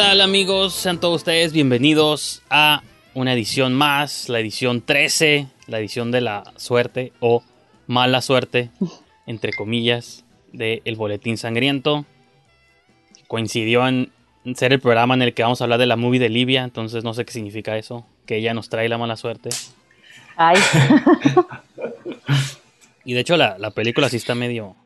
[0.00, 0.72] Hola, ¿qué tal amigos?
[0.72, 2.82] Sean todos ustedes bienvenidos a
[3.12, 7.42] una edición más, la edición 13, la edición de la suerte o
[7.86, 8.70] mala suerte,
[9.26, 12.06] entre comillas, de El Boletín Sangriento.
[13.28, 14.10] Coincidió en
[14.54, 17.04] ser el programa en el que vamos a hablar de la movie de Libia, entonces
[17.04, 19.50] no sé qué significa eso, que ella nos trae la mala suerte.
[20.36, 20.56] Ay.
[23.02, 24.76] Y de hecho la, la película sí está medio...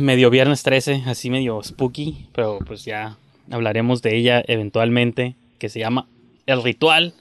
[0.00, 3.16] Medio viernes 13, así medio spooky, pero pues ya
[3.50, 6.06] hablaremos de ella eventualmente, que se llama
[6.46, 7.14] El Ritual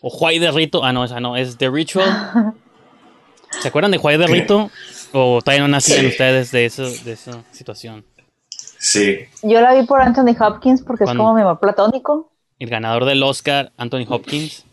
[0.00, 0.84] o Juay de Rito.
[0.84, 2.08] Ah, no, esa no, es The Ritual.
[3.60, 4.70] ¿Se acuerdan de Juay de Rito?
[5.12, 6.06] ¿O todavía no nacían Sí.
[6.06, 8.04] ustedes de, eso, de esa situación?
[8.78, 12.32] Sí, Yo la vi por Anthony Hopkins porque es como mi amor platónico.
[12.58, 14.64] El ganador del Oscar, Anthony Hopkins,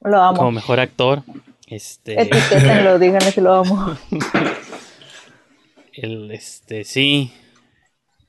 [0.00, 0.36] Lo amo.
[0.38, 1.22] como mejor actor.
[1.66, 3.96] Este, Etiquétenlo, díganle que lo amo.
[5.94, 7.32] el, este, sí.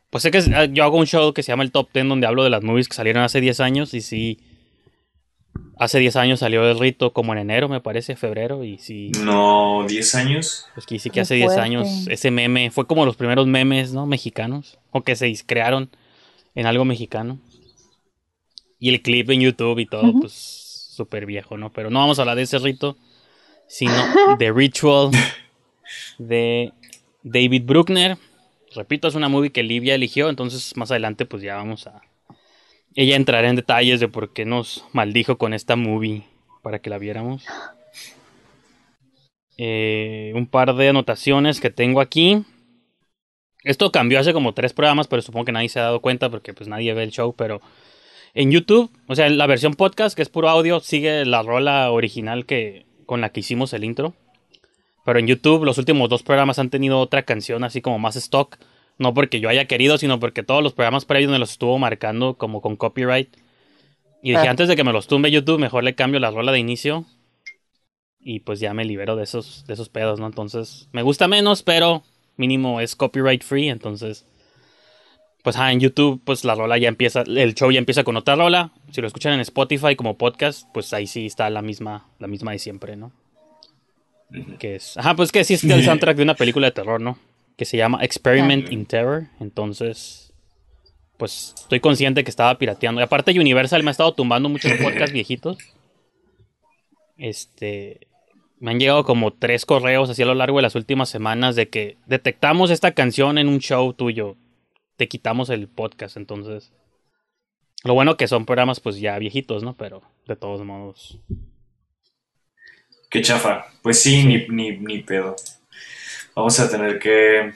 [0.10, 2.08] Pues sé que es- ah, yo hago un show que se llama el Top 10
[2.08, 4.40] donde hablo de las movies que salieron hace 10 años y sí.
[5.80, 9.12] Hace 10 años salió el rito como en enero, me parece, febrero, y sí.
[9.24, 10.66] no, 10 años.
[10.74, 11.62] Pues que sí que Qué hace 10 fuerte.
[11.62, 14.06] años ese meme fue como los primeros memes, ¿no?
[14.08, 14.80] Mexicanos.
[14.92, 15.90] O que se crearon
[16.56, 17.40] en algo mexicano.
[18.80, 21.72] Y el clip en YouTube y todo, pues súper viejo, ¿no?
[21.74, 22.98] Pero no vamos a hablar de ese rito,
[23.68, 23.94] sino
[24.40, 25.12] de Ritual
[26.18, 26.74] de
[27.24, 28.18] David Bruckner.
[28.78, 32.02] Repito, es una movie que Livia eligió, entonces más adelante pues ya vamos a...
[32.96, 36.24] Ella entrará en detalles de por qué nos maldijo con esta movie
[36.62, 37.44] para que la viéramos.
[39.58, 42.44] Eh, un par de anotaciones que tengo aquí.
[43.64, 46.54] Esto cambió hace como tres programas, pero supongo que nadie se ha dado cuenta porque
[46.54, 47.62] pues nadie ve el show, pero
[48.36, 51.90] en YouTube, o sea, en la versión podcast, que es puro audio, sigue la rola
[51.92, 54.14] original que con la que hicimos el intro.
[55.08, 58.58] Pero en YouTube los últimos dos programas han tenido otra canción así como más stock.
[58.98, 62.34] No porque yo haya querido, sino porque todos los programas previos me los estuvo marcando
[62.34, 63.34] como con copyright.
[64.22, 64.52] Y dije, Ah.
[64.52, 67.06] antes de que me los tumbe YouTube, mejor le cambio la rola de inicio.
[68.20, 70.26] Y pues ya me libero de esos, de esos pedos, ¿no?
[70.26, 72.04] Entonces, me gusta menos, pero
[72.36, 73.70] mínimo es copyright free.
[73.70, 74.26] Entonces,
[75.42, 78.36] pues ah, en YouTube, pues la rola ya empieza, el show ya empieza con otra
[78.36, 78.74] rola.
[78.92, 82.52] Si lo escuchan en Spotify como podcast, pues ahí sí está la misma, la misma
[82.52, 83.14] de siempre, ¿no?
[84.60, 87.18] Que es, ajá, pues que sí es el soundtrack de una película de terror, ¿no?
[87.56, 89.28] Que se llama Experiment in Terror.
[89.40, 90.34] Entonces,
[91.18, 93.02] pues estoy consciente que estaba pirateando.
[93.02, 95.58] Y aparte Universal me ha estado tumbando muchos podcasts viejitos.
[97.18, 98.08] Este,
[98.60, 101.70] me han llegado como tres correos así a lo largo de las últimas semanas de
[101.70, 104.36] que detectamos esta canción en un show tuyo.
[104.96, 106.74] Te quitamos el podcast, entonces.
[107.84, 109.76] Lo bueno que son programas pues ya viejitos, ¿no?
[109.78, 111.20] Pero de todos modos.
[113.10, 113.68] Qué chafa.
[113.82, 115.36] Pues sí, ni, ni, ni pedo.
[116.36, 117.54] Vamos a tener que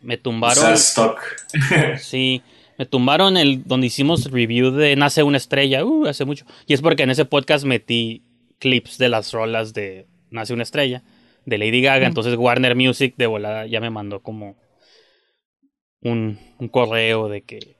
[0.00, 0.58] Me tumbaron.
[0.58, 1.20] usar stock.
[1.98, 2.42] Sí,
[2.78, 6.44] me tumbaron el donde hicimos review de Nace una estrella, uh, hace mucho.
[6.66, 8.22] Y es porque en ese podcast metí
[8.58, 11.02] clips de las rolas de Nace una estrella,
[11.46, 12.06] de Lady Gaga.
[12.06, 14.56] Entonces Warner Music de volada ya me mandó como
[16.00, 17.76] un, un correo de que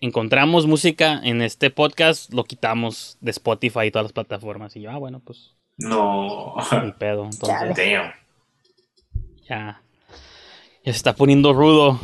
[0.00, 4.76] encontramos música en este podcast, lo quitamos de Spotify y todas las plataformas.
[4.76, 6.54] Y yo, ah, bueno, pues No.
[6.84, 7.24] ni pedo.
[7.24, 8.12] Entonces Damn.
[9.48, 9.80] ya,
[10.84, 11.98] ya se está poniendo rudo.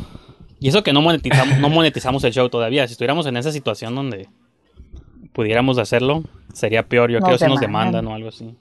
[0.59, 2.87] Y eso que no monetizamos, no monetizamos el show todavía.
[2.87, 4.29] Si estuviéramos en esa situación donde
[5.33, 7.11] pudiéramos hacerlo, sería peor.
[7.11, 8.05] Yo creo que nos demandan.
[8.05, 8.55] demandan o algo así.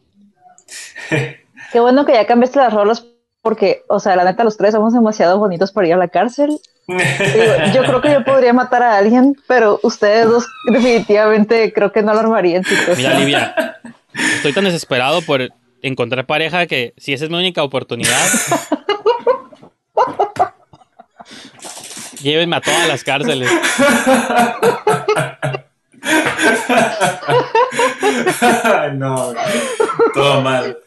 [1.72, 3.06] Qué bueno que ya cambiaste las rolas
[3.42, 6.59] porque, o sea, la neta, los tres somos demasiado bonitos para ir a la cárcel.
[6.86, 12.03] Digo, yo creo que yo podría matar a alguien, pero ustedes dos definitivamente creo que
[12.03, 12.97] no lo armarían, chicos.
[12.97, 13.77] Mira, Livia,
[14.15, 15.53] estoy tan desesperado por
[15.83, 18.27] encontrar pareja que si esa es mi única oportunidad,
[22.22, 23.51] llévenme a todas las cárceles.
[28.95, 29.34] no,
[30.15, 30.78] todo mal.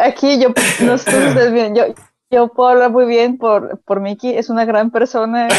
[0.00, 1.84] Aquí yo, no ustedes bien, yo,
[2.30, 5.48] yo puedo hablar muy bien por, por Miki, es una gran persona.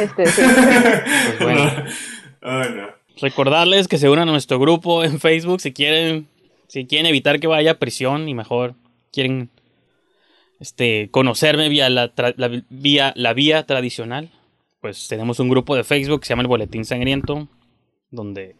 [0.00, 0.42] Este, sí.
[0.42, 1.84] Pues bueno.
[2.42, 2.88] Oh, no.
[3.20, 6.28] Recordarles que se unan a nuestro grupo en Facebook si quieren,
[6.68, 8.74] si quieren evitar que vaya a prisión y mejor
[9.12, 9.50] quieren
[10.58, 12.12] este, conocerme vía la,
[12.70, 14.30] vía la vía tradicional.
[14.80, 17.48] Pues tenemos un grupo de Facebook que se llama el Boletín Sangriento,
[18.10, 18.56] donde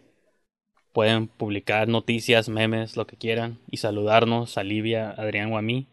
[0.93, 5.63] pueden publicar noticias, memes, lo que quieran, y saludarnos a Livia, a Adrián o a
[5.63, 5.87] mí,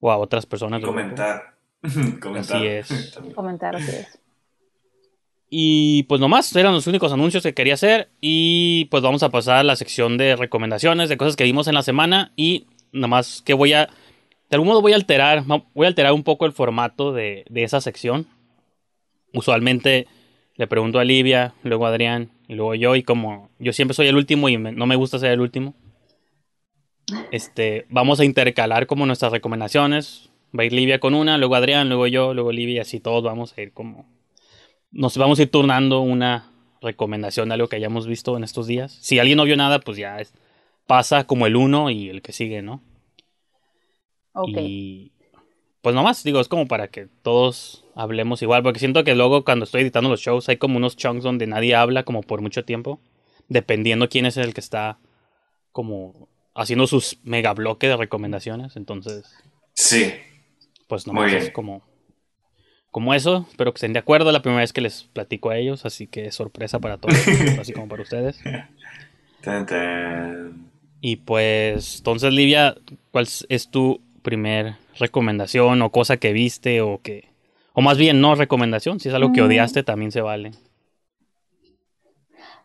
[0.00, 0.80] o a otras personas.
[0.80, 0.98] Y grupo.
[2.20, 2.56] comentar.
[2.56, 3.12] Así es.
[3.12, 3.34] También.
[3.34, 4.18] Comentar así es.
[5.50, 8.10] Y pues nomás, eran los únicos anuncios que quería hacer.
[8.20, 11.74] Y pues vamos a pasar a la sección de recomendaciones de cosas que vimos en
[11.74, 12.32] la semana.
[12.36, 13.88] Y nomás que voy a
[14.50, 17.64] de algún modo voy a alterar, voy a alterar un poco el formato de, de
[17.64, 18.26] esa sección.
[19.32, 20.06] Usualmente
[20.56, 24.08] le pregunto a Livia, luego a Adrián y luego yo y como yo siempre soy
[24.08, 25.74] el último y no me gusta ser el último.
[27.30, 30.27] Este, vamos a intercalar como nuestras recomendaciones.
[30.56, 33.56] Va a ir Livia con una, luego Adrián, luego yo, luego Livia, así todos vamos
[33.56, 34.06] a ir como
[34.90, 36.50] nos vamos a ir turnando una
[36.80, 38.96] recomendación de algo que hayamos visto en estos días.
[39.00, 40.18] Si alguien no vio nada, pues ya
[40.86, 42.82] pasa como el uno y el que sigue, ¿no?
[44.46, 45.12] Y
[45.82, 49.64] pues nomás, digo, es como para que todos hablemos igual, porque siento que luego cuando
[49.64, 53.00] estoy editando los shows hay como unos chunks donde nadie habla como por mucho tiempo,
[53.48, 54.98] dependiendo quién es el que está
[55.72, 59.24] como haciendo sus mega bloques de recomendaciones, entonces...
[59.74, 60.12] Sí.
[60.88, 61.82] Pues nomás es como
[62.90, 63.46] como eso.
[63.48, 64.32] Espero que estén de acuerdo.
[64.32, 67.14] La primera vez que les platico a ellos, así que sorpresa para todos,
[67.60, 68.40] así como para ustedes.
[71.00, 72.76] Y pues, entonces, Livia,
[73.12, 77.28] ¿cuál es tu primer recomendación o cosa que viste o que...
[77.72, 79.44] O más bien, no recomendación, si es algo que mm.
[79.44, 80.50] odiaste, también se vale.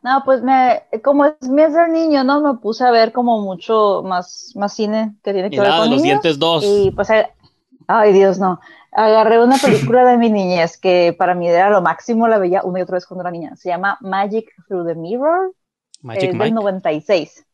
[0.01, 2.41] No, pues me, como es mi ser niño, ¿no?
[2.41, 6.01] Me puse a ver como mucho más, más cine que tiene que ver con los
[6.01, 6.65] dientes dos.
[6.65, 7.09] Y pues,
[7.87, 8.59] ay Dios, no.
[8.91, 12.79] Agarré una película de mi niñez que para mí era lo máximo, la veía una
[12.79, 13.55] y otra vez cuando era niña.
[13.55, 15.53] Se llama Magic Through the Mirror.
[16.01, 17.45] Magic es del 96.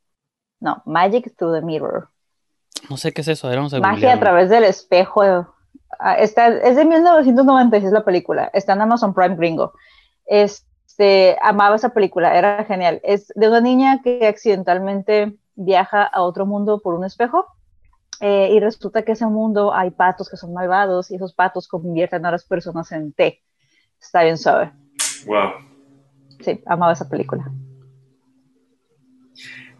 [0.60, 2.10] No, Magic Through the Mirror.
[2.90, 5.22] No sé qué es eso, vamos a Magia a través del espejo.
[6.00, 8.50] Ah, está, es de 1996 la película.
[8.54, 9.74] Está en Amazon Prime Gringo.
[10.26, 13.00] Este, amaba esa película, era genial.
[13.04, 17.48] Es de una niña que accidentalmente viaja a otro mundo por un espejo
[18.22, 22.26] eh, y resulta que ese mundo hay patos que son malvados y esos patos convierten
[22.26, 23.42] a las personas en té.
[24.00, 24.72] Está bien suave.
[25.26, 25.52] Wow.
[26.42, 27.50] Sí, amaba esa película.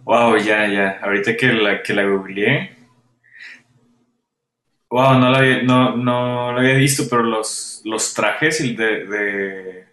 [0.04, 1.00] Wow, ya, ya.
[1.02, 2.76] Ahorita que la, que la googleé.
[4.90, 9.88] Wow, no la había, no, no había visto, pero los, los trajes de, de,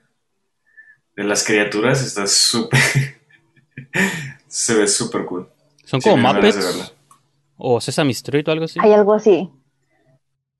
[1.16, 2.80] de las criaturas está súper.
[4.48, 5.48] se ve súper cool.
[5.84, 6.95] Son como Muppets.
[7.56, 8.78] ¿O Sesame Street o algo así?
[8.82, 9.50] Hay algo así.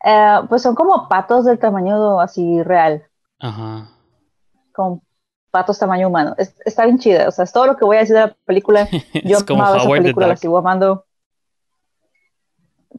[0.04, 3.06] Eh, pues son como patos del tamaño así real.
[3.38, 3.90] Ajá.
[4.72, 5.02] Con
[5.50, 6.34] patos tamaño humano.
[6.38, 7.28] está bien chida.
[7.28, 8.88] O sea, es todo lo que voy a decir de la película.
[9.25, 11.06] Yo amaba esa película, la sigo amando.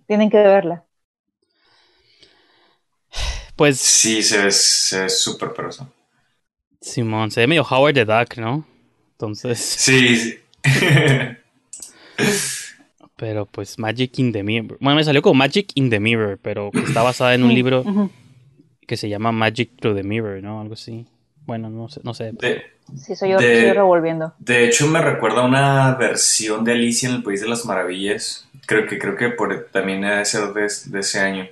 [0.05, 0.83] Tienen que verla.
[3.55, 3.79] Pues.
[3.79, 5.87] Sí, se ve súper peroso.
[6.79, 8.65] Simón, se ve medio Howard the Duck, ¿no?
[9.13, 9.59] Entonces.
[9.59, 10.39] Sí.
[13.17, 14.77] Pero pues Magic in the Mirror.
[14.79, 17.83] Bueno, me salió como Magic in the Mirror, pero está basada en un libro
[18.85, 20.61] que se llama Magic Through the Mirror, ¿no?
[20.61, 21.05] Algo así.
[21.45, 22.01] Bueno, no sé.
[22.03, 22.33] No sé.
[22.95, 24.33] sí, soy yo, estoy revolviendo.
[24.37, 28.47] De hecho, me recuerda a una versión de Alicia en el País de las Maravillas.
[28.67, 31.47] Creo que, creo que por, también debe ser de, de, ese año.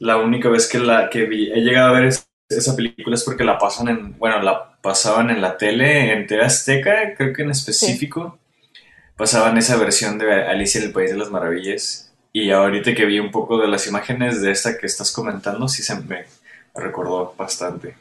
[0.00, 2.12] La única vez que, la, que vi, he llegado a ver
[2.48, 4.18] esa película es porque la pasan en.
[4.18, 8.38] Bueno, la pasaban en la tele, en TV Azteca, creo que en específico
[9.16, 12.12] pasaban esa versión de Alicia en el País de las Maravillas.
[12.32, 15.82] Y ahorita que vi un poco de las imágenes de esta que estás comentando, sí
[15.82, 16.24] se me
[16.74, 17.96] recordó bastante.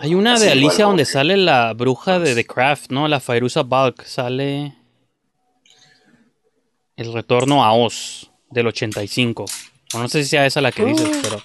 [0.00, 3.08] Hay una de Alicia donde sale la bruja de The Craft, ¿no?
[3.08, 4.04] La Fairuza Balk.
[4.04, 4.76] Sale
[6.96, 9.44] El Retorno a Oz del 85.
[9.94, 11.20] no sé si sea esa la que dices, uh.
[11.22, 11.42] pero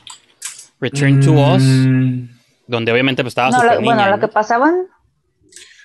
[0.80, 2.30] Return to Oz, mm.
[2.68, 4.88] donde obviamente pues, estaba no, Bueno, la que pasaban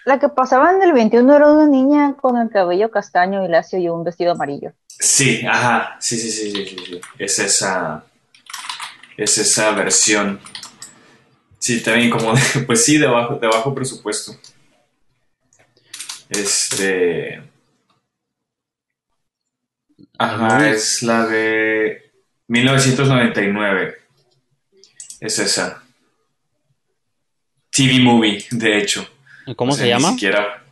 [0.07, 3.81] la que pasaba en el 21 era una niña con el cabello castaño y lacio
[3.81, 4.73] y un vestido amarillo.
[4.87, 7.01] Sí, ajá, sí, sí, sí, sí, sí.
[7.19, 8.05] Es esa,
[9.17, 10.41] es esa versión.
[11.59, 12.35] Sí, también como,
[12.69, 14.37] pues sí, de bajo, de bajo presupuesto.
[16.29, 17.43] Este...
[20.19, 22.13] Ajá, es la de
[22.47, 23.97] 1999.
[25.19, 25.83] Es esa.
[27.71, 29.16] TV movie, de hecho.
[29.55, 30.09] ¿Cómo se llama?
[30.09, 30.65] Ni siquiera.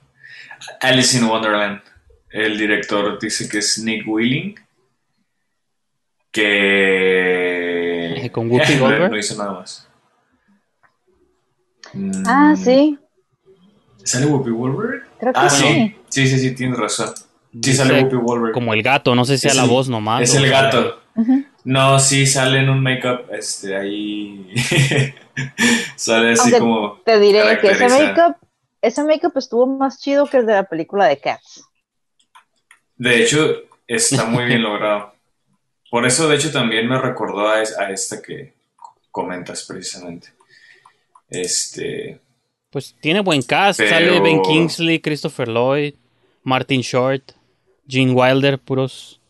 [0.81, 1.81] Alice in Wonderland.
[2.31, 4.57] El director dice que es Nick Willing.
[6.33, 8.29] Que.
[8.33, 9.11] Con Whoopi Goldberg.
[9.11, 9.89] No hizo nada más.
[12.27, 12.99] Ah, sí.
[14.03, 15.05] ¿Sale Whoopi Goldberg?
[15.21, 15.95] Creo que ah, sí.
[16.09, 17.15] Sí, sí, sí, tienes razón.
[17.63, 18.53] Sí, sale Whoopi Goldberg.
[18.53, 20.23] Como el gato, no sé si sea la voz nomás.
[20.23, 21.01] Es el gato.
[21.63, 24.53] No, sí, sale en un make-up este, ahí.
[25.97, 27.01] sale así como.
[27.05, 28.37] Te diré que ese make-up
[28.87, 31.65] ese make-up estuvo más chido que el de la película de Cats.
[32.97, 35.15] De hecho, está muy bien logrado.
[35.91, 38.55] Por eso, de hecho, también me recordó a, esta que
[39.11, 40.29] comentas precisamente.
[41.29, 42.21] Este.
[42.71, 43.81] Pues tiene buen cast.
[43.81, 45.95] Sale Ben Kingsley, Christopher Lloyd,
[46.43, 47.33] Martin Short,
[47.87, 49.21] Gene Wilder, puros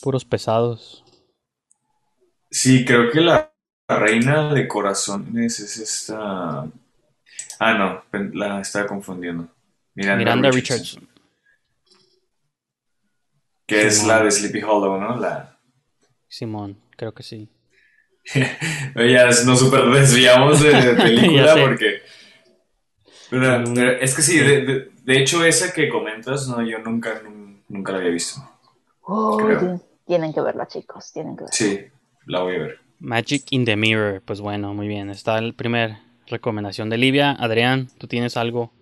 [0.00, 1.04] Puros pesados.
[2.50, 3.52] Sí, creo que la,
[3.88, 6.66] reina de corazones es esta.
[7.58, 8.02] Ah, no,
[8.34, 9.48] la estaba confundiendo.
[9.94, 11.08] Miranda, Richardson.
[13.66, 15.16] Que es la de Sleepy Hollow, ¿no?
[15.18, 15.58] La...
[16.28, 17.48] Simón, creo que sí.
[18.34, 22.02] ya nos super desviamos de, película porque.
[24.00, 27.22] es que sí, de, hecho, esa que comentas, no, yo nunca,
[27.68, 28.40] nunca la había visto.
[29.02, 29.38] Oh,
[30.06, 31.56] tienen que verla, chicos, tienen que verla.
[31.56, 31.86] Sí,
[32.26, 32.80] la voy a ver.
[33.00, 35.10] Magic in the Mirror, pues bueno, muy bien.
[35.10, 37.32] Está el primer recomendación de Livia.
[37.32, 38.72] Adrián, ¿tú tienes algo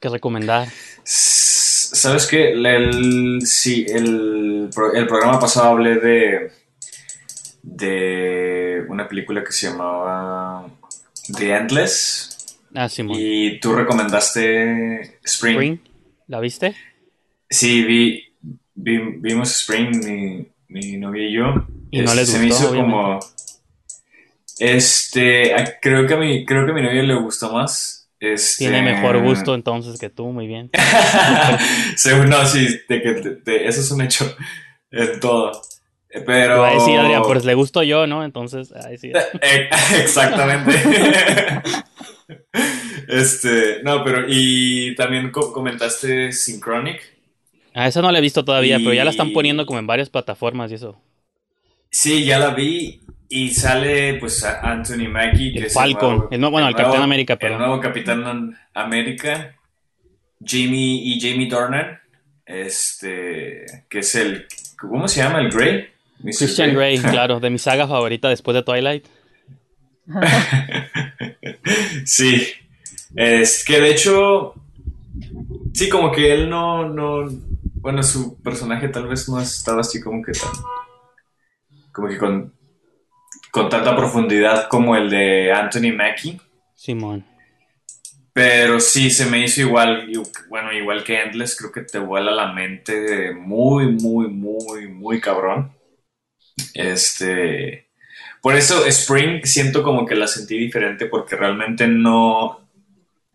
[0.00, 0.68] que recomendar?
[1.04, 2.52] ¿Sabes qué?
[2.52, 6.52] El, sí, el, el programa pasado hablé de
[7.76, 10.68] de una película que se llamaba
[11.36, 12.56] The Endless.
[12.74, 15.54] Ah, sí, Y tú recomendaste Spring.
[15.54, 15.78] Spring.
[16.26, 16.74] ¿La viste?
[17.48, 18.24] Sí, vi,
[18.74, 21.66] vimos Spring, mi, mi novia y yo.
[21.90, 23.18] Y no les gustó, Se me hizo como...
[24.58, 28.10] Este, creo que a mi, creo que a mi novia le gustó más.
[28.20, 28.64] Este...
[28.64, 30.70] Tiene mejor gusto entonces que tú, muy bien.
[31.96, 34.36] Según, no, sí, de que eso es un hecho
[34.90, 35.52] en todo.
[36.26, 36.64] Pero.
[36.64, 38.24] Ahí sí, Adrián, pues le gusto yo, ¿no?
[38.24, 39.12] Entonces, ahí sí.
[39.42, 39.68] Eh,
[40.00, 40.72] exactamente.
[43.08, 44.24] este, no, pero.
[44.26, 47.00] Y también comentaste Synchronic.
[47.74, 50.10] Ah, esa no la he visto todavía, pero ya la están poniendo como en varias
[50.10, 51.00] plataformas y eso.
[51.90, 53.00] Sí, ya la vi.
[53.30, 55.52] Y sale, pues, Anthony Mackie.
[55.52, 56.28] Que Falcon.
[56.30, 57.54] El bueno, el, Capitán América, pero.
[57.54, 59.54] El nuevo Capitán América.
[60.44, 61.98] Jamie y Jamie Dornan.
[62.46, 63.66] Este.
[63.88, 64.46] Que es el.
[64.78, 65.40] ¿Cómo se llama?
[65.40, 65.88] El Grey.
[66.22, 69.04] Christian Grey, claro, de mi saga favorita después de Twilight.
[72.04, 72.48] sí.
[73.14, 74.54] Es que de hecho.
[75.74, 77.28] Sí, como que él no, no.
[77.74, 80.50] Bueno, su personaje tal vez no estaba así como que tan.
[81.92, 82.57] Como que con.
[83.50, 86.40] Con tanta profundidad como el de Anthony Mackie.
[86.74, 87.24] Simón.
[88.32, 90.08] Pero sí, se me hizo igual,
[90.48, 95.72] bueno, igual que Endless, creo que te vuela la mente muy, muy, muy, muy cabrón.
[96.72, 97.88] Este,
[98.40, 102.68] por eso Spring siento como que la sentí diferente porque realmente no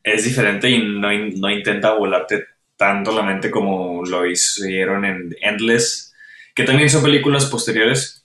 [0.01, 2.45] es diferente y no, no intenta volarte
[2.77, 6.13] tanto la mente como lo hicieron en Endless,
[6.55, 8.22] que también son películas posteriores.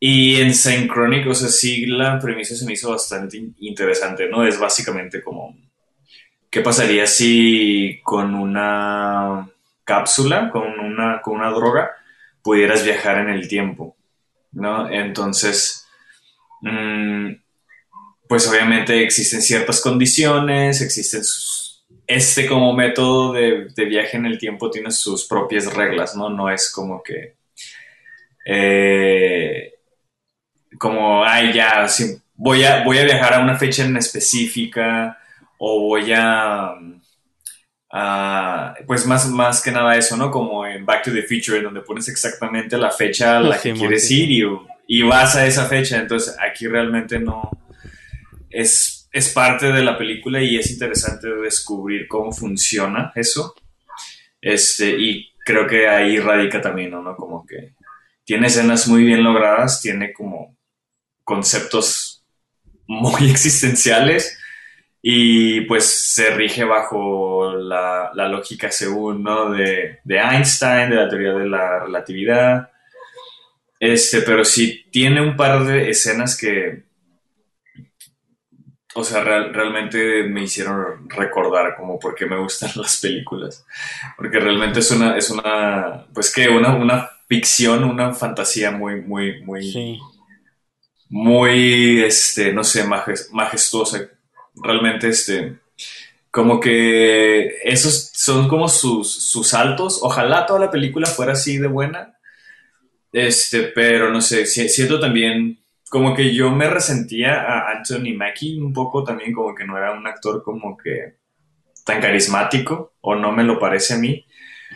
[0.00, 4.44] Y en Synchronic, o sea, sí la premisa se me hizo bastante interesante, ¿no?
[4.46, 5.54] Es básicamente como,
[6.50, 9.48] ¿qué pasaría si con una
[9.84, 11.90] cápsula, con una, con una droga,
[12.42, 13.94] pudieras viajar en el tiempo?
[14.52, 14.90] ¿no?
[14.90, 15.86] Entonces,
[16.62, 17.32] mm,
[18.28, 21.22] pues obviamente existen ciertas condiciones, existen
[22.06, 26.28] Este como método de, viaje en el tiempo tiene sus propias reglas, ¿no?
[26.28, 27.36] No es como que...
[28.44, 29.74] Eh,
[30.78, 31.86] como, ay, ya,
[32.34, 35.18] voy, a, voy a viajar a una fecha en específica
[35.58, 36.74] o voy a
[38.86, 40.30] pues más, más que nada eso, ¿no?
[40.30, 43.72] Como en Back to the Future, en donde pones exactamente la fecha a la que
[43.72, 44.46] quieres ir
[44.86, 45.98] y, vas a esa fecha.
[45.98, 47.50] Entonces aquí realmente no
[48.48, 53.54] es, es parte de la película y es interesante descubrir cómo funciona eso.
[54.40, 57.16] Este, y creo que ahí radica también, ¿no?
[57.16, 57.74] Como que
[58.24, 60.56] tiene escenas muy bien logradas, tiene como
[61.30, 62.24] conceptos
[62.88, 64.36] muy existenciales
[65.00, 69.50] y pues se rige bajo la, lógica según, ¿no?
[69.50, 72.70] De, Einstein, de la teoría de la relatividad.
[73.78, 76.82] Este, pero sí tiene un par de escenas que,
[78.94, 83.64] o sea, realmente me hicieron recordar como por qué me gustan las películas.
[84.16, 89.40] Porque realmente es una, es una, pues que una, una ficción, una fantasía muy, muy,
[89.44, 90.00] muy,
[91.10, 92.84] muy, este, no sé,
[93.32, 94.08] majestuosa
[94.54, 95.58] realmente este,
[96.30, 99.98] como que esos son como sus, sus saltos.
[100.02, 102.16] Ojalá toda la película fuera así de buena.
[103.12, 105.58] Este, pero no sé, siento también
[105.90, 109.92] como que yo me resentía a Anthony Mackie un poco también como que no era
[109.92, 111.16] un actor como que
[111.84, 114.24] tan carismático o no me lo parece a mí.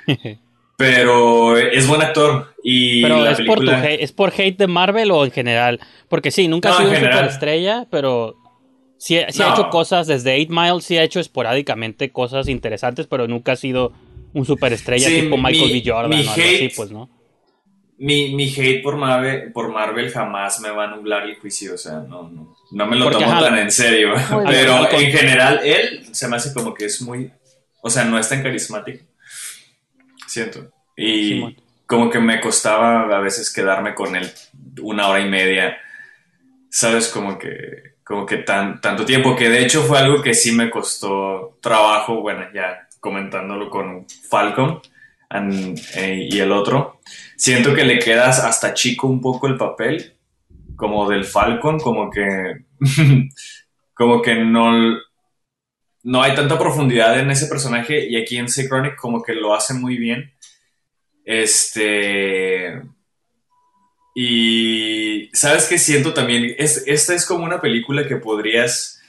[0.84, 5.30] pero es buen actor y pero es, por ¿es por hate de Marvel o en
[5.30, 5.80] general?
[6.08, 8.36] Porque sí, nunca ha sido una estrella, pero
[9.04, 13.52] Sí, ha hecho cosas desde 8 Miles, sí ha hecho esporádicamente cosas interesantes, pero nunca
[13.52, 13.92] ha sido
[14.32, 15.82] un superestrella tipo Michael B.
[15.84, 17.10] Jordan o algo así, pues, ¿no?
[17.98, 21.76] Mi, mi, hate por Marvel, por Marvel jamás me va a nublar el juicio, o
[21.76, 24.14] sea, no, no, no me lo tomo tan en serio.
[24.46, 27.30] Pero en general, él se me hace como que es muy,
[27.82, 29.04] o sea, no es tan carismático,
[30.26, 30.72] siento.
[30.96, 34.30] Y como que me costaba a veces quedarme con él
[34.80, 35.76] una hora y media,
[36.70, 37.08] ¿sabes?
[37.08, 40.70] Como que, como que tan, tanto tiempo, que de hecho fue algo que sí me
[40.70, 44.80] costó trabajo, bueno, ya comentándolo con Falcon
[45.30, 47.00] eh, y el otro,
[47.36, 50.14] siento que le quedas hasta chico un poco el papel,
[50.76, 52.64] como del Falcon, como que,
[53.94, 54.96] como que no,
[56.04, 59.74] no hay tanta profundidad en ese personaje y aquí en Chronic como que lo hace
[59.74, 60.32] muy bien.
[61.24, 62.82] Este...
[64.16, 69.02] Y sabes que siento también, es, esta es como una película que podrías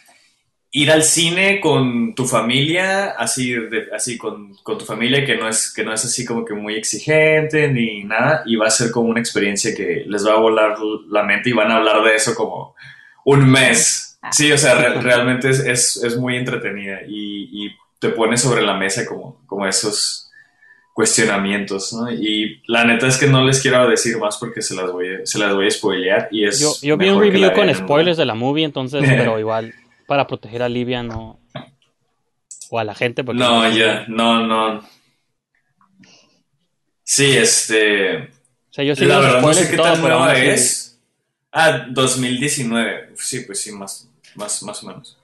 [0.72, 3.56] ir al cine con tu familia, así,
[3.94, 7.70] así con, tu familia que no, es, que no es así como que muy exigente
[7.70, 10.76] ni nada, y va a ser como una experiencia que les va a volar
[11.08, 12.76] la mente y van a hablar de eso como
[13.24, 14.20] un mes.
[14.32, 19.06] Sí, o sea, realmente es, es, muy entretenida y, y, te pone sobre la mesa
[19.06, 20.25] como, como esos
[20.96, 22.10] cuestionamientos, ¿no?
[22.10, 25.26] Y la neta es que no les quiero decir más porque se las voy a,
[25.26, 28.24] se las voy a spoilear y es Yo, yo vi un review con spoilers de
[28.24, 29.74] la movie, entonces, pero igual,
[30.08, 31.38] para proteger a Livia no...
[32.70, 33.44] O a la gente, porque...
[33.44, 34.88] No, ya, no, no.
[37.04, 38.18] Sí, este...
[38.20, 40.98] O sea, yo sí la verdad no sé qué tan nueva es.
[41.52, 43.10] Ah, 2019.
[43.16, 45.18] Sí, pues sí, más, más, más o menos.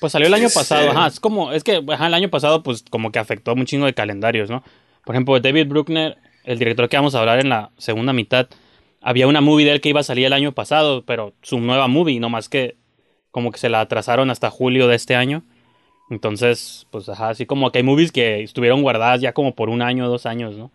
[0.00, 2.82] Pues salió el año pasado, ajá, es como, es que ajá, el año pasado pues
[2.88, 4.64] como que afectó un chingo de calendarios, ¿no?
[5.08, 8.46] Por ejemplo, David Bruckner, el director que vamos a hablar en la segunda mitad,
[9.00, 11.88] había una movie de él que iba a salir el año pasado, pero su nueva
[11.88, 12.76] movie, no más que
[13.30, 15.44] como que se la atrasaron hasta julio de este año.
[16.10, 19.80] Entonces, pues ajá, así como que hay movies que estuvieron guardadas ya como por un
[19.80, 20.72] año o dos años, ¿no?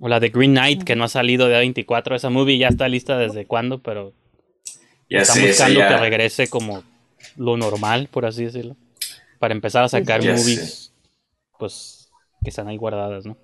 [0.00, 2.88] O la de Green Knight, que no ha salido de A24, esa movie ya está
[2.88, 4.14] lista desde cuándo, pero
[5.10, 6.84] ya están buscando que regrese como
[7.36, 8.76] lo normal, por así decirlo.
[9.38, 10.94] Para empezar a sacar movies,
[11.58, 12.08] pues,
[12.42, 13.36] que están ahí guardadas, ¿no?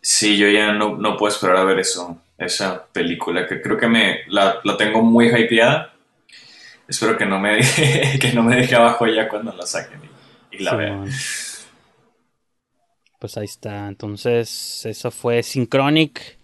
[0.00, 3.88] Sí, yo ya no, no, puedo esperar a ver eso, esa película, que creo que
[3.88, 5.92] me la, la tengo muy hypeada.
[6.86, 7.58] Espero que no me,
[8.20, 10.00] que no me deje abajo ya cuando la saquen
[10.50, 11.10] y, la vean.
[13.18, 13.88] Pues ahí está.
[13.88, 16.38] Entonces, eso fue Synchronic.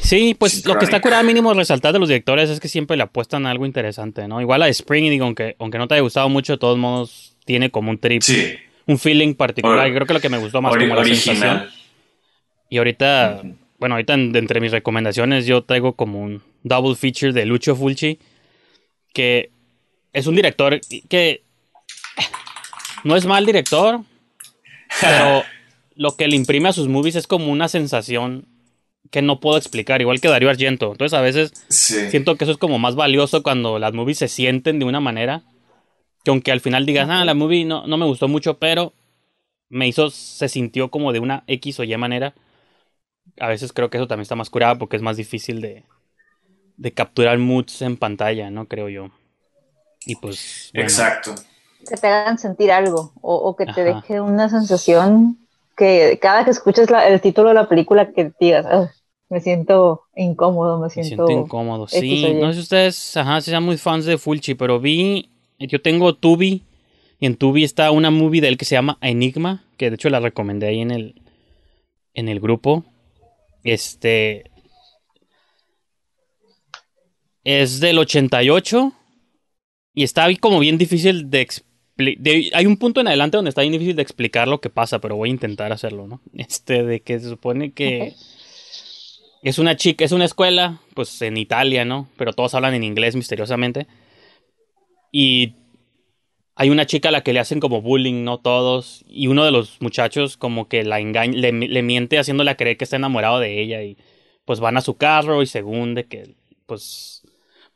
[0.00, 3.04] Sí, pues lo que está curado mínimo resaltar de los directores es que siempre le
[3.04, 4.40] apuestan a algo interesante, ¿no?
[4.40, 7.70] Igual a Spring, digo, aunque, aunque no te haya gustado mucho, de todos modos tiene
[7.70, 8.22] como un trip.
[8.22, 9.92] Sí un feeling particular.
[9.92, 11.68] creo que lo que me gustó más como la sensación.
[12.68, 13.42] Y ahorita,
[13.78, 18.18] bueno, ahorita entre mis recomendaciones yo traigo como un double feature de Lucho Fulci,
[19.12, 19.50] que
[20.12, 21.42] es un director que
[23.04, 24.00] no es mal director,
[25.00, 25.44] pero
[25.94, 28.46] lo que le imprime a sus movies es como una sensación
[29.10, 30.90] que no puedo explicar, igual que Darío Argento.
[30.90, 34.78] Entonces a veces siento que eso es como más valioso cuando las movies se sienten
[34.78, 35.42] de una manera
[36.26, 38.92] que aunque al final digas, ah, la movie no, no me gustó mucho, pero
[39.68, 42.34] me hizo, se sintió como de una X o Y manera.
[43.38, 45.84] A veces creo que eso también está más curado porque es más difícil de,
[46.78, 48.66] de capturar moods en pantalla, ¿no?
[48.66, 49.10] Creo yo.
[50.04, 50.72] Y pues.
[50.74, 51.32] Exacto.
[51.88, 55.38] Que te hagan sentir algo o, que te deje una sensación
[55.76, 58.90] que cada que escuches el título de la película que digas, ah,
[59.28, 61.86] me siento incómodo, me siento, me siento incómodo.
[61.86, 66.14] Sí, no sé si ustedes ajá, sean muy fans de Fulci, pero vi yo tengo
[66.14, 66.62] Tubi.
[67.18, 69.64] Y en Tubi está una movie de él que se llama Enigma.
[69.76, 71.22] Que de hecho la recomendé ahí en el.
[72.14, 72.84] En el grupo.
[73.64, 74.50] Este.
[77.44, 78.92] Es del 88.
[79.94, 81.66] Y está ahí como bien difícil de explicar.
[82.52, 85.16] Hay un punto en adelante donde está bien difícil de explicar lo que pasa, pero
[85.16, 86.20] voy a intentar hacerlo, ¿no?
[86.34, 88.14] Este, de que se supone que.
[89.42, 92.08] Es una chica, es una escuela, pues en Italia, ¿no?
[92.16, 93.86] Pero todos hablan en inglés misteriosamente.
[95.18, 95.54] Y
[96.56, 99.02] hay una chica a la que le hacen como bullying, no todos.
[99.08, 102.96] Y uno de los muchachos como que la engaña, le, miente haciéndola creer que está
[102.96, 103.82] enamorado de ella.
[103.82, 103.96] Y
[104.44, 106.34] pues van a su carro y según de que
[106.66, 107.22] pues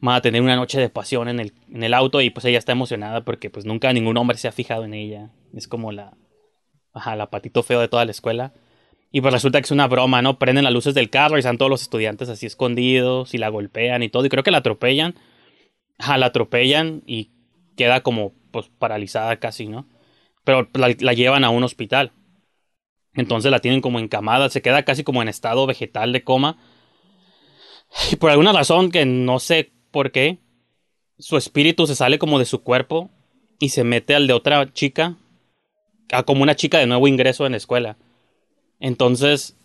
[0.00, 2.20] van a tener una noche de pasión en el, en el auto.
[2.20, 5.31] Y pues ella está emocionada porque pues nunca ningún hombre se ha fijado en ella.
[5.55, 6.12] Es como la,
[6.92, 8.53] ajá, la patito feo de toda la escuela.
[9.12, 10.38] Y pues resulta que es una broma, ¿no?
[10.38, 14.03] Prenden las luces del carro y están todos los estudiantes así escondidos y la golpean
[14.03, 14.26] y todo.
[14.26, 15.14] Y creo que la atropellan
[16.18, 17.30] la atropellan y
[17.76, 19.86] queda como pues paralizada casi, ¿no?
[20.44, 22.12] Pero la, llevan a un hospital.
[23.14, 26.58] Entonces la tienen como encamada, se queda casi como en estado vegetal de coma.
[28.10, 30.38] Y por alguna razón que no sé por qué,
[31.18, 33.10] su espíritu se sale como de su cuerpo
[33.58, 35.16] y se mete al de otra chica,
[36.12, 37.96] a como una chica de nuevo ingreso en la escuela.
[38.78, 39.56] Entonces,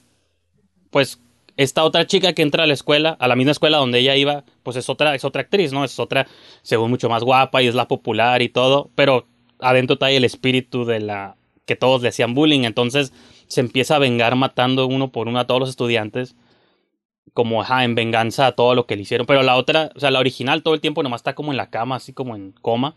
[0.90, 1.20] pues
[1.58, 4.44] esta otra chica que entra a la escuela, a la misma escuela donde ella iba,
[4.64, 5.84] pues es otra, es otra actriz, ¿no?
[5.84, 6.28] Es otra,
[6.62, 9.28] según mucho más guapa y es la popular y todo, pero
[9.60, 13.14] adentro está el espíritu de la que todos le hacían bullying, entonces
[13.48, 16.36] se empieza a vengar matando uno por uno a todos los estudiantes.
[17.34, 19.28] Como ajá, en venganza a todo lo que le hicieron.
[19.28, 21.70] Pero la otra, o sea, la original todo el tiempo nomás está como en la
[21.70, 22.96] cama, así como en coma.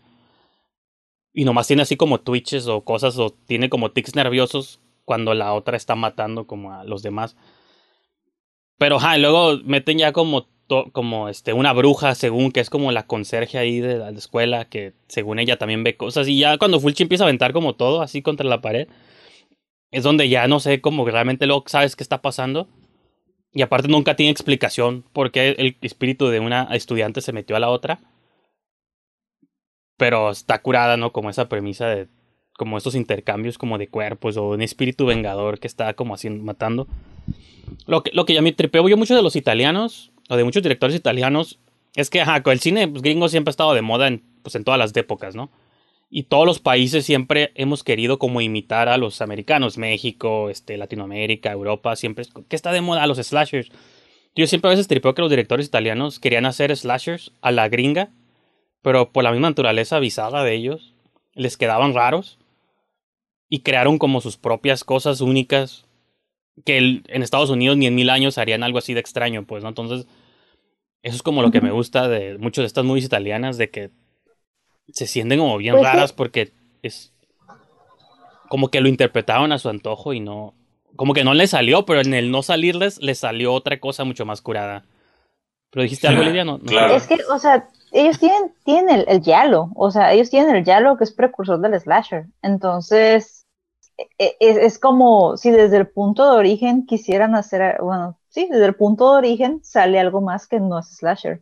[1.33, 5.53] Y nomás tiene así como twitches o cosas, o tiene como tics nerviosos cuando la
[5.53, 7.35] otra está matando como a los demás.
[8.79, 10.47] Pero ajá, luego meten ya como
[10.91, 14.93] como este una bruja según que es como la conserje ahí de la escuela que
[15.07, 18.21] según ella también ve cosas y ya cuando Fulci empieza a aventar como todo así
[18.21, 18.87] contra la pared
[19.91, 22.67] es donde ya no sé cómo realmente luego sabes qué está pasando.
[23.51, 27.59] Y aparte nunca tiene explicación por qué el espíritu de una estudiante se metió a
[27.59, 27.99] la otra.
[29.97, 32.07] Pero está curada no como esa premisa de
[32.57, 36.87] como estos intercambios como de cuerpos o un espíritu vengador que está como haciendo matando
[37.85, 40.63] lo que, lo que ya me tripeo yo mucho de los italianos o de muchos
[40.63, 41.59] directores italianos,
[41.95, 44.77] es que, el cine pues, gringo siempre ha estado de moda en, pues, en todas
[44.77, 45.49] las épocas, ¿no?
[46.11, 51.51] Y todos los países siempre hemos querido como imitar a los americanos, México, este, Latinoamérica,
[51.51, 53.03] Europa, siempre, ¿qué está de moda?
[53.03, 53.69] A los slashers.
[54.35, 58.09] Yo siempre a veces tripeo que los directores italianos querían hacer slashers a la gringa,
[58.81, 60.95] pero por la misma naturaleza avisada de ellos,
[61.33, 62.39] les quedaban raros
[63.49, 65.85] y crearon como sus propias cosas únicas
[66.65, 69.69] que en Estados Unidos ni en mil años harían algo así de extraño, pues, ¿no?
[69.69, 70.07] Entonces,
[71.01, 73.91] eso es como lo que me gusta de muchas de estas movies italianas, de que
[74.91, 77.13] se sienten como bien pues raras porque es
[78.49, 80.55] como que lo interpretaron a su antojo y no,
[80.95, 84.25] como que no les salió, pero en el no salirles les salió otra cosa mucho
[84.25, 84.83] más curada.
[85.69, 86.95] Pero dijiste algo, Lidia, no, claro.
[86.95, 90.65] Es que, o sea, ellos tienen, tienen el, el yalo, o sea, ellos tienen el
[90.65, 92.25] yalo que es precursor del slasher.
[92.41, 93.38] Entonces,
[94.17, 98.75] es, es, como si desde el punto de origen quisieran hacer, bueno, sí, desde el
[98.75, 101.41] punto de origen sale algo más que no es slasher.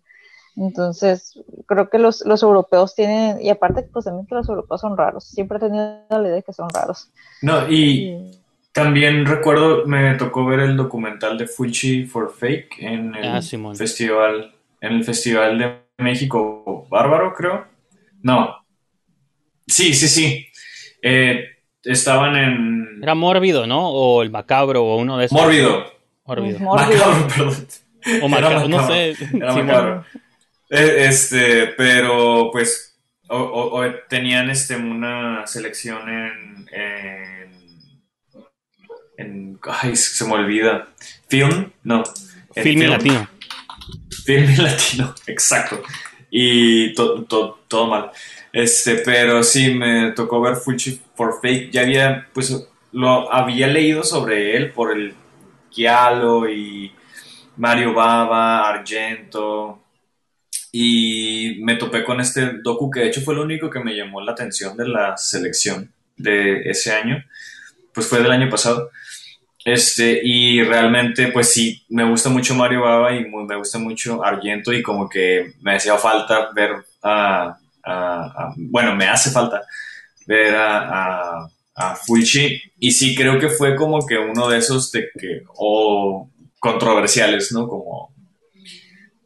[0.56, 4.98] Entonces, creo que los, los europeos tienen, y aparte, pues también que los europeos son
[4.98, 7.12] raros, siempre he tenido la idea de que son raros.
[7.44, 8.32] No, y
[8.72, 13.42] también recuerdo, me tocó ver el documental de Fuji for Fake en el ah,
[13.76, 17.66] festival, en el Festival de México Bárbaro, creo.
[18.24, 18.56] No.
[19.68, 20.48] Sí, sí, sí.
[21.04, 21.57] Eh,
[21.88, 23.00] estaban en...
[23.02, 23.90] Era Mórbido, ¿no?
[23.90, 25.40] O el Macabro o uno de esos.
[25.40, 25.86] Mórbido.
[26.26, 26.60] Mórbido.
[26.60, 27.68] Macabro, perdón.
[28.22, 29.16] O Macabro, no sé.
[29.34, 30.06] Era macabro.
[30.70, 32.88] Eh, este, pero pues
[33.30, 36.66] o, tenían este una selección en,
[39.18, 40.90] en, ay, se me olvida.
[41.28, 42.04] Film, no.
[42.54, 43.30] Film, latino.
[44.26, 45.82] Film latino, exacto.
[46.30, 48.12] Y todo mal.
[48.52, 51.72] Este, pero sí, me tocó ver Fulci for Fake.
[51.72, 55.14] Ya había, pues, lo había leído sobre él por el
[55.72, 56.94] Giallo y
[57.58, 59.84] Mario Baba, Argento.
[60.72, 64.22] Y me topé con este docu que de hecho fue lo único que me llamó
[64.22, 67.24] la atención de la selección de ese año.
[67.94, 68.92] Pues fue del año pasado.
[69.66, 74.72] Este, y realmente, pues sí, me gusta mucho Mario Baba y me gusta mucho Argento
[74.72, 77.58] y como que me hacía falta ver a
[78.56, 79.62] bueno, me hace falta
[80.28, 81.96] ver a, a,
[82.80, 87.68] y sí creo que fue como que uno de esos de que, o controversiales, ¿no?
[87.68, 88.14] Como,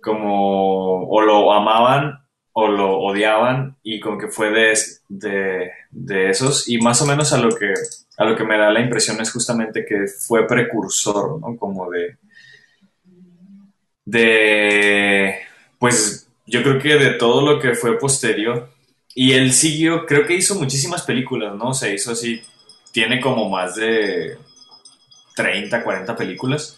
[0.01, 2.21] como, o lo amaban
[2.53, 7.31] o lo odiaban y como que fue de, de, de, esos y más o menos
[7.31, 7.73] a lo que
[8.17, 11.55] a lo que me da la impresión es justamente que fue precursor, ¿no?
[11.55, 12.17] Como de
[14.03, 15.35] de
[15.79, 18.69] pues yo creo que de todo lo que fue posterior.
[19.13, 21.73] Y él siguió, creo que hizo muchísimas películas, ¿no?
[21.73, 22.41] Se hizo así,
[22.91, 24.37] tiene como más de
[25.35, 26.77] 30, 40 películas.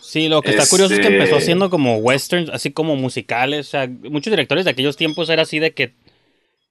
[0.00, 3.68] Sí, lo que está curioso es que empezó este haciendo como westerns, así como musicales.
[3.68, 5.94] O sea, muchos directores de aquellos tiempos era así de que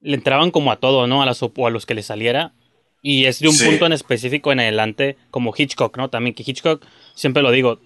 [0.01, 1.23] le entraban como a todo, ¿no?
[1.23, 2.53] A, las, o a los que le saliera.
[3.01, 6.09] Y es de un punto en específico en adelante, como Hitchcock, ¿no?
[6.09, 6.83] También que Hitchcock,
[7.15, 7.79] siempre lo digo,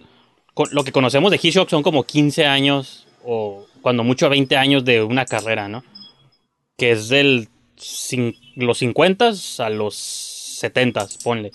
[0.72, 5.02] lo que conocemos de Hitchcock son como 15 años o cuando mucho 20 años de
[5.02, 5.84] una carrera, ¿no?
[6.76, 7.48] Que es del
[8.56, 11.50] los 50 a los 70, ponle.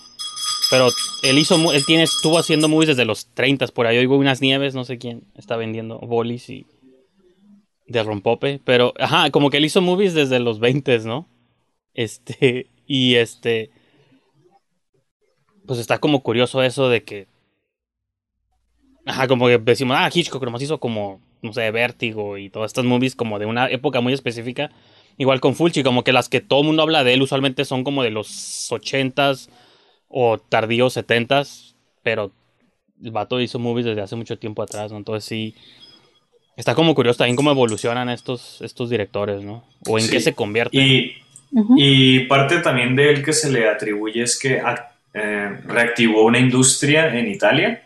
[0.70, 0.88] Pero
[1.22, 3.98] él hizo, él tiene, estuvo haciendo movies desde los 30 por ahí.
[3.98, 6.66] Oigo unas nieves, no sé quién está vendiendo bolis y
[7.86, 8.60] de rompope.
[8.64, 11.26] Pero, ajá, como que él hizo movies desde los 20, ¿no?
[11.94, 13.70] Este, y este,
[15.66, 17.26] pues está como curioso eso de que,
[19.04, 22.84] ajá, como que decimos, ah, Hitchcock nomás hizo como no sé, Vértigo y todas estas
[22.84, 24.70] movies como de una época muy específica.
[25.18, 27.84] Igual con Fulci, como que las que todo el mundo habla de él usualmente son
[27.84, 29.48] como de los 80s
[30.08, 32.32] o tardíos 70s, pero
[33.02, 34.98] el vato hizo movies desde hace mucho tiempo atrás, ¿no?
[34.98, 35.54] Entonces sí,
[36.56, 39.64] está como curioso también cómo evolucionan estos, estos directores, ¿no?
[39.86, 40.80] O en qué se convierten.
[40.80, 41.12] Y,
[41.76, 44.62] y parte también de él que se le atribuye es que
[45.14, 47.82] eh, reactivó una industria en Italia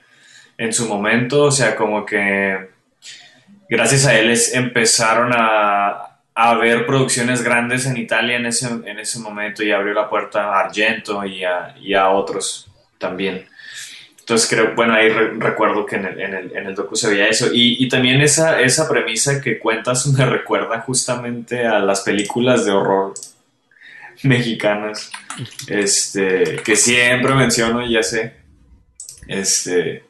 [0.59, 2.71] en su momento, o sea, como que
[3.69, 9.19] gracias a él empezaron a, a ver producciones grandes en Italia en ese, en ese
[9.21, 13.47] momento y abrió la puerta a Argento y a, y a otros también.
[14.21, 17.29] Entonces creo, bueno, ahí recuerdo que en el, en, el, en el, docu se veía
[17.29, 17.47] eso.
[17.55, 22.73] Y, y, también esa, esa premisa que cuentas me recuerda justamente a las películas de
[22.73, 23.15] horror
[24.23, 25.11] mexicanas,
[25.69, 28.35] este, que siempre menciono, ya sé.
[29.27, 30.05] Este,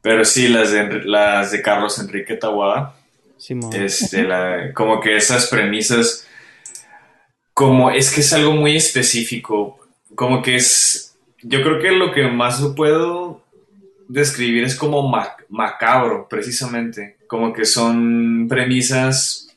[0.00, 2.94] pero sí, las de, las de Carlos Enrique Tawada.
[3.72, 6.26] Este, como que esas premisas,
[7.52, 9.78] como es que es algo muy específico,
[10.14, 13.42] como que es, yo creo que lo que más puedo
[14.08, 15.12] describir es como
[15.48, 19.48] macabro, precisamente, como que son premisas,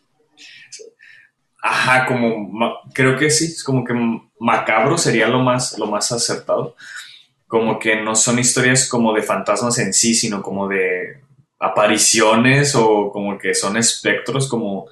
[1.61, 3.93] ajá, como, creo que sí, es como que
[4.39, 6.75] macabro sería lo más, lo más acertado
[7.49, 11.23] como que no son historias como de fantasmas en sí, sino como de
[11.59, 14.87] apariciones o como que son espectros, como,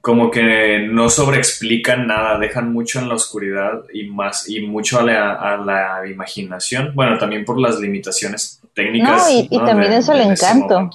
[0.00, 5.02] como que no sobreexplican nada, dejan mucho en la oscuridad y más y mucho a
[5.02, 6.92] la, imaginación.
[6.94, 9.28] Bueno, también por las limitaciones técnicas.
[9.28, 10.90] No, y, también es el encanto.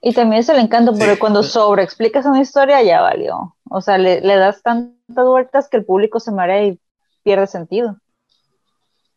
[0.00, 3.56] Y también es el encanto, porque cuando sobreexplicas una historia ya valió.
[3.68, 6.78] O sea, le, le das tantas vueltas que el público se marea y
[7.24, 7.96] pierde sentido.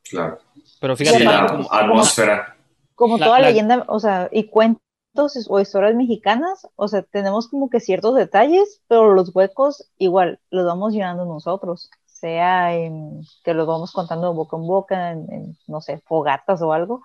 [0.10, 0.40] Claro.
[0.80, 2.56] Pero fíjate, la atmósfera.
[2.96, 4.82] Como, toda leyenda, o sea, y cuentos
[5.14, 10.66] o historias mexicanas, o sea, tenemos como que ciertos detalles, pero los huecos igual los
[10.66, 16.02] vamos llenando nosotros, sea en, que los vamos contando boca en boca, en, no sé,
[16.06, 17.02] fogatas o algo,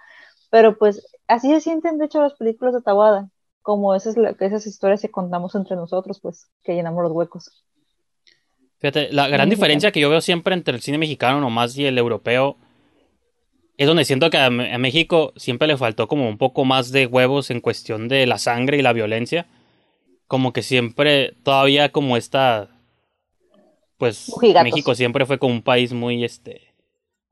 [0.51, 3.29] pero pues así se sienten de hecho las películas de Tawada,
[3.63, 7.65] como esas, esas historias que contamos entre nosotros, pues, que llenamos los huecos.
[8.79, 11.99] Fíjate, la gran diferencia que yo veo siempre entre el cine mexicano nomás y el
[11.99, 12.59] europeo
[13.79, 17.51] es donde siento que a, México siempre le faltó como un poco más de huevos
[17.51, 19.47] en cuestión de la sangre y la violencia.
[20.27, 22.69] Como que siempre, todavía como esta,
[23.99, 26.63] pues México siempre fue como un país muy, este,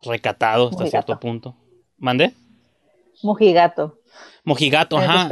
[0.02, 1.56] recatado hasta cierto punto.
[1.96, 2.32] ¿Mande?
[3.22, 3.98] Mojigato.
[4.44, 5.28] Mojigato, ajá.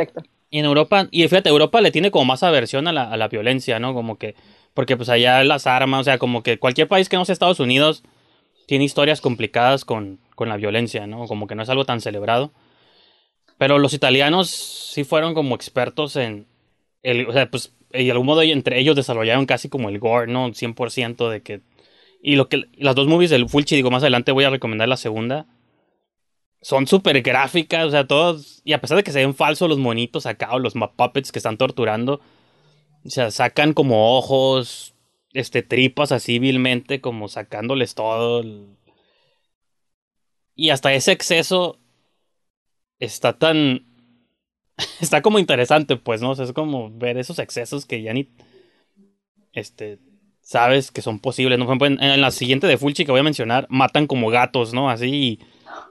[0.49, 3.29] Y en Europa, y fíjate, Europa le tiene como más aversión a la, a la
[3.29, 3.95] violencia, ¿no?
[3.95, 4.35] Como que,
[4.75, 7.61] porque pues allá las armas, o sea, como que cualquier país que no sea Estados
[7.61, 8.03] Unidos
[8.73, 11.27] tiene historias complicadas con, con la violencia, ¿no?
[11.27, 12.55] Como que no es algo tan celebrado.
[13.59, 16.47] Pero los italianos sí fueron como expertos en...
[17.03, 20.49] El, o sea, pues de algún modo entre ellos desarrollaron casi como el gore, ¿no?
[20.49, 21.61] 100% de que...
[22.23, 24.97] Y lo que las dos movies del Fulci, digo, más adelante voy a recomendar la
[24.97, 25.45] segunda.
[26.63, 28.63] Son súper gráficas, o sea, todos...
[28.65, 31.41] Y a pesar de que se ven falsos los monitos acá o los puppets que
[31.41, 32.23] están torturando,
[33.05, 34.95] o sea, sacan como ojos,
[35.33, 38.45] este, tripas así vilmente, como sacándoles todo.
[40.55, 41.79] Y hasta ese exceso
[42.99, 43.87] está tan...
[45.01, 46.33] está como interesante, pues, ¿no?
[46.33, 48.29] es como ver esos excesos que ya ni...
[49.53, 49.99] Este...
[50.45, 51.73] Sabes que son posibles, ¿no?
[51.87, 54.91] En, la siguiente de Fulci que voy a mencionar, matan como gatos, ¿no?
[54.91, 55.39] Así...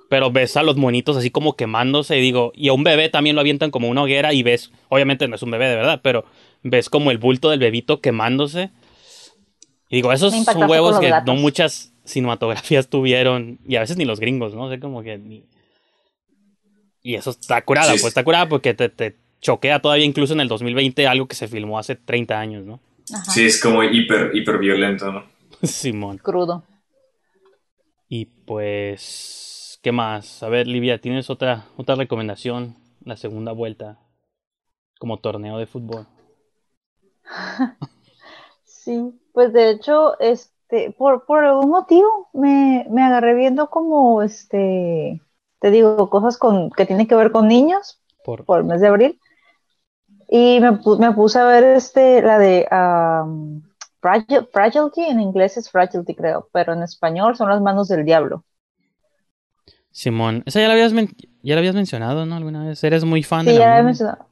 [0.10, 3.36] Pero ves a los monitos así como quemándose y digo, y a un bebé también
[3.38, 6.26] lo avientan como una hoguera y ves, obviamente no es un bebé de verdad, pero
[6.64, 8.72] ves como el bulto del bebito quemándose
[9.92, 14.22] y digo, esos son huevos que no muchas cinematografías tuvieron, y a veces ni los
[14.22, 14.64] gringos, ¿no?
[14.64, 15.44] O sea, como que ni...
[17.04, 20.48] Y eso está curada, pues está curada porque te, te, choquea todavía incluso en el
[20.48, 22.80] 2020 algo que se filmó hace 30 años, ¿no?
[23.34, 25.26] Sí, es como hiper, hiper violento, ¿no?
[25.64, 26.20] Simón.
[26.20, 26.64] Crudo.
[28.08, 30.42] Y pues, ¿qué más?
[30.42, 32.78] A ver, Livia, ¿tienes otra, otra recomendación?
[33.04, 34.00] La segunda vuelta
[35.00, 36.08] como torneo de fútbol.
[38.84, 45.22] sí, pues de hecho, este, por, por algún motivo me, me agarré viendo como, este,
[45.60, 49.20] te digo, cosas con, que tienen que ver con niños por, el mes de abril.
[50.28, 53.62] Y me, me puse a ver este, la de um,
[54.00, 58.44] Fragility, en inglés es Fragility creo, pero en español son las manos del diablo.
[59.91, 62.36] Simón, esa ya la habías, ya la habías mencionado, ¿no?
[62.36, 62.82] Alguna vez.
[62.84, 64.31] ¿Eres muy fan de la ya la había mencionado.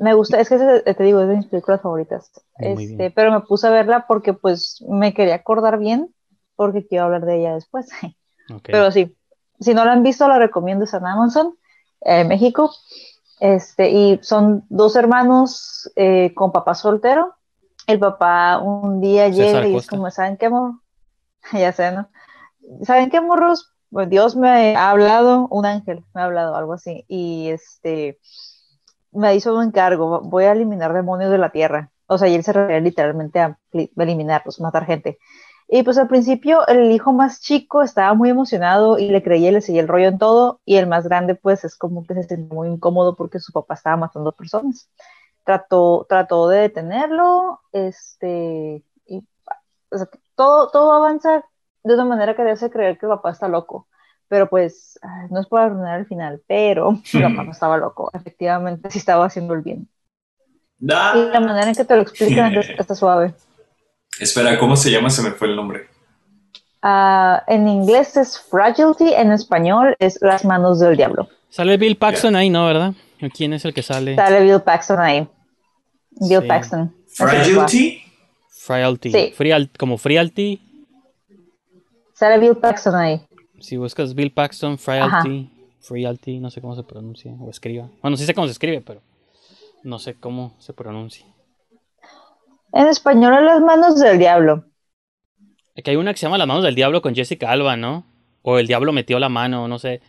[0.00, 2.30] Me gusta, es que te digo, es de mis películas favoritas.
[2.58, 6.14] Este, pero me puse a verla porque pues me quería acordar bien,
[6.56, 7.88] porque quiero hablar de ella después.
[8.64, 9.14] Pero sí,
[9.60, 11.54] si no la han visto, la recomiendo, es en Amazon,
[12.00, 12.70] eh, México.
[13.40, 17.34] Este, y son dos hermanos eh, con papá soltero.
[17.86, 20.80] El papá un día llega y es como, ¿saben qué, morro?
[21.52, 22.08] ya sé, ¿no?
[22.82, 23.72] ¿Saben qué, morros?
[23.90, 27.04] Pues Dios me ha hablado, un ángel me ha hablado, algo así.
[27.08, 28.18] Y este,
[29.18, 31.90] me hizo un encargo, voy a eliminar demonios de la tierra.
[32.06, 35.18] O sea, y él se refiere literalmente a eliminarlos, matar gente.
[35.68, 39.52] Y pues al principio el hijo más chico estaba muy emocionado y le creía y
[39.52, 42.22] le seguía el rollo en todo, y el más grande pues es como que se
[42.22, 44.88] siente muy incómodo porque su papá estaba matando personas.
[45.44, 49.24] Trató, trató de detenerlo, este, y
[50.36, 51.44] todo, todo avanza
[51.82, 53.88] de una manera que hace creer que el papá está loco.
[54.28, 54.98] Pero pues,
[55.30, 59.26] no es por arruinar el final, pero el papá no estaba loco, efectivamente sí estaba
[59.26, 59.88] haciendo el bien.
[60.80, 63.34] Y la manera en que te lo explican está suave.
[64.20, 65.10] Espera, ¿cómo se llama?
[65.10, 65.88] Se me fue el nombre.
[66.82, 71.28] Ah, en inglés es Fragility, en español es Las manos del diablo.
[71.50, 72.66] Sale Bill Paxton ahí, ¿no?
[72.66, 72.94] ¿Verdad?
[73.34, 74.14] ¿Quién es el que sale?
[74.14, 75.28] Sale Bill Paxton ahí.
[76.10, 76.94] Bill Paxton.
[77.08, 78.02] Fragility.
[78.50, 79.10] Frailty.
[79.10, 79.34] Sí.
[79.78, 80.60] como Frialty.
[82.12, 83.20] Sale Bill Paxton ahí.
[83.60, 87.90] Si buscas Bill Paxton, Frailty, Frialty, no sé cómo se pronuncia o escriba.
[88.02, 89.02] Bueno, sí sé cómo se escribe, pero
[89.82, 91.26] no sé cómo se pronuncia.
[92.72, 94.64] En español, a las manos del diablo.
[95.74, 98.04] Que hay una que se llama Las manos del diablo con Jessica Alba, ¿no?
[98.42, 100.00] O el diablo metió la mano, no sé.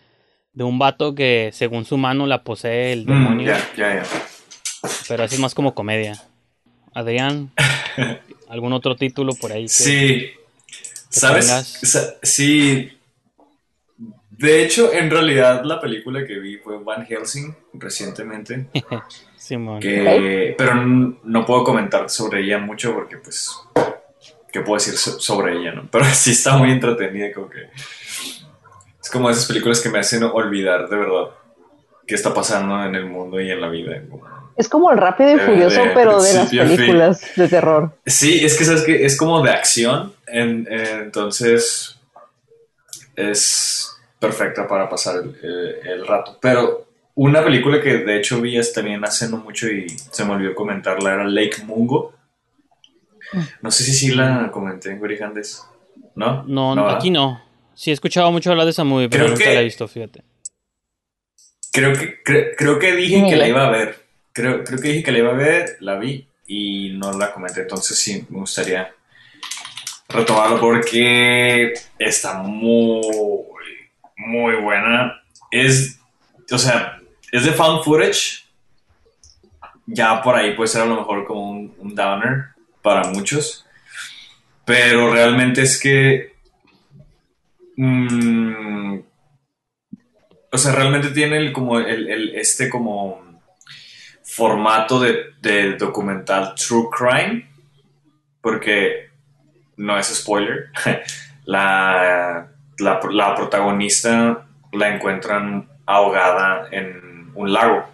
[0.53, 3.47] De un vato que según su mano la posee el mm, demonio.
[3.47, 4.03] ya, ya, ya.
[5.07, 6.13] Pero así es más como comedia.
[6.93, 7.51] Adrián,
[8.49, 9.67] ¿algún otro título por ahí?
[9.67, 10.31] sí.
[11.09, 11.47] ¿Sabes?
[12.21, 12.91] Sí.
[14.39, 18.67] De hecho, en realidad la película que vi fue Van Helsing recientemente.
[20.57, 23.51] pero no puedo comentar sobre ella mucho porque pues
[24.53, 25.87] qué puedo decir sobre ella, ¿no?
[25.91, 27.69] Pero sí está muy entretenida, como que
[29.01, 31.31] es como esas películas que me hacen olvidar de verdad
[32.07, 34.01] qué está pasando en el mundo y en la vida.
[34.55, 37.91] Es como el rápido y furioso, pero de las películas de terror.
[38.05, 41.99] Sí, es que sabes que es como de acción, entonces
[43.17, 46.37] es perfecta para pasar el rato.
[46.41, 50.55] Pero una película que de hecho vi también hace no mucho y se me olvidó
[50.55, 52.13] comentarla era Lake Mungo.
[53.33, 53.41] Mm.
[53.61, 55.63] No sé si sí la comenté en Gorijandes.
[56.15, 56.43] ¿No?
[56.43, 57.41] No, aquí no.
[57.73, 60.23] Sí he escuchado mucho hablar de esa movie, pero nunca la he visto, fíjate.
[61.71, 64.05] Creo que, creo que dije que la iba a ver.
[64.33, 67.61] Creo, creo que dije que la iba a ver, la vi y no la comenté.
[67.61, 68.93] Entonces sí, me gustaría
[70.09, 73.01] retomarlo porque está muy,
[74.19, 75.21] muy buena.
[75.49, 75.99] Es,
[76.51, 76.99] o sea,
[77.31, 78.45] es de found footage.
[79.87, 82.49] Ya por ahí puede ser a lo mejor como un, downer
[82.81, 83.65] para muchos.
[84.65, 86.33] Pero realmente es que.
[87.77, 88.99] Mm,
[90.51, 93.39] o sea, realmente tiene como el, este como
[94.23, 97.49] formato de, documental true crime.
[98.41, 99.09] Porque
[99.77, 100.71] no es spoiler.
[101.45, 102.99] la, la
[103.35, 107.85] protagonista la encuentran ahogada en un lago.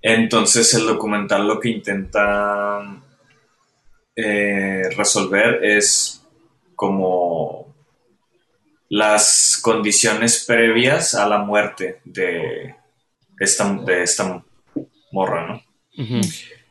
[0.00, 2.80] Entonces el documental lo que intenta
[4.14, 6.24] eh, resolver es
[6.74, 7.74] como
[8.88, 12.76] las condiciones previas a la muerte de
[13.38, 14.42] esta, de esta
[15.12, 15.62] morra, ¿no?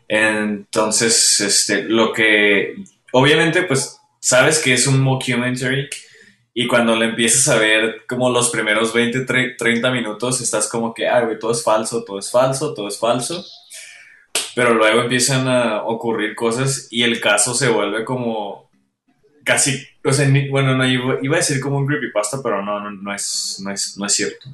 [0.08, 2.76] Entonces, este, lo que
[3.12, 5.90] obviamente, pues, sabes que es un mockumentary
[6.60, 11.08] y cuando le empiezas a ver como los primeros 20, 30 minutos, estás como que,
[11.08, 13.46] ay, güey, todo es falso, todo es falso, todo es falso.
[14.56, 18.72] Pero luego empiezan a ocurrir cosas y el caso se vuelve como
[19.46, 23.14] casi, o sea, bueno, no, iba, a decir como un creepypasta, pero no, no, no,
[23.14, 24.50] es, no, es, no es cierto.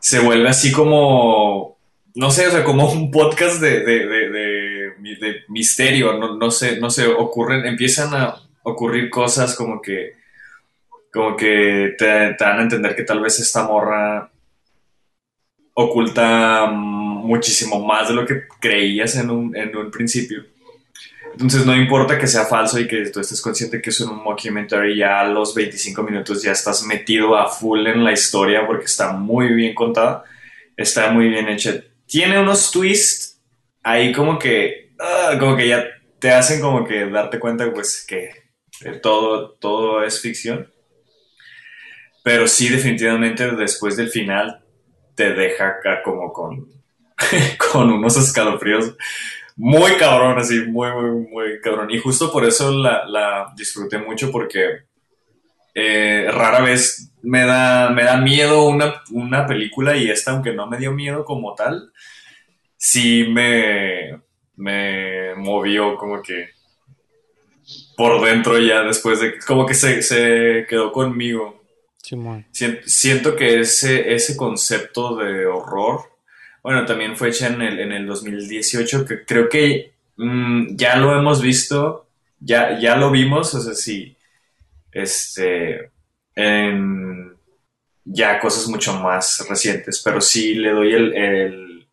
[0.00, 1.78] Se vuelve así como,
[2.16, 6.80] no sé, o sea, como un podcast de, de, de, de misterio, no, no sé,
[6.80, 10.20] no sé, ocurren, empiezan a ocurrir cosas como que
[11.12, 14.30] como que te, dan a entender que tal vez esta morra
[15.74, 20.44] oculta muchísimo más de lo que creías en un, en un principio.
[21.32, 24.96] Entonces no importa que sea falso y que tú estés consciente que es un mockumentary,
[24.96, 29.12] ya a los 25 minutos ya estás metido a full en la historia porque está
[29.12, 30.24] muy bien contada,
[30.76, 31.82] está muy bien hecha.
[32.06, 33.40] Tiene unos twists
[33.82, 35.84] ahí como que, ah, como que ya
[36.18, 38.30] te hacen como que darte cuenta pues que
[39.00, 40.71] todo, todo es ficción.
[42.22, 44.62] Pero sí, definitivamente después del final
[45.14, 46.68] te deja como con,
[47.72, 48.94] con unos escalofríos
[49.56, 51.90] muy cabrón, así, muy, muy, muy cabrón.
[51.90, 54.84] Y justo por eso la, disfruté mucho porque
[55.74, 60.66] eh, rara vez me da, me da miedo una, una, película y esta, aunque no
[60.66, 61.92] me dio miedo como tal,
[62.76, 64.20] sí me,
[64.56, 66.50] me movió como que
[67.96, 71.61] por dentro ya después de, como que se, se quedó conmigo
[72.84, 76.02] siento que ese, ese concepto de horror,
[76.62, 81.18] bueno, también fue hecha en el, en el 2018, que creo que mm, ya lo
[81.18, 82.06] hemos visto
[82.44, 84.16] ya, ya lo vimos, o sea, sí,
[84.90, 85.90] este,
[86.34, 87.32] en
[88.04, 91.86] ya cosas mucho más recientes, pero sí le doy el,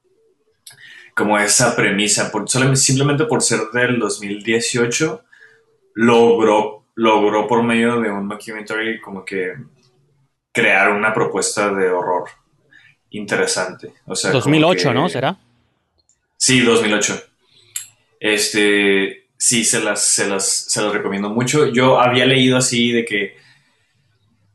[1.16, 5.24] como esa premisa, por, simplemente por ser del 2018,
[5.94, 9.54] logró, logró por medio de un documentary como que
[10.52, 12.30] crear una propuesta de horror
[13.12, 13.93] interesante.
[14.06, 15.10] O sea, 2008, ¿no?
[15.10, 15.38] ¿Será?
[16.38, 17.24] Sí, 2008.
[18.20, 21.68] Este, sí, se las, se las, se las recomiendo mucho.
[21.68, 23.38] Yo había leído así de que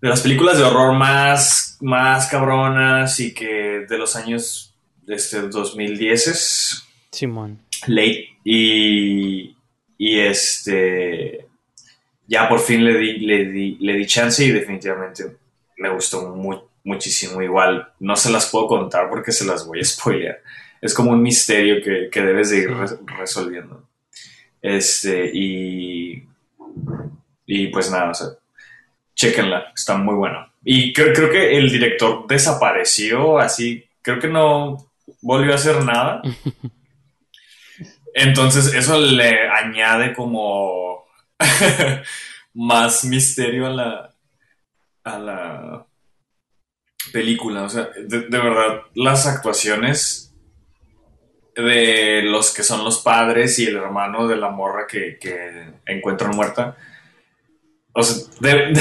[0.01, 4.75] de las películas de horror más, más cabronas y que de los años
[5.09, 7.61] este, 2010 es Simón.
[7.87, 9.57] Late y,
[9.97, 11.47] y este
[12.27, 15.37] ya por fin le di, le di, le di chance y definitivamente
[15.77, 16.35] me gustó
[16.85, 17.93] muchísimo igual.
[18.01, 20.43] No se las puedo contar porque se las voy a spoilear.
[20.81, 22.71] Es como un misterio que, que debes de ir
[23.19, 23.89] resolviendo.
[24.61, 26.27] Este, y,
[27.47, 28.29] y pues nada, o sea,
[29.15, 30.51] Chequenla, está muy bueno.
[30.65, 36.23] Y creo, creo que el director desapareció, así, creo que no volvió a hacer nada.
[38.15, 41.05] Entonces eso le añade como
[42.55, 44.14] más misterio a la,
[45.05, 45.87] a la
[47.13, 47.63] película.
[47.63, 50.35] O sea, de, verdad, las actuaciones
[51.55, 56.35] de los que son los padres y el hermano de la morra que, que encuentran
[56.35, 56.77] muerta
[57.97, 58.73] o sea, de,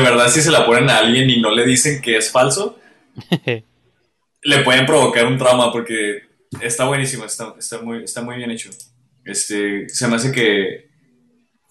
[0.00, 2.78] verdad, si se la ponen a alguien y no le dicen que es falso,
[4.42, 6.22] le pueden provocar un trauma porque
[6.60, 8.68] está buenísimo, está, muy, está muy bien hecho.
[9.24, 10.90] Este, se me hace que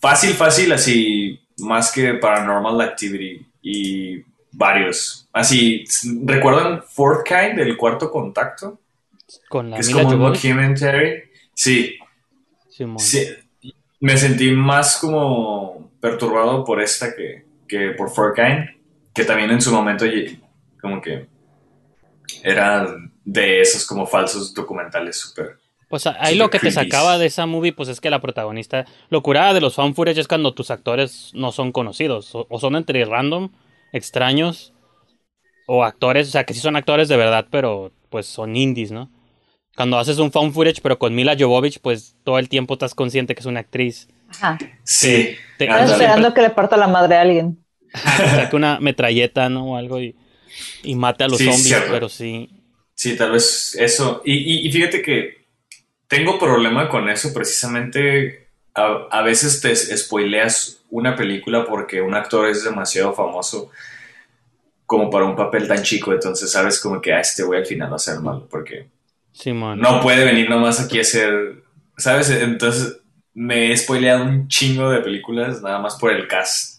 [0.01, 5.27] fácil, fácil, así, más que Paranormal Activity y varios.
[5.33, 5.83] Así,
[6.23, 8.79] ¿recuerdan Fourth Kind, del cuarto contacto?
[9.49, 11.23] Con la que es como un documentary.
[11.53, 11.97] Sí.
[12.97, 13.27] sí.
[13.99, 18.77] Me sentí más como perturbado por esta que, que por Kind
[19.13, 20.05] que también en su momento
[20.79, 21.27] como que
[22.43, 22.87] era
[23.25, 25.59] de esos como falsos documentales súper...
[25.89, 29.23] Pues ahí lo que te sacaba de esa movie, pues es que la protagonista, lo
[29.23, 33.05] curada de los fan footage es cuando tus actores no son conocidos, o, son entre
[33.05, 33.51] random,
[33.93, 34.73] extraños,
[35.65, 39.09] o actores, o sea, que sí son actores de verdad, pero pues son indies, ¿no?
[39.77, 43.33] Cuando haces un fan footage, pero con Mila Jovovich, pues todo el tiempo estás consciente
[43.33, 44.57] que es una actriz Ajá.
[44.83, 45.35] Sí.
[45.57, 47.63] Estás esperando que le parta la madre a alguien.
[48.49, 49.73] que una metralleta, ¿no?
[49.73, 50.15] O algo y,
[50.83, 52.49] y mate a los zombies, pero sí.
[52.93, 54.21] Sí, tal vez eso.
[54.25, 55.36] Y, fíjate que
[56.07, 58.47] tengo problema con eso precisamente.
[58.73, 63.71] A, veces te spoileas una película porque un actor es demasiado famoso
[64.85, 67.65] como para un papel tan chico, entonces sabes como que a ah, este voy al
[67.65, 68.87] final a hacer mal porque
[69.75, 71.63] no puede venir nomás aquí a ser,
[71.97, 72.29] ¿sabes?
[72.29, 72.99] Entonces
[73.33, 76.77] me he spoileado un chingo de películas nada más por el cast.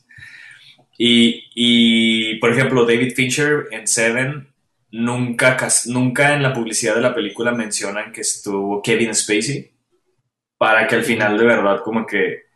[1.01, 4.49] Y, por ejemplo, David Fincher en Seven,
[4.91, 9.71] nunca, nunca en la publicidad de la película mencionan que estuvo Kevin Spacey,
[10.57, 12.49] para que al final de verdad como que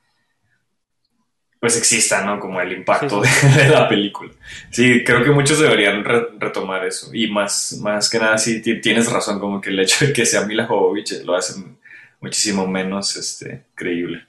[1.63, 2.41] pues exista, ¿no?
[2.41, 3.21] Como el impacto
[3.57, 4.33] De, la película.
[4.71, 6.05] Sí, creo que muchos deberían
[6.41, 7.15] retomar eso.
[7.15, 10.45] Y más, más que nada, sí, tienes razón, como que el hecho de que sea
[10.45, 11.79] Mila Jovovich lo hacen
[12.21, 14.27] muchísimo menos este, creíble.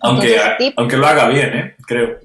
[0.00, 0.36] Aunque,
[0.76, 1.76] aunque lo haga bien, ¿eh?
[1.86, 2.18] creo.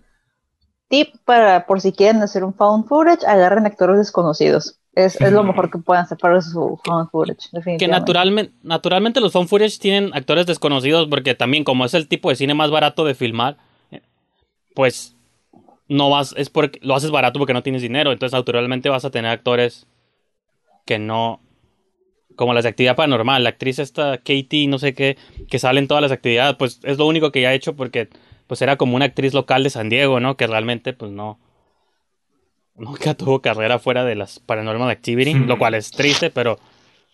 [0.90, 4.80] Tip para por si quieren hacer un found footage, agarren actores desconocidos.
[4.96, 9.48] Es, lo mejor que pueden hacer para su found footage, Que naturalmente, naturalmente los found
[9.48, 13.16] footage tienen actores desconocidos porque también como es el tipo de cine más barato de
[13.16, 13.58] filmar,
[14.76, 15.16] pues
[15.88, 19.10] no vas, es porque lo haces barato porque no tienes dinero, entonces naturalmente vas a
[19.10, 19.88] tener actores
[20.86, 21.40] que no,
[22.36, 25.18] como las de actividad paranormal, la actriz esta Katie, no sé qué,
[25.50, 28.10] que sale en todas las actividades, pues es lo único que ya ha hecho porque
[28.50, 30.36] pues era como una actriz local de San Diego, ¿no?
[30.36, 31.39] Que realmente pues no
[32.76, 36.58] nunca tuvo carrera fuera de las Paranormal Activity, lo cual es triste, pero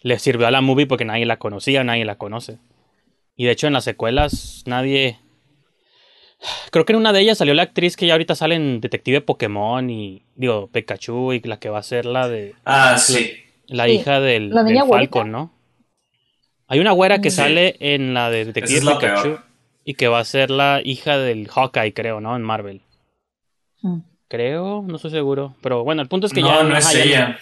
[0.02, 2.58] le sirvió a la movie porque nadie la conocía, nadie la conoce.
[3.36, 5.20] Y de hecho en las secuelas nadie
[6.72, 9.20] Creo que en una de ellas salió la actriz que ya ahorita sale en Detective
[9.20, 13.34] Pokémon y digo Pikachu y la que va a ser la de Ah, sí.
[13.68, 14.54] La hija del,
[14.88, 15.52] Falcon, ¿no?
[16.68, 19.40] Hay una güera que sale en la de Detective Pikachu
[19.86, 22.36] y que va a ser la hija del Hawkeye, creo, ¿no?
[22.36, 22.82] En Marvel.
[23.82, 24.00] Mm.
[24.28, 25.56] Creo, no estoy seguro.
[25.62, 26.64] Pero bueno, el punto es que ya.
[26.64, 27.38] No, no es ella.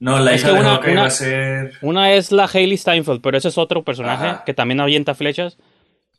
[0.00, 1.74] No, la hija de Hawkeye va a ser.
[1.82, 5.58] Una es la Hailey Steinfeld, pero ese es otro personaje que también avienta flechas.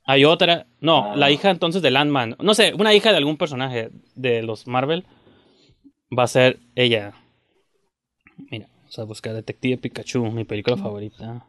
[0.05, 0.65] Hay otra.
[0.79, 2.37] No, la hija entonces de Landman.
[2.39, 5.05] No sé, una hija de algún personaje de los Marvel.
[6.17, 7.13] Va a ser ella.
[8.49, 11.45] Mira, vamos a buscar Detective Pikachu, mi película favorita.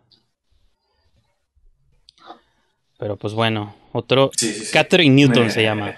[3.02, 4.30] Pero pues bueno, otro.
[4.72, 5.96] Catherine Newton se llama.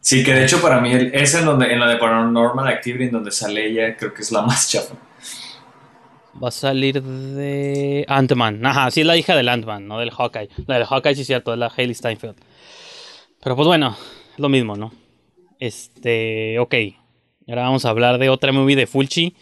[0.00, 3.12] Sí, que de hecho para mí es en donde en la de Paranormal Activity en
[3.12, 4.96] donde sale ella, creo que es la más chafa.
[6.42, 8.66] Va a salir de Ant-Man.
[8.66, 10.48] Ajá, sí es la hija del Ant-Man, no del Hawkeye.
[10.66, 12.38] La del Hawkeye sí es cierto, es la Hailey Steinfeld.
[13.40, 13.96] Pero pues bueno,
[14.32, 14.92] es lo mismo, ¿no?
[15.60, 16.74] Este, ok.
[17.46, 19.36] Ahora vamos a hablar de otra movie de Fulci.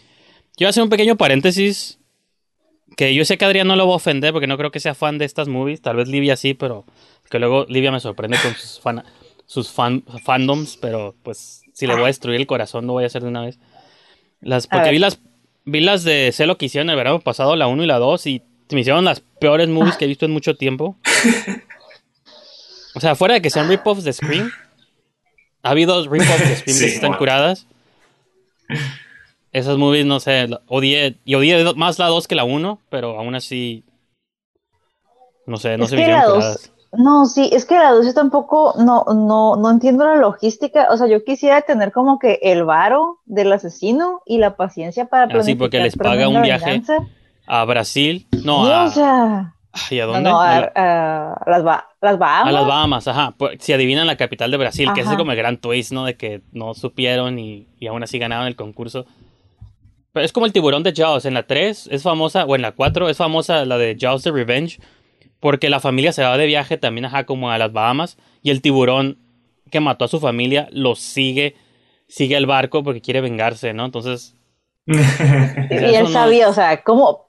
[0.55, 1.97] Quiero hacer un pequeño paréntesis.
[2.95, 4.93] Que yo sé que Adrián no lo va a ofender porque no creo que sea
[4.93, 5.81] fan de estas movies.
[5.81, 6.85] Tal vez Livia sí, pero
[7.29, 8.81] que luego Livia me sorprende con sus,
[9.45, 10.77] sus fandoms.
[10.77, 13.41] Pero pues si le voy a destruir el corazón, lo voy a hacer de una
[13.41, 13.59] vez.
[14.41, 15.19] Las, porque vi las,
[15.65, 18.27] vi las de Sé lo que hicieron el verano pasado, la 1 y la 2,
[18.27, 20.97] y me hicieron las peores movies que he visto en mucho tiempo.
[22.95, 24.51] O sea, fuera de que sean rip-offs de Scream,
[25.63, 27.65] ha habido rip-offs de Scream que están curadas.
[29.53, 33.35] Esas movies, no sé, odié, y odié más la 2 que la 1, pero aún
[33.35, 33.83] así,
[35.45, 36.11] no sé, no se me.
[36.95, 40.97] No, sí, es que la 2 yo tampoco, no, no, no entiendo la logística, o
[40.97, 45.41] sea, yo quisiera tener como que el varo del asesino y la paciencia para planificar.
[45.41, 46.81] Así, porque les paga un viaje
[47.45, 48.85] a Brasil, no, a...
[48.85, 49.53] O sea,
[49.89, 50.29] ¿Y a dónde?
[50.29, 50.59] No, a,
[51.47, 51.63] las,
[52.01, 52.47] las, Bahamas.
[52.47, 53.33] A las Bahamas, ajá.
[53.37, 56.05] Pues, si adivinan la capital de Brasil, que es como el gran twist, ¿no?
[56.05, 59.05] De que no supieron y, y aún así ganaron el concurso.
[60.13, 61.25] Pero es como el tiburón de Jaws.
[61.25, 64.31] En la 3 es famosa, o en la 4 es famosa la de Jaws the
[64.31, 64.79] Revenge,
[65.39, 68.61] porque la familia se va de viaje también, ajá, como a las Bahamas, y el
[68.61, 69.17] tiburón
[69.71, 71.55] que mató a su familia lo sigue,
[72.07, 73.85] sigue el barco porque quiere vengarse, ¿no?
[73.85, 74.35] Entonces...
[74.85, 77.27] y él sabía, o sea, ¿cómo,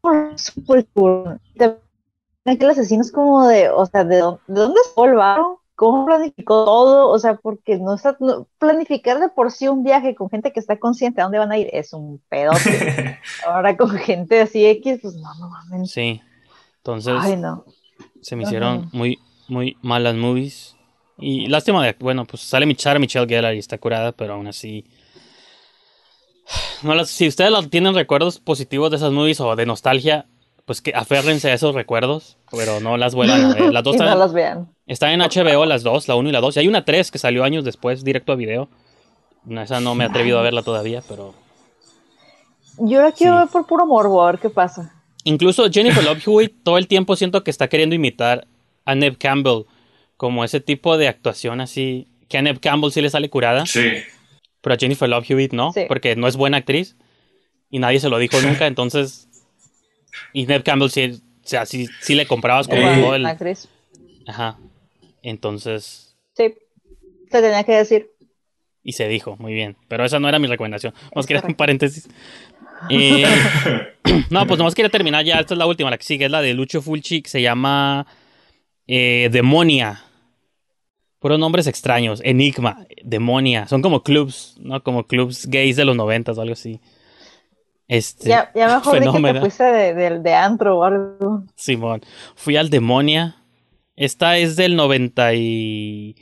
[0.00, 0.36] por
[2.44, 5.16] el asesino es como de, o sea, ¿de dónde, de dónde el
[5.76, 7.08] ¿Cómo planificó todo?
[7.08, 8.16] O sea, porque no está
[8.58, 11.58] planificar de por sí un viaje con gente que está consciente a dónde van a
[11.58, 12.52] ir es un pedo.
[13.46, 15.90] Ahora con gente así X, pues no, no mames.
[15.90, 16.20] Sí.
[16.76, 17.14] Entonces,
[18.20, 19.18] se me hicieron muy,
[19.48, 20.76] muy malas movies.
[21.18, 24.84] Y lástima de, bueno, pues sale Michelle, Michelle Gellar y está curada, pero aún así
[26.82, 30.26] no si ustedes tienen recuerdos positivos de esas movies o de nostalgia,
[30.64, 33.72] pues que aférrense a esos recuerdos, pero no las vuelvan a ver.
[33.72, 34.73] Las dos están, las vean.
[34.86, 36.56] Están en HBO las dos, la 1 y la 2.
[36.56, 38.68] Y hay una 3 que salió años después, directo a video.
[39.48, 41.34] Esa no me he atrevido a verla todavía, pero...
[42.78, 44.92] Yo la quiero ver por puro morbo, a ver qué pasa.
[45.24, 48.46] Incluso Jennifer Love Hewitt todo el tiempo siento que está queriendo imitar
[48.84, 49.64] a Neb Campbell,
[50.16, 53.64] como ese tipo de actuación así, que a Neb Campbell sí le sale curada.
[53.64, 53.90] Sí.
[54.60, 56.96] Pero a Jennifer Love Hewitt no, porque no es buena actriz
[57.70, 59.28] y nadie se lo dijo nunca, entonces.
[60.32, 63.26] Y Ned Campbell sí, o sea, sí, le comprabas como todo el.
[63.26, 63.68] Actriz.
[64.26, 64.58] Ajá.
[65.24, 66.16] Entonces.
[66.34, 66.54] Sí,
[67.30, 68.10] se tenía que decir.
[68.82, 69.76] Y se dijo, muy bien.
[69.88, 70.94] Pero esa no era mi recomendación.
[71.14, 72.08] Vamos a un paréntesis.
[72.90, 73.24] Eh,
[74.30, 75.40] no, pues nomás quería terminar ya.
[75.40, 78.06] Esta es la última, la que sigue es la de Lucho Fulci, que se llama
[78.86, 80.04] eh, Demonia
[81.24, 82.20] puros nombres extraños.
[82.22, 83.66] Enigma, Demonia.
[83.66, 84.82] Son como clubs, ¿no?
[84.82, 86.82] Como clubs gays de los noventas o algo así.
[87.88, 91.44] Este, ya, ya mejor dije que fuiste de, de, antro o algo.
[91.54, 92.02] Simón.
[92.34, 93.36] Fui al Demonia.
[93.96, 96.16] Esta es del 90 y...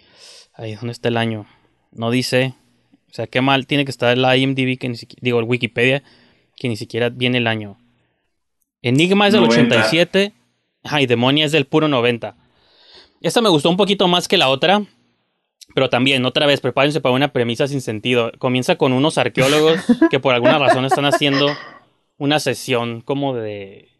[0.54, 1.46] Ay, ¿dónde está el año?
[1.90, 2.54] No dice.
[3.10, 6.02] O sea, qué mal tiene que estar la IMDb, que ni siquiera, digo, el Wikipedia,
[6.56, 7.78] que ni siquiera viene el año.
[8.82, 10.32] Enigma es del 87.
[10.82, 12.36] Ay, Demonia es del puro 90.
[13.20, 14.84] Esta me gustó un poquito más que la otra.
[15.74, 18.32] Pero también, otra vez, prepárense para una premisa sin sentido.
[18.38, 21.46] Comienza con unos arqueólogos que por alguna razón están haciendo
[22.18, 23.91] una sesión como de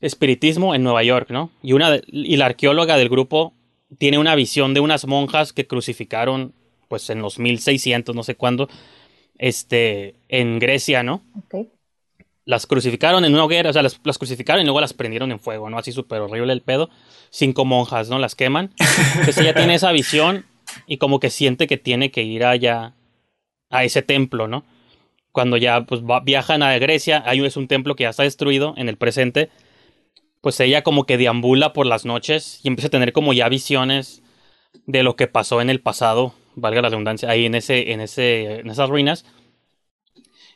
[0.00, 1.50] espiritismo en Nueva York, ¿no?
[1.62, 3.54] Y, una y la arqueóloga del grupo
[3.98, 6.54] tiene una visión de unas monjas que crucificaron,
[6.88, 8.68] pues en los 1600, no sé cuándo,
[9.38, 11.22] este, en Grecia, ¿no?
[12.44, 15.40] Las crucificaron en una hoguera, o sea, las, las crucificaron y luego las prendieron en
[15.40, 15.78] fuego, ¿no?
[15.78, 16.90] Así súper horrible el pedo
[17.30, 18.18] cinco monjas, ¿no?
[18.18, 18.70] Las queman.
[19.14, 20.44] Entonces ella tiene esa visión
[20.86, 22.94] y como que siente que tiene que ir allá,
[23.70, 24.64] a ese templo, ¿no?
[25.32, 28.88] Cuando ya pues viajan a Grecia, ahí es un templo que ya está destruido en
[28.88, 29.48] el presente,
[30.40, 34.22] pues ella como que deambula por las noches y empieza a tener como ya visiones
[34.86, 38.60] de lo que pasó en el pasado, valga la redundancia, ahí en ese, en ese,
[38.60, 39.24] en esas ruinas.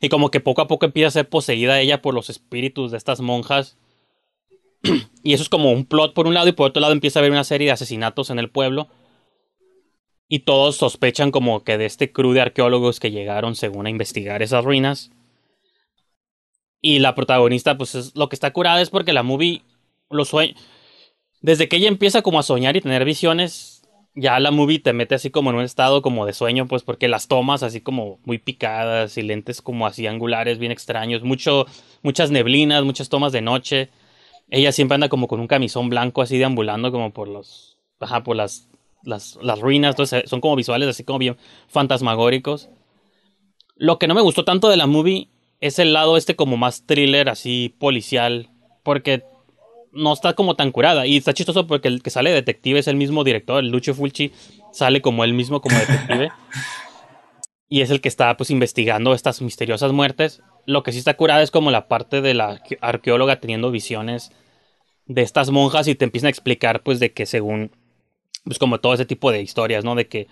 [0.01, 2.99] Y como que poco a poco empieza a ser poseída ella por los espíritus de
[2.99, 3.79] estas monjas
[5.23, 7.21] y eso es como un plot por un lado y por otro lado empieza a
[7.21, 8.89] haber una serie de asesinatos en el pueblo.
[10.29, 14.43] Y todos sospechan como que de este crew de arqueólogos que llegaron según a investigar
[14.43, 15.11] esas ruinas.
[16.81, 19.63] Y la protagonista pues es lo que está curada es porque la movie
[20.15, 20.55] lo sueña.
[21.41, 23.83] Desde que ella empieza como a soñar y tener visiones,
[24.15, 27.09] ya la movie te mete así como en un estado como de sueño, pues porque
[27.09, 31.67] las tomas así como muy picadas y lentes como así angulares, bien extraños, mucho,
[32.03, 33.91] muchas neblinas, muchas tomas de noche
[34.51, 38.37] ella siempre anda como con un camisón blanco así deambulando como por los, ajá, por
[38.37, 38.69] las,
[39.03, 41.37] las, las ruinas, entonces son como visuales así como bien
[41.69, 42.69] fantasmagóricos.
[43.77, 45.29] Lo que no me gustó tanto de la movie
[45.61, 48.51] es el lado este como más thriller, así policial,
[48.83, 49.25] porque
[49.95, 51.07] no está como tan curada.
[51.07, 54.33] Y está chistoso porque el que sale detective es el mismo director, el Lucio Fulci,
[54.73, 56.31] sale como él mismo como detective.
[57.69, 60.43] y es el que está pues investigando estas misteriosas muertes.
[60.67, 64.33] Lo que sí está curada es como la parte de la arqueóloga teniendo visiones
[65.07, 67.73] de estas monjas y te empiezan a explicar pues de que según
[68.45, 69.95] pues como todo ese tipo de historias, ¿no?
[69.95, 70.29] De que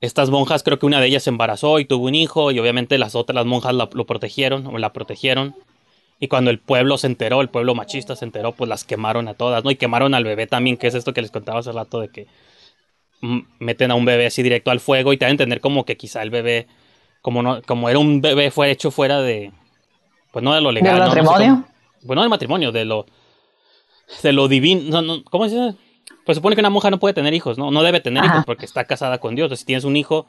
[0.00, 2.98] estas monjas, creo que una de ellas se embarazó y tuvo un hijo y obviamente
[2.98, 5.54] las otras las monjas lo protegieron o la protegieron.
[6.20, 9.34] Y cuando el pueblo se enteró, el pueblo machista se enteró, pues las quemaron a
[9.34, 9.70] todas, ¿no?
[9.70, 12.26] Y quemaron al bebé también, que es esto que les contaba hace rato de que
[13.58, 15.96] meten a un bebé así directo al fuego y te dan a entender como que
[15.96, 16.66] quizá el bebé,
[17.22, 19.52] como no, como era un bebé fue hecho fuera de,
[20.32, 20.94] pues no de lo legal.
[20.94, 21.64] ¿Del matrimonio?
[22.02, 23.06] bueno, del matrimonio, de lo,
[24.22, 25.78] de lo divino, no, ¿cómo se dice?
[26.24, 27.70] Pues supone que una monja no puede tener hijos, ¿no?
[27.70, 29.46] No debe tener hijos porque está casada con Dios.
[29.46, 30.26] Entonces, si tienes un hijo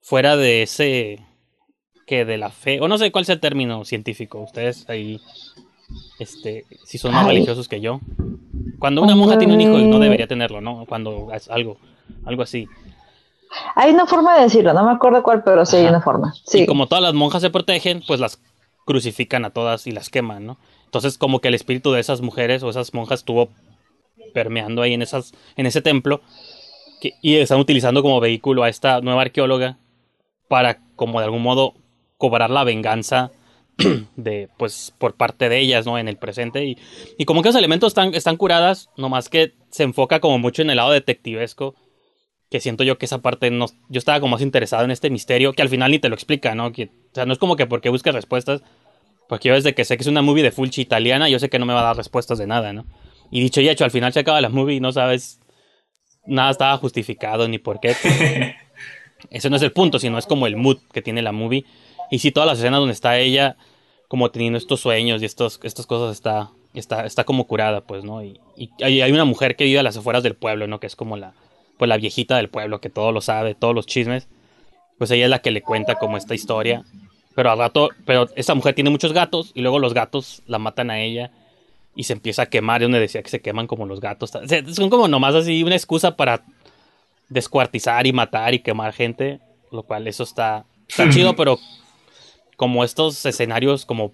[0.00, 1.20] fuera de ese
[2.10, 5.20] que de la fe, o no sé cuál sea el término científico, ustedes ahí,
[6.18, 8.00] este, si son más religiosos que yo.
[8.80, 10.86] Cuando una monja tiene un hijo, no debería tenerlo, ¿no?
[10.88, 11.76] Cuando es algo,
[12.24, 12.66] algo así.
[13.76, 16.34] Hay una forma de decirlo, no me acuerdo cuál, pero sí hay una forma.
[16.46, 16.62] Sí.
[16.62, 18.40] Y como todas las monjas se protegen, pues las
[18.84, 20.58] crucifican a todas y las queman, ¿no?
[20.86, 23.50] Entonces, como que el espíritu de esas mujeres o esas monjas estuvo
[24.34, 26.22] permeando ahí en, esas, en ese templo
[27.00, 29.78] que, y están utilizando como vehículo a esta nueva arqueóloga
[30.48, 31.74] para, como de algún modo,
[32.20, 33.32] cobrar la venganza
[34.16, 35.98] de, pues, por parte de ellas, ¿no?
[35.98, 36.64] En el presente.
[36.64, 36.78] Y,
[37.18, 40.70] y como que los elementos están, están curadas, nomás que se enfoca como mucho en
[40.70, 41.74] el lado detectivesco.
[42.50, 43.66] Que siento yo que esa parte no.
[43.88, 46.54] Yo estaba como más interesado en este misterio, que al final ni te lo explica,
[46.54, 46.72] ¿no?
[46.72, 48.62] Que, o sea, no es como que porque busques respuestas.
[49.28, 51.60] Porque yo desde que sé que es una movie de Fulci italiana, yo sé que
[51.60, 52.86] no me va a dar respuestas de nada, ¿no?
[53.30, 55.40] Y dicho y hecho, al final se acaba la movie y no sabes.
[56.26, 57.94] Nada estaba justificado ni por qué.
[59.30, 61.64] Ese no es el punto, sino es como el mood que tiene la movie.
[62.10, 63.56] Y si todas las escenas donde está ella
[64.08, 68.24] como teniendo estos sueños y estos, estas cosas está, está, está como curada, pues, ¿no?
[68.24, 68.40] Y,
[68.82, 70.80] hay, una mujer que vive a las afueras del pueblo, ¿no?
[70.80, 71.32] Que es como la,
[71.78, 74.26] pues, la viejita del pueblo, que todo lo sabe, todos los chismes.
[74.98, 76.84] Pues ella es la que le cuenta como esta historia.
[77.36, 80.90] Pero al rato, pero esta mujer tiene muchos gatos y luego los gatos la matan
[80.90, 81.30] a ella
[81.94, 84.32] y se empieza a quemar, de donde decía que se queman como los gatos.
[84.72, 86.42] son como nomás así una excusa para
[87.28, 89.38] descuartizar y matar y quemar gente,
[89.70, 91.58] lo cual eso está, está chido, pero
[92.60, 94.12] como estos escenarios como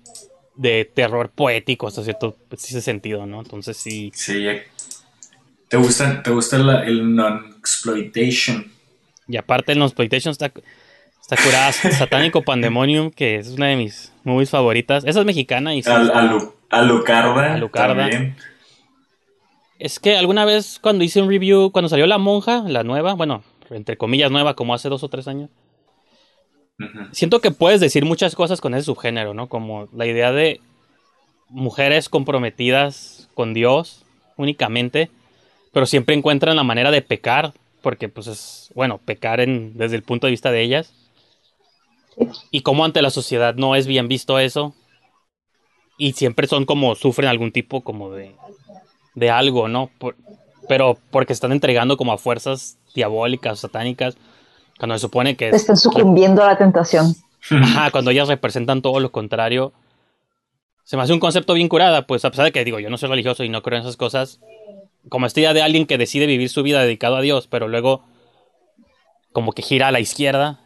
[0.54, 3.40] de terror poético hasta cierto ese sentido, ¿no?
[3.40, 4.12] Entonces sí.
[4.14, 4.46] Sí.
[5.66, 8.70] ¿Te gusta, te gusta el non-exploitation?
[9.26, 10.52] Y aparte el non-exploitation está,
[11.20, 11.72] está curada.
[11.98, 15.02] Satánico Pandemonium, que es una de mis movies favoritas.
[15.04, 15.82] Esa es mexicana y...
[15.84, 16.12] Al,
[16.70, 17.54] Alucarda.
[17.54, 18.08] Alucarda.
[18.08, 18.36] También.
[19.80, 23.42] Es que alguna vez cuando hice un review, cuando salió La Monja, la nueva, bueno,
[23.70, 25.50] entre comillas nueva, como hace dos o tres años,
[27.12, 29.48] Siento que puedes decir muchas cosas con ese subgénero, ¿no?
[29.48, 30.60] Como la idea de
[31.48, 34.04] mujeres comprometidas con Dios
[34.36, 35.10] únicamente,
[35.72, 40.02] pero siempre encuentran la manera de pecar, porque pues es, bueno, pecar en, desde el
[40.02, 40.92] punto de vista de ellas.
[42.50, 44.74] Y como ante la sociedad no es bien visto eso.
[45.98, 48.34] Y siempre son como, sufren algún tipo como de,
[49.14, 49.90] de algo, ¿no?
[50.68, 54.16] pero porque están entregando como a fuerzas diabólicas, satánicas,
[54.78, 55.48] cuando se supone que...
[55.48, 57.14] Están sucumbiendo a la tentación.
[57.50, 59.72] Ajá, cuando ellas representan todo lo contrario.
[60.84, 62.98] Se me hace un concepto bien curada, pues a pesar de que digo, yo no
[62.98, 64.40] soy religioso y no creo en esas cosas.
[65.08, 68.04] Como esta idea de alguien que decide vivir su vida dedicado a Dios, pero luego
[69.32, 70.60] como que gira a la izquierda.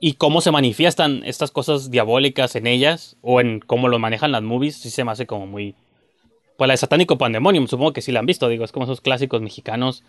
[0.00, 4.42] Y cómo se manifiestan estas cosas diabólicas en ellas, o en cómo lo manejan las
[4.42, 5.74] movies, sí se me hace como muy...
[6.56, 9.00] Pues la de Satánico Pandemonium, supongo que sí la han visto, digo, es como esos
[9.00, 10.04] clásicos mexicanos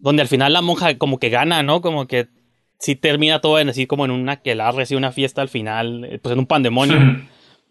[0.00, 1.80] donde al final la monja como que gana, ¿no?
[1.80, 2.28] Como que
[2.78, 6.04] sí termina todo en así como en una que la recibe una fiesta al final,
[6.04, 6.98] eh, pues en un pandemonio.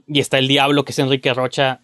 [0.07, 1.81] y está el diablo que es Enrique Rocha,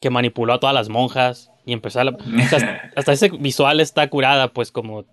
[0.00, 2.04] que manipuló a todas las monjas y empezó a...
[2.96, 5.04] hasta ese visual está curada, pues como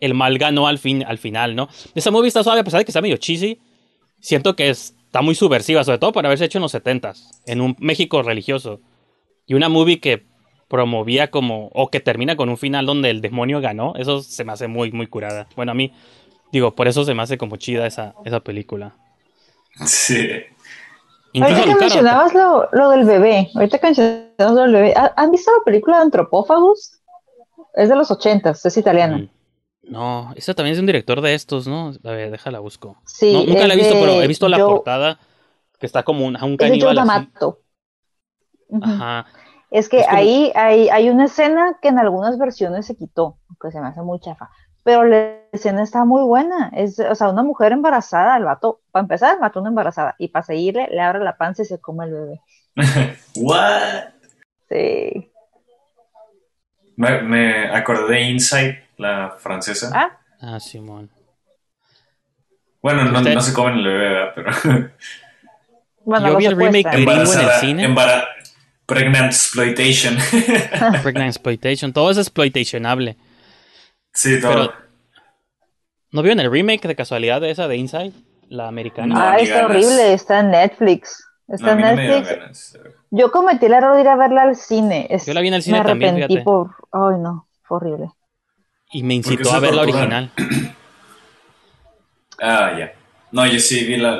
[0.00, 1.68] el mal ganó al, fin, al final, ¿no?
[1.94, 3.60] Esa movie está suave a pesar de que está medio cheesy.
[4.20, 7.12] Siento que está muy subversiva, sobre todo para haberse hecho en los 70
[7.46, 8.80] en un México religioso.
[9.46, 10.26] Y una movie que
[10.68, 14.52] promovía como, o que termina con un final donde el demonio ganó, eso se me
[14.52, 15.46] hace muy, muy curada.
[15.56, 15.92] Bueno, a mí,
[16.52, 18.96] digo, por eso se me hace como chida esa, esa película.
[19.86, 20.18] Sí.
[21.40, 25.64] ahorita que mencionabas lo, del bebé, ahorita que mencionabas lo del bebé, ¿han visto la
[25.64, 27.00] película de Antropófagos?
[27.74, 29.18] Es de los ochentas, es italiana.
[29.18, 29.28] Mm.
[29.86, 31.92] No, esa también es un director de estos, ¿no?
[32.04, 32.96] A ver, déjala busco.
[33.04, 33.44] Sí.
[33.46, 35.18] nunca la he visto, pero he visto la portada
[35.78, 36.98] que está como un, un caníbal.
[38.80, 39.26] Ajá.
[39.76, 43.80] Es que ahí hay, hay una escena que en algunas versiones se quitó, que se
[43.80, 44.48] me hace muy chafa.
[44.84, 46.70] Pero la escena está muy buena.
[46.76, 50.14] Es, o sea, una mujer embarazada, el vato, para empezar, mató a una embarazada.
[50.16, 52.40] Y para seguirle, le abre la panza y se come el bebé.
[53.36, 54.04] ¿What?
[54.68, 55.32] Sí.
[56.96, 59.90] Me, me acordé de Inside, la francesa.
[59.92, 61.10] Ah, Ah, Simón.
[62.80, 64.32] Bueno, no, no se comen el bebé, ¿verdad?
[64.36, 64.50] pero.
[66.04, 67.84] bueno, Yo vi el remake gringo en el cine.
[67.86, 68.28] embara-
[68.86, 70.16] pregnant exploitation.
[71.02, 71.92] Pregnant Exploitation.
[71.92, 73.16] Todo es exploitationable.
[74.12, 74.52] sí, todo.
[74.52, 74.72] Pero-
[76.12, 78.12] ¿No vieron el remake de casualidad de esa de Inside?
[78.48, 79.14] La americana.
[79.14, 79.70] No, Ah, está ganas.
[79.70, 81.26] horrible, está en Netflix.
[81.48, 82.78] Está No, en no Netflix.
[83.10, 85.08] Yo cometí el error de ir a verla al cine.
[85.10, 86.42] Es- Yo la vi en el cine me también, fíjate.
[86.42, 86.70] por.
[86.92, 88.10] Ay, no, fue horrible.
[88.92, 90.30] Y me incitó a ver la original.
[92.40, 92.92] Ah, ya.
[93.32, 94.18] No, yo sí vi la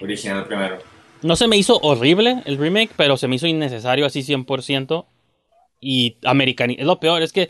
[0.00, 0.78] original primero.
[1.24, 5.06] No se me hizo horrible el remake, pero se me hizo innecesario así 100%.
[5.80, 7.48] Y americani Es lo peor, es que...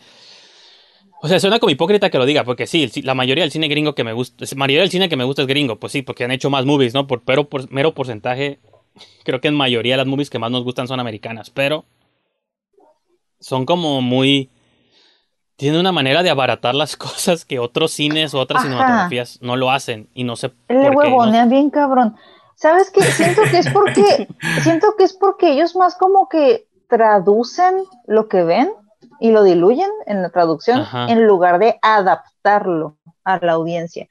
[1.20, 3.96] O sea, suena como hipócrita que lo diga, porque sí, la mayoría del cine gringo
[3.96, 4.44] que me gusta...
[4.48, 6.64] La mayoría del cine que me gusta es gringo, pues sí, porque han hecho más
[6.64, 7.08] movies, ¿no?
[7.08, 8.60] Por, pero por mero porcentaje,
[9.24, 11.84] creo que en mayoría de las movies que más nos gustan son americanas, pero...
[13.40, 14.50] Son como muy...
[15.56, 18.68] Tienen una manera de abaratar las cosas que otros cines o otras Ajá.
[18.68, 20.10] cinematografías no lo hacen.
[20.14, 21.10] Y no sé Le por qué.
[21.10, 22.14] huevonean bien cabrón.
[22.56, 23.02] ¿Sabes qué?
[23.02, 24.28] Siento que es porque,
[24.62, 27.76] siento que es porque ellos más como que traducen
[28.06, 28.72] lo que ven
[29.20, 31.06] y lo diluyen en la traducción Ajá.
[31.08, 34.08] en lugar de adaptarlo a la audiencia.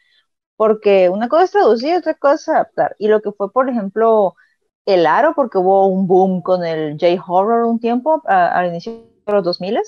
[0.56, 2.96] Porque una cosa es traducir y otra cosa es adaptar.
[3.00, 4.36] Y lo que fue, por ejemplo,
[4.86, 8.94] El Aro, porque hubo un boom con el J-Horror un tiempo, a- al inicio
[9.26, 9.80] de los 2000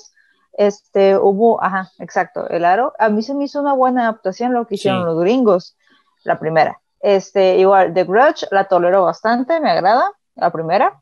[0.58, 2.94] este, hubo, ajá, exacto, El Aro.
[2.98, 5.04] A mí se me hizo una buena adaptación lo que hicieron Sí.
[5.06, 5.76] los gringos,
[6.24, 6.80] la primera.
[7.06, 11.00] Este, igual, The Grudge la tolero bastante, me agrada, la primera.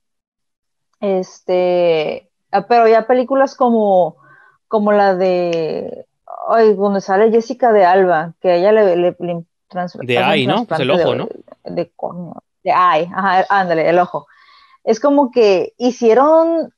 [1.00, 4.16] Este, ah, pero ya películas como,
[4.68, 6.06] como la de,
[6.48, 10.46] ay, donde sale Jessica de Alba, que a ella le, le, le trans- De Eye,
[10.46, 10.66] ¿no?
[10.66, 11.28] Pues el ojo, de- ¿no?
[11.64, 11.90] De.
[12.62, 14.26] De ajá, ándale, el ojo.
[14.84, 16.70] Es como que hicieron,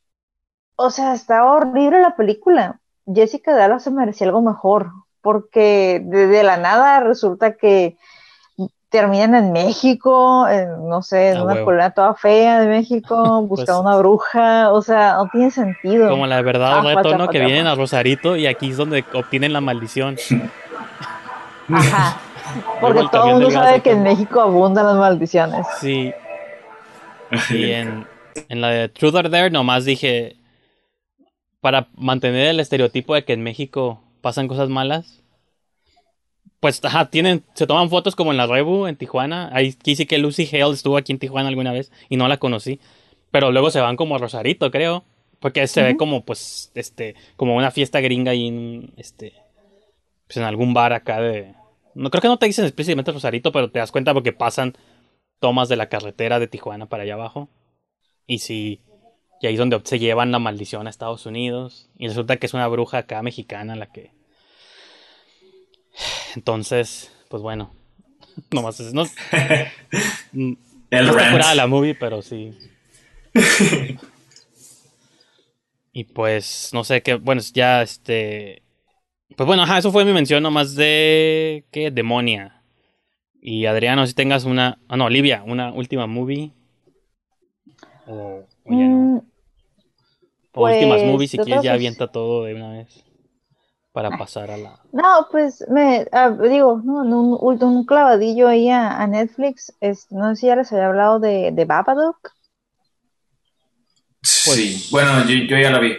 [0.76, 2.78] o sea, está horrible la película.
[3.12, 7.98] Jessica de Alba se merecía algo mejor, porque de, de la nada resulta que
[8.96, 11.64] terminan en México, en, no sé, en una huevo.
[11.66, 16.08] colonia toda fea de México, buscando Pues- una bruja, o sea, no tiene sentido.
[16.08, 17.28] Como la de verdad o Ajá, reto, ¿no?
[17.28, 20.16] Que vienen a Rosarito y aquí es donde obtienen la maldición.
[21.72, 22.18] Ajá.
[22.80, 25.66] Porque Igual todo el mundo sabe que en México abundan las maldiciones.
[25.80, 26.12] Sí.
[27.50, 28.06] Y en,
[28.48, 30.36] en la de Truth or Dare nomás dije,
[31.60, 35.22] para mantener el estereotipo de que en México pasan cosas malas,
[36.60, 39.50] pues ajá, tienen, se toman fotos como en la Rebu en Tijuana.
[39.52, 42.38] Ahí aquí sí que Lucy Hale estuvo aquí en Tijuana alguna vez y no la
[42.38, 42.80] conocí.
[43.30, 45.04] Pero luego se van como a Rosarito, creo.
[45.40, 49.34] Porque se ve como, pues, este, como una fiesta gringa ahí en, este,
[50.26, 51.54] pues en algún bar acá de...
[51.94, 54.76] No creo que no te dicen explícitamente Rosarito, pero te das cuenta porque pasan
[55.38, 57.48] tomas de la carretera de Tijuana para allá abajo.
[58.26, 58.80] Y sí,
[59.40, 61.90] y ahí es donde se llevan la maldición a Estados Unidos.
[61.98, 64.12] Y resulta que es una bruja acá mexicana la que...
[66.36, 67.74] Entonces, pues bueno.
[68.52, 68.92] Nomás es...
[68.92, 69.04] No,
[70.32, 70.56] no
[70.90, 72.56] El está curada la movie, pero sí.
[75.92, 77.14] y pues, no sé qué...
[77.14, 78.62] Bueno, ya este...
[79.36, 81.64] Pues bueno, ajá, eso fue mi mención nomás de...
[81.72, 81.90] ¿Qué?
[81.90, 82.62] Demonia.
[83.40, 84.78] Y Adriano, si tengas una...
[84.88, 86.52] Ah, no, Olivia, una última movie.
[88.06, 88.96] O, o ya no.
[88.96, 89.20] Mm,
[90.52, 93.05] O últimas pues, movies, si quieres ya avienta todo de una vez.
[93.96, 94.78] Para pasar a la...
[94.92, 99.72] No, pues me ah, digo, no, un, un clavadillo ahí a, a Netflix.
[99.80, 102.30] Es, no sé si ya les había hablado de, de Babadook.
[104.20, 105.94] Sí, bueno, yo, yo ya la vi.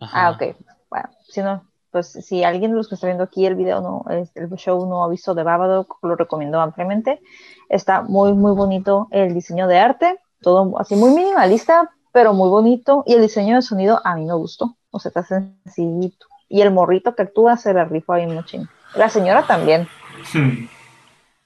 [0.00, 0.26] Ajá.
[0.26, 0.56] Ah, ok.
[0.90, 1.62] Bueno, si no,
[1.92, 5.04] pues si alguien de los que está viendo aquí el video, no, el show no
[5.04, 7.20] ha visto de Babadook, lo recomiendo ampliamente.
[7.68, 13.04] Está muy, muy bonito el diseño de arte, todo así muy minimalista, pero muy bonito.
[13.06, 14.76] Y el diseño de sonido a mí me gustó.
[14.90, 16.26] O sea, está sencillito.
[16.50, 18.68] Y el morrito que actúa se la rifa bien muchín.
[18.94, 19.88] La señora también.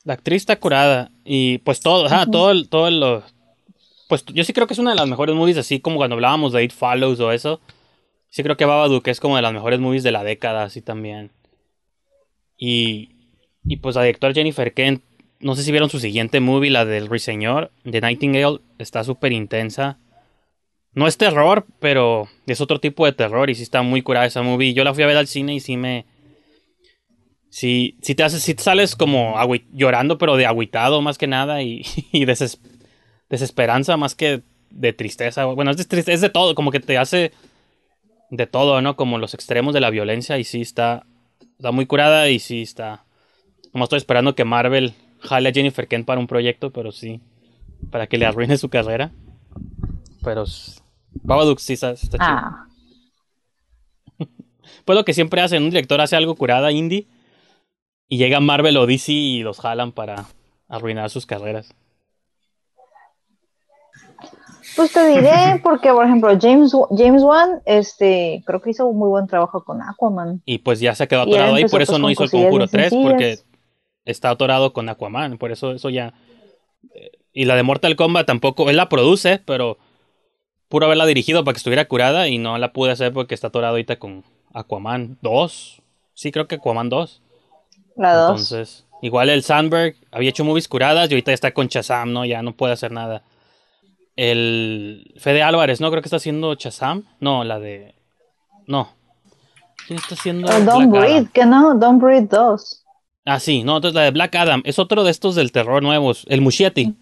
[0.04, 1.10] La actriz está curada.
[1.24, 3.22] Y pues todo, ajá, todo, el- todo lo.
[4.08, 6.52] Pues yo sí creo que es una de las mejores movies, así como cuando hablábamos
[6.52, 7.60] de It Follows o eso.
[8.28, 11.30] Sí creo que Babadook es como de las mejores movies de la década, así también.
[12.58, 13.10] Y,
[13.64, 15.02] y pues la directora Jennifer Kent,
[15.40, 19.98] no sé si vieron su siguiente movie, la del Ruiseñor, de Nightingale, está súper intensa.
[20.94, 24.42] No es terror, pero es otro tipo de terror y sí está muy curada esa
[24.42, 24.74] movie.
[24.74, 26.06] Yo la fui a ver al cine y sí me...
[27.50, 29.36] Sí, sí te haces, sí te sales como
[29.72, 31.82] llorando, pero de agüitado más que nada y,
[32.12, 32.58] y deses-
[33.28, 35.44] desesperanza más que de tristeza.
[35.46, 37.32] Bueno, es de, es de todo, como que te hace
[38.30, 38.96] de todo, ¿no?
[38.96, 41.06] Como los extremos de la violencia y sí está,
[41.58, 43.04] está muy curada y sí está...
[43.72, 47.20] Como estoy esperando que Marvel jale a Jennifer Kent para un proyecto, pero sí,
[47.90, 49.10] para que le arruine su carrera.
[50.22, 50.44] Pero
[51.22, 52.28] Babadook sí está, está chido.
[52.28, 52.66] Ah,
[54.84, 57.06] Pues lo que siempre hacen, un director hace algo curada indie
[58.08, 60.26] y llega Marvel o DC y los jalan para
[60.68, 61.74] arruinar sus carreras.
[64.76, 69.08] pues te diré, porque por ejemplo, James, James Wan, este, creo que hizo un muy
[69.08, 70.42] buen trabajo con Aquaman.
[70.44, 72.70] Y pues ya se quedó atorado ahí, por eso pues, no hizo el Conjuro bien
[72.70, 73.38] 3, porque
[74.04, 76.12] está atorado con Aquaman, por eso eso ya...
[76.94, 79.78] eh, Y la de Mortal Kombat tampoco, él la produce, pero
[80.74, 83.74] puro haberla dirigido para que estuviera curada y no la pude hacer porque está atorado
[83.74, 85.80] ahorita con Aquaman 2.
[86.14, 87.22] Sí, creo que Aquaman 2.
[87.94, 88.50] La dos.
[88.50, 92.24] Entonces, igual el Sandberg había hecho movies curadas y ahorita ya está con Chazam, ¿no?
[92.24, 93.22] Ya no puede hacer nada.
[94.16, 95.90] El Fede Álvarez, ¿no?
[95.90, 97.04] Creo que está haciendo Chazam.
[97.20, 97.94] No, la de.
[98.66, 98.88] No.
[99.86, 100.48] ¿Quién está haciendo?
[100.48, 101.28] O Don't Black Breathe, Adam?
[101.28, 102.84] que no, Don't Breathe 2.
[103.26, 106.26] Ah, sí, no, entonces la de Black Adam es otro de estos del terror nuevos,
[106.28, 106.96] el Muschietti.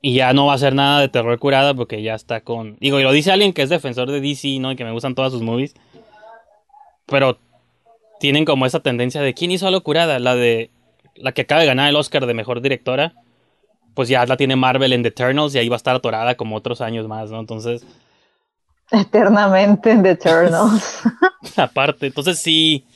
[0.00, 2.76] Y ya no va a hacer nada de terror curada porque ya está con.
[2.80, 4.70] Digo, y lo dice alguien que es defensor de DC, ¿no?
[4.72, 5.74] Y que me gustan todas sus movies.
[7.06, 7.38] Pero
[8.20, 10.70] tienen como esa tendencia de quién hizo algo curada, la de.
[11.16, 13.12] La que acaba de ganar el Oscar de mejor directora.
[13.94, 16.54] Pues ya la tiene Marvel en The Eternals y ahí va a estar atorada como
[16.54, 17.40] otros años más, ¿no?
[17.40, 17.84] Entonces,
[18.90, 21.02] Eternamente en The Eternals.
[21.56, 22.86] aparte, entonces sí.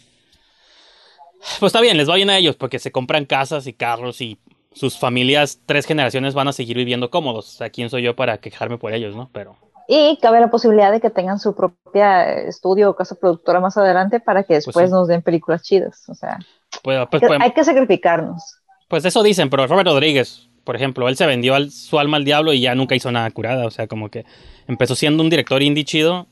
[1.58, 4.38] Pues está bien, les va bien a ellos porque se compran casas y carros y
[4.74, 7.48] sus familias, tres generaciones van a seguir viviendo cómodos.
[7.48, 9.28] O sea, ¿quién soy yo para quejarme por ellos, no?
[9.32, 9.56] Pero,
[9.88, 14.20] y cabe la posibilidad de que tengan su propia estudio o casa productora más adelante
[14.20, 14.92] para que después sí.
[14.92, 16.08] nos den películas chidas.
[16.08, 16.38] O sea,
[16.82, 18.42] pues, pues, que- pues, hay que sacrificarnos.
[18.88, 22.24] pues eso dicen, pero Robert Rodríguez, por ejemplo, él se vendió al- su alma al
[22.24, 23.66] diablo y ya nunca hizo nada curada.
[23.66, 24.24] O sea, como que
[24.68, 26.26] empezó siendo un director indie chido,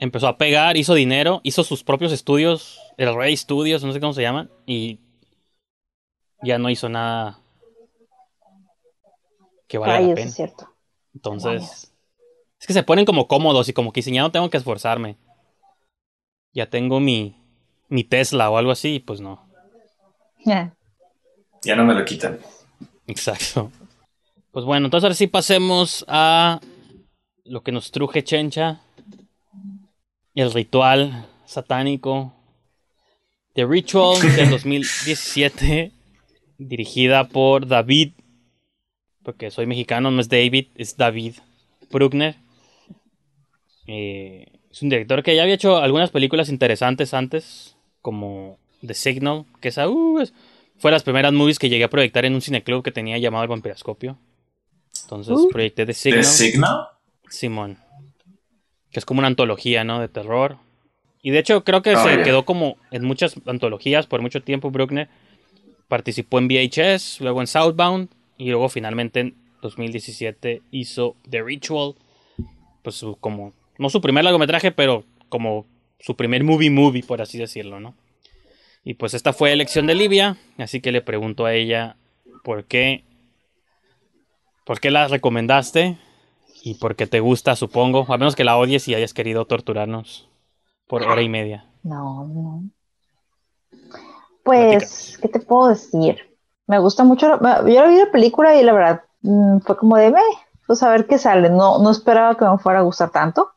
[0.00, 4.12] empezó a pegar, hizo dinero, hizo sus propios estudios, el Rey Studios, no sé cómo
[4.12, 4.98] se llaman, y
[6.44, 7.38] ya no hizo nada
[9.68, 10.28] que valga Ay, la pena.
[10.28, 10.68] es cierto.
[11.14, 11.92] Entonces,
[12.60, 15.16] es que se ponen como cómodos y como que dicen, ya no tengo que esforzarme.
[16.52, 17.36] Ya tengo mi,
[17.88, 19.48] mi Tesla o algo así, pues no.
[20.44, 20.74] Ya.
[21.62, 22.38] Ya no me lo quitan.
[23.06, 23.70] Exacto.
[24.52, 26.60] Pues bueno, entonces ahora sí pasemos a
[27.44, 28.80] lo que nos truje Chencha.
[30.34, 32.32] El ritual satánico.
[33.54, 35.92] The Ritual del 2017.
[36.58, 38.12] Dirigida por David.
[39.22, 41.34] Porque soy mexicano, no es David, es David
[41.90, 42.36] Bruckner.
[43.86, 47.76] Eh, es un director que ya había hecho algunas películas interesantes antes.
[48.02, 50.34] Como The Signal, que esa uh, es-
[50.76, 53.48] fue las primeras movies que llegué a proyectar en un cineclub que tenía llamado El
[53.48, 54.18] Vampiroscopio.
[55.04, 55.48] Entonces Uh.
[55.48, 56.24] proyecté The ¿De Signal.
[56.24, 56.76] Signal?
[57.30, 57.78] Simón.
[58.90, 60.00] Que es como una antología, ¿no?
[60.00, 60.58] De terror.
[61.22, 64.70] Y de hecho creo que Oh, se quedó como en muchas antologías por mucho tiempo
[64.70, 65.08] Bruckner.
[65.94, 71.94] Participó en VHS, luego en Southbound y luego finalmente en 2017 hizo The Ritual.
[72.82, 75.66] Pues como, no su primer largometraje, pero como
[76.00, 77.94] su primer movie movie, por así decirlo, ¿no?
[78.82, 81.94] Y pues esta fue elección de Livia, así que le pregunto a ella
[82.42, 83.04] por qué,
[84.66, 85.96] por qué la recomendaste
[86.64, 90.28] y por qué te gusta, supongo, a menos que la odies y hayas querido torturarnos
[90.88, 91.66] por hora y media.
[91.84, 92.64] No, no.
[94.44, 96.18] Pues, ¿qué te puedo decir?
[96.66, 97.26] Me gusta mucho.
[97.28, 100.20] Yo la vi la película y la verdad mm, fue como de, "Meh,
[100.66, 101.50] pues a ver qué sale.
[101.50, 103.50] No, no esperaba que me fuera a gustar tanto.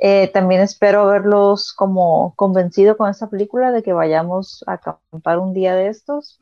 [0.00, 5.52] Eh, también espero verlos como convencido con esta película de que vayamos a acampar un
[5.54, 6.40] día de estos.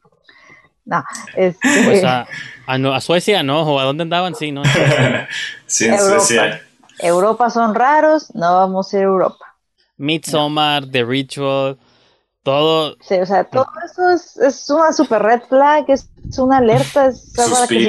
[0.84, 1.04] No,
[1.36, 2.26] este, Pues a,
[2.66, 3.62] a, no- a Suecia, ¿no?
[3.62, 4.34] ¿O a dónde andaban?
[4.34, 4.62] Sí, ¿no?
[5.66, 6.18] sí, en Europa.
[6.20, 6.60] Suecia.
[7.00, 9.44] Europa son raros, no vamos a ir a Europa.
[9.96, 11.78] Midsommar, The Ritual,
[12.48, 12.96] todo.
[13.00, 17.06] Sí, o sea, todo eso es, es una super red flag, es, es una alerta,
[17.06, 17.80] es algo para que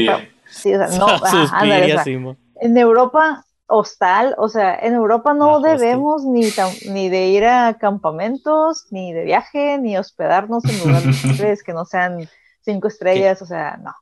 [0.51, 2.37] Sí, o sea, no, ajá, ándale, o Suspiria, sea, Simón.
[2.55, 7.45] en Europa hostal, o sea, en Europa no Ah, debemos ni, tam- ni de ir
[7.45, 12.29] a campamentos, ni de viaje, ni hospedarnos en lugares que no sean
[12.61, 13.93] cinco estrellas, o sea, no.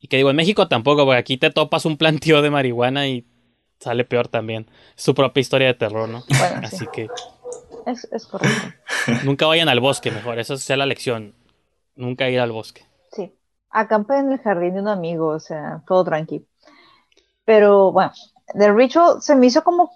[0.00, 3.26] Y que digo, en México tampoco, porque aquí te topas un plantío de marihuana y
[3.80, 4.66] sale peor también.
[4.96, 6.24] Su propia historia de terror, ¿no?
[6.36, 7.12] Bueno, sí, Así que
[7.86, 8.74] es, es correcto.
[9.24, 10.38] nunca vayan al bosque, mejor.
[10.38, 11.34] Esa sea la lección.
[11.94, 12.84] Nunca ir al bosque.
[13.12, 13.32] Sí,
[13.70, 16.44] acampé en el jardín de un amigo, o sea, todo tranquilo.
[17.44, 18.12] Pero bueno,
[18.52, 19.92] The Ritual se me hizo como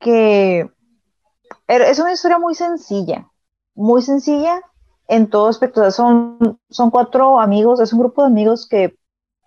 [0.00, 0.68] que
[1.68, 3.28] es una historia muy sencilla,
[3.74, 4.60] muy sencilla
[5.06, 5.80] en todo aspecto.
[5.80, 8.96] O sea, son, son cuatro amigos, es un grupo de amigos que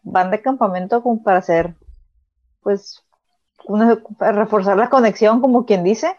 [0.04, 1.76] van de campamento como para hacer
[2.62, 3.04] pues,
[4.20, 6.18] reforzar la conexión, como quien dice.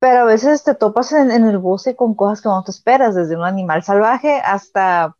[0.00, 3.36] Pero a veces te topas en, el bosque con cosas que no te esperas, desde
[3.36, 5.16] un animal salvaje hasta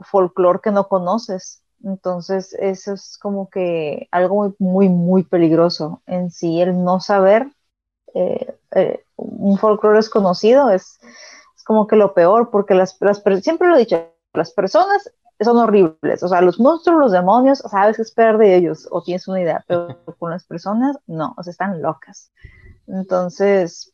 [0.00, 1.62] folclore que no conoces.
[1.84, 7.48] Entonces, eso es como que algo muy, muy, muy peligroso en sí, el no saber
[8.14, 10.98] eh, eh, un folclore desconocido es,
[11.56, 15.58] es, como que lo peor, porque las, las, siempre lo he dicho, las personas son
[15.58, 19.40] horribles, o sea, los monstruos, los demonios, sabes qué esperar de ellos o tienes una
[19.40, 22.32] idea, pero con las personas, no, o sea, están locas.
[22.88, 23.92] Entonces,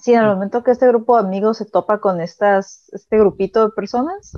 [0.00, 3.66] sí, en el momento que este grupo de amigos se topa con estas, este grupito
[3.66, 4.32] de personas,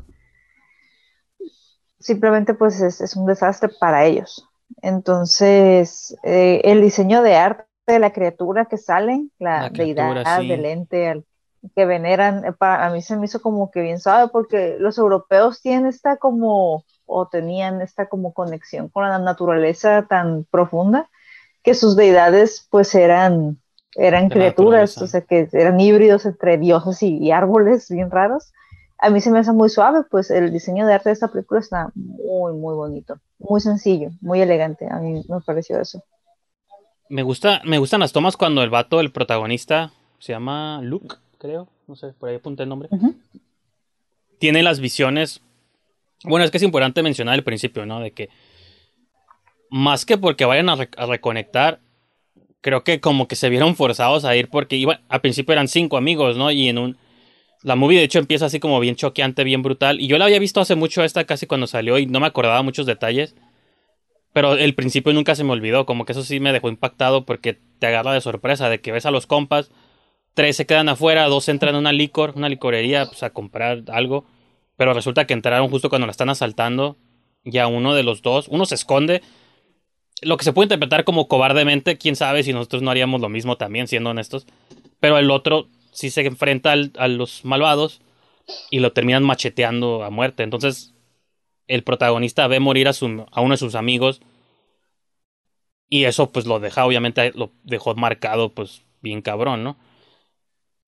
[1.98, 4.48] simplemente pues es, un desastre para ellos.
[4.80, 11.24] Entonces, eh, el diseño de arte de la criatura que sale, la, deidad del ente
[11.76, 14.98] que veneran, eh, para, a mí se me hizo como que bien suave porque los
[14.98, 21.08] europeos tienen esta como, o tenían esta como conexión con la naturaleza tan profunda
[21.62, 23.61] que sus deidades pues eran,
[23.94, 28.52] eran criaturas, o sea que eran híbridos entre dioses y árboles bien raros.
[28.98, 31.60] A mí se me hace muy suave, pues el diseño de arte de esta película
[31.60, 36.04] está muy, muy bonito, muy sencillo, muy elegante, a mí me pareció eso.
[37.08, 41.68] Me gusta, me gustan las tomas cuando el vato, el protagonista, se llama Luke, creo,
[41.88, 42.88] no sé, por ahí apunté el nombre,
[44.38, 45.42] tiene las visiones,
[46.24, 47.98] bueno, es que es importante mencionar al principio, ¿no?
[47.98, 48.28] De que
[49.68, 51.80] más que porque vayan a, a reconectar,
[52.62, 55.98] creo que como que se vieron forzados a ir porque iban, al principio eran cinco
[55.98, 56.50] amigos, ¿no?
[56.50, 56.96] Y en un
[57.62, 60.00] la movie de hecho empieza así como bien choqueante, bien brutal.
[60.00, 62.62] Y yo la había visto hace mucho esta casi cuando salió y no me acordaba
[62.62, 63.36] muchos detalles.
[64.32, 67.58] Pero el principio nunca se me olvidó, como que eso sí me dejó impactado porque
[67.78, 69.70] te agarra de sorpresa, de que ves a los compas,
[70.34, 74.24] tres se quedan afuera, dos entran a una licor, una licorería, pues a comprar algo.
[74.76, 76.96] Pero resulta que entraron justo cuando la están asaltando.
[77.44, 79.22] Y a uno de los dos, uno se esconde.
[80.22, 83.56] Lo que se puede interpretar como cobardemente, quién sabe si nosotros no haríamos lo mismo
[83.56, 84.46] también, siendo honestos.
[85.00, 88.00] Pero el otro si se enfrenta a los malvados
[88.70, 90.42] y lo terminan macheteando a muerte.
[90.42, 90.94] Entonces,
[91.68, 94.20] el protagonista ve morir a, su, a uno de sus amigos
[95.88, 99.76] y eso pues lo deja, obviamente, lo dejó marcado pues bien cabrón, ¿no?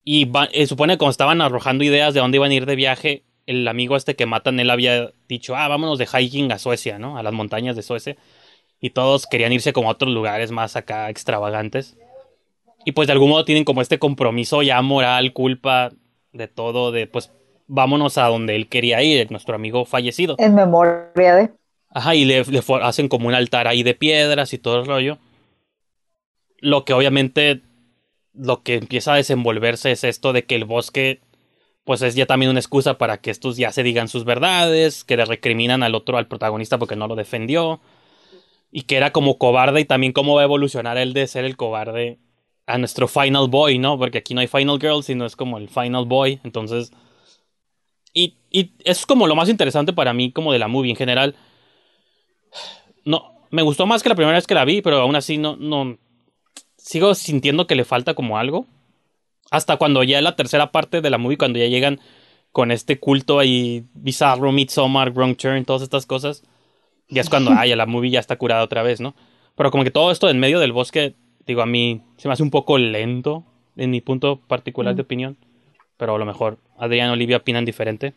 [0.03, 3.23] Y eh, supone que cuando estaban arrojando ideas de dónde iban a ir de viaje,
[3.45, 7.17] el amigo este que matan, él había dicho, ah, vámonos de hiking a Suecia, ¿no?
[7.17, 8.15] A las montañas de Suecia.
[8.79, 11.97] Y todos querían irse como a otros lugares más acá extravagantes.
[12.85, 15.91] Y pues de algún modo tienen como este compromiso ya moral, culpa
[16.33, 17.31] de todo, de pues
[17.67, 20.35] vámonos a donde él quería ir, nuestro amigo fallecido.
[20.37, 21.51] En memoria de.
[21.89, 22.43] Ajá, y le,
[22.81, 25.17] hacen como un altar ahí de piedras y todo el rollo.
[26.59, 27.61] Lo que obviamente
[28.33, 31.21] lo que empieza a desenvolverse es esto de que el bosque
[31.85, 35.17] pues es ya también una excusa para que estos ya se digan sus verdades, que
[35.17, 37.79] le recriminan al otro, al protagonista porque no lo defendió,
[38.75, 41.55] y que era como cobarde y también cómo va a evolucionar él de ser el
[41.55, 42.19] cobarde
[42.65, 43.97] a nuestro Final Boy, ¿no?
[43.97, 46.41] Porque aquí no hay Final Girl, sino es como el Final Boy.
[46.43, 46.91] Entonces.
[48.11, 51.37] Y, y es como lo más interesante para mí, como de la movie en general.
[53.05, 55.55] No, me gustó más que la primera vez que la vi, pero aún así no,
[55.55, 55.97] no.
[56.75, 58.65] Sigo sintiendo que le falta como algo.
[59.51, 62.01] Hasta cuando ya la tercera parte de la movie, cuando ya llegan
[62.51, 66.43] con este culto ahí bizarro, Midsommar, Wrong Turn, todas estas cosas.
[67.09, 69.15] Ya es cuando, ay, la movie ya está curada otra vez, ¿no?
[69.55, 72.43] Pero como que todo esto en medio del bosque digo, a mí se me hace
[72.43, 73.43] un poco lento
[73.75, 75.37] en mi punto particular de opinión,
[75.97, 78.13] pero a lo mejor Adrián y Olivia opinan diferente.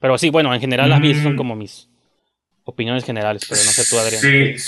[0.00, 1.36] Pero sí, bueno, en general a mí son mm.
[1.36, 1.88] como mis
[2.64, 4.20] opiniones generales, pero no sé tú, Adrián.
[4.20, 4.58] Sí.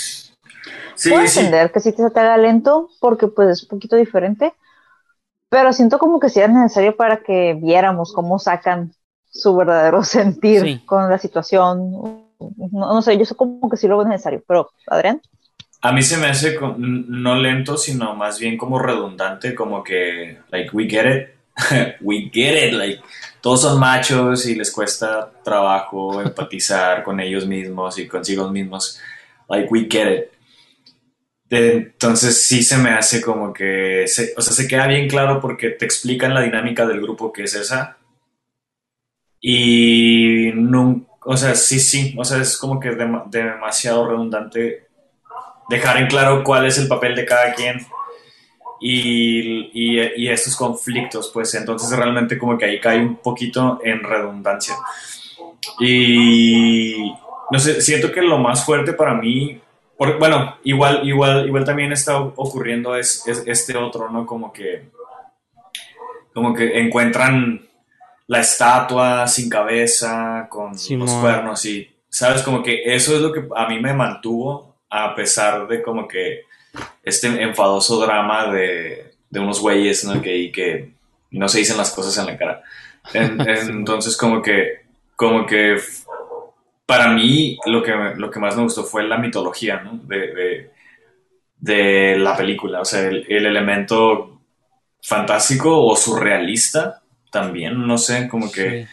[0.95, 4.53] sí Puedo entender que sí te haga lento porque pues es un poquito diferente,
[5.49, 8.93] pero siento como que sí es necesario para que viéramos cómo sacan
[9.29, 12.25] su verdadero sentir con la situación.
[12.71, 15.21] No, no, sé, yo sé como que sí lo veo necesario, pero Adrián.
[15.81, 20.69] A mí se me hace no lento, sino más bien como redundante, como que, like,
[20.75, 21.29] we get it,
[22.01, 23.01] we get it, like,
[23.41, 28.99] todos son machos y les cuesta trabajo empatizar con ellos mismos y consigo mismos,
[29.49, 30.31] like, we get it.
[31.49, 35.83] Entonces sí se me hace como que, o sea, se queda bien claro porque te
[35.83, 37.97] explican la dinámica del grupo que es esa.
[39.41, 42.97] Y no, o sea, sí, sí, o sea, es como que
[43.27, 44.87] demasiado redundante
[45.69, 47.85] dejar en claro cuál es el papel de cada quien
[48.79, 54.75] y, y, estos conflictos, pues entonces realmente como que ahí cae un poquito en redundancia.
[55.79, 57.13] Y
[57.51, 59.61] no sé, siento que lo más fuerte para mí,
[59.97, 64.25] bueno, igual, igual, igual también está ocurriendo es, este otro, ¿no?
[64.25, 64.89] Como que,
[66.33, 67.61] como que encuentran
[68.31, 72.43] la estatua sin cabeza, con los cuernos y, ¿sabes?
[72.43, 76.43] Como que eso es lo que a mí me mantuvo a pesar de como que
[77.03, 80.21] este enfadoso drama de, de unos güeyes, ¿no?
[80.21, 80.93] Que, que
[81.31, 82.63] no se dicen las cosas en la cara.
[83.13, 84.83] entonces como que,
[85.17, 85.77] como que
[86.85, 89.99] para mí lo que, lo que más me gustó fue la mitología, ¿no?
[90.05, 90.71] De,
[91.57, 94.39] de, la película, o sea, el, elemento
[95.01, 97.00] fantástico o surrealista
[97.31, 98.87] también, no sé, como que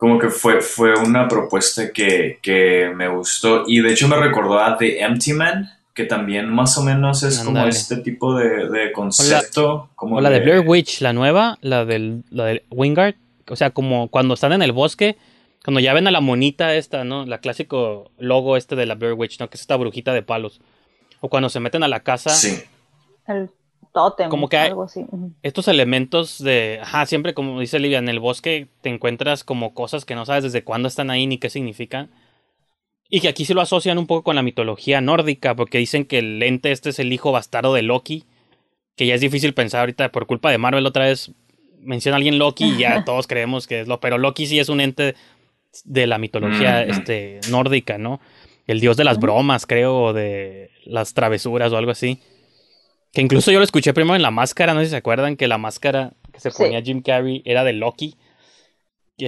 [0.00, 3.64] como que fue, fue una propuesta que, que, me gustó.
[3.66, 7.40] Y de hecho me recordó a The Empty Man, que también más o menos es
[7.40, 9.68] como este tipo de, de concepto.
[9.68, 13.16] O la, como la de, Blair Witch, la nueva, la del, la del Wingard.
[13.46, 15.18] O sea, como cuando están en el bosque,
[15.62, 17.26] cuando ya ven a la monita esta, ¿no?
[17.26, 19.50] La clásico logo este de la Blair Witch, ¿no?
[19.50, 20.62] Que es esta brujita de palos.
[21.20, 22.30] O cuando se meten a la casa.
[22.30, 22.58] Sí.
[23.26, 23.50] El
[24.28, 24.72] como que hay
[25.42, 30.04] estos elementos de, ajá, siempre como dice Livia, en el bosque te encuentras como cosas
[30.04, 32.10] que no sabes desde cuándo están ahí ni qué significan.
[33.08, 36.20] Y que aquí sí lo asocian un poco con la mitología nórdica, porque dicen que
[36.20, 38.24] el ente este es el hijo bastardo de Loki,
[38.94, 41.32] que ya es difícil pensar ahorita por culpa de Marvel otra vez
[41.80, 44.68] menciona a alguien Loki y ya todos creemos que es lo, pero Loki sí es
[44.68, 45.14] un ente
[45.84, 48.20] de la mitología este, nórdica, ¿no?
[48.66, 52.20] El dios de las bromas, creo, o de las travesuras o algo así.
[53.12, 55.48] Que incluso yo lo escuché primero en la máscara, no sé si se acuerdan que
[55.48, 58.16] la máscara que se ponía Jim Carrey era de Loki.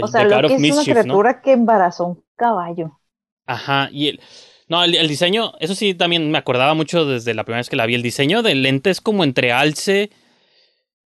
[0.01, 3.01] o sea, Loki es una criatura que embarazó un caballo.
[3.47, 4.20] Ajá, y el,
[4.68, 7.87] no, el, diseño, eso sí también me acordaba mucho desde la primera vez que la
[7.87, 7.95] vi.
[7.95, 10.11] El diseño del lente es como entre alce,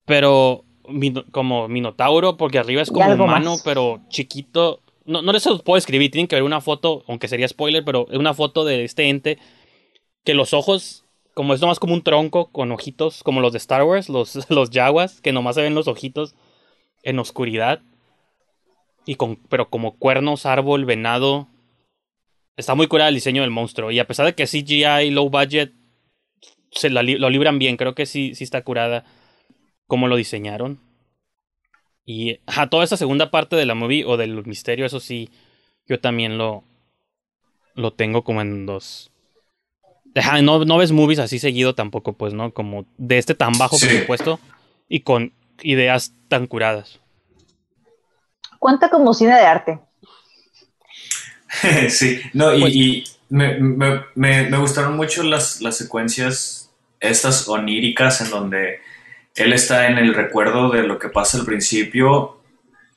[0.05, 0.65] pero
[1.33, 4.83] como minotauro, porque arriba es como humano, pero chiquito.
[5.05, 8.19] No, no les puedo escribir, tienen que ver una foto, aunque sería spoiler, pero es
[8.19, 9.39] una foto de este ente
[10.25, 11.06] que los ojos
[11.37, 14.71] como es nomás como un tronco con ojitos, como los de Star Wars, los, los
[14.71, 16.35] Jaguas, que nomás se ven los ojitos
[17.03, 17.83] en oscuridad.
[19.05, 21.47] Y con, pero como cuernos, árbol, venado.
[22.57, 23.91] Está muy curada el diseño del monstruo.
[23.91, 25.75] Y a pesar de que CGI low budget
[26.71, 29.05] se lo libran bien, creo que sí, sí está curada
[29.87, 30.81] como lo diseñaron.
[32.07, 35.29] Y a toda esa segunda parte de la movie o del misterio, eso sí,
[35.87, 36.65] yo también lo,
[37.75, 38.65] lo tengo como en
[40.43, 42.53] no, no ves movies así seguido tampoco, pues, ¿no?
[42.53, 44.41] Como de este tan bajo presupuesto
[44.89, 47.01] y con ideas tan curadas.
[48.59, 49.79] Cuenta como cine de arte.
[51.89, 53.61] sí, no, y, pues
[54.15, 58.81] me, gustaron mucho las, las secuencias estas oníricas en donde
[59.35, 62.41] él está en el recuerdo de lo que pasa al principio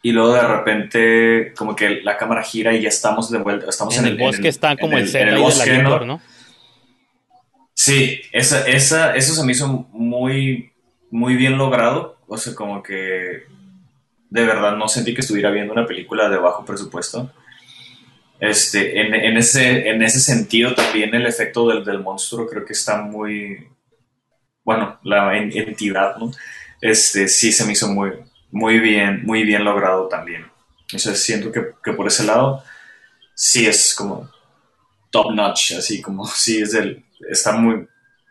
[0.01, 3.97] y luego de repente como que la cámara gira y ya estamos de vuelta, estamos
[3.97, 6.21] en, el, bosque, está como el, el, bosque, ¿no?
[7.89, 10.71] Sí, esa, esa, eso se me hizo muy,
[11.09, 12.19] muy bien logrado.
[12.27, 13.45] O sea, como que
[14.29, 17.31] de verdad no sentí que estuviera viendo una película de bajo presupuesto.
[18.39, 22.73] Este, en, en ese, en ese sentido también el efecto del, del, monstruo creo que
[22.73, 23.67] está muy,
[24.63, 26.29] bueno, la entidad, ¿no?
[26.81, 28.11] Este, sí se me hizo muy,
[28.51, 30.45] muy bien, muy bien logrado también.
[30.93, 32.63] O sea, siento que, que por ese lado
[33.33, 34.29] sí es como
[35.09, 37.87] top notch, así como sí es del, está muy,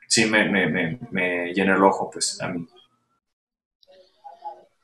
[0.06, 2.66] sí me, me, me, llena el ojo, pues a mí.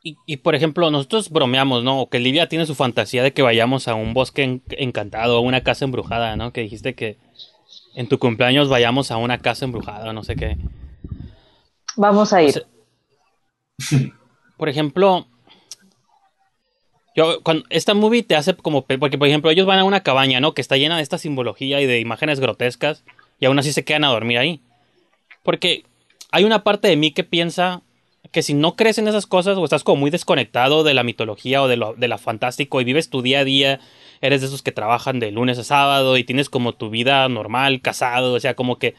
[0.02, 2.02] Y, y, por ejemplo, nosotros bromeamos, ¿no?
[2.02, 5.62] O que Livia tiene su fantasía de que vayamos a un bosque encantado, a una
[5.62, 6.52] casa embrujada, ¿no?
[6.52, 7.16] Que dijiste que
[7.94, 10.58] en tu cumpleaños vayamos a una casa embrujada, no sé qué.
[11.96, 12.66] Vamos a ir.
[14.58, 15.26] por ejemplo,
[17.16, 18.84] yo, cuando, esta movie te hace como.
[18.84, 20.52] Porque, por ejemplo, ellos van a una cabaña, ¿no?
[20.52, 23.04] Que está llena de esta simbología y de imágenes grotescas
[23.38, 24.60] y aún así se quedan a dormir ahí.
[25.42, 25.84] Porque
[26.30, 27.82] hay una parte de mí que piensa
[28.32, 31.62] que si no crees en esas cosas o estás como muy desconectado de la mitología
[31.62, 33.80] o de lo, de fantástico y vives tu día a día,
[34.20, 37.80] eres de esos que trabajan de lunes a sábado y tienes como tu vida normal,
[37.80, 38.94] casado, o sea, como que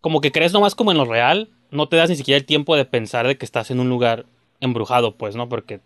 [0.00, 2.74] como que crees nomás como en lo real, no te das ni siquiera el tiempo
[2.74, 4.26] de pensar de que estás en un lugar
[4.60, 5.48] embrujado, pues, ¿no?
[5.48, 5.80] Porque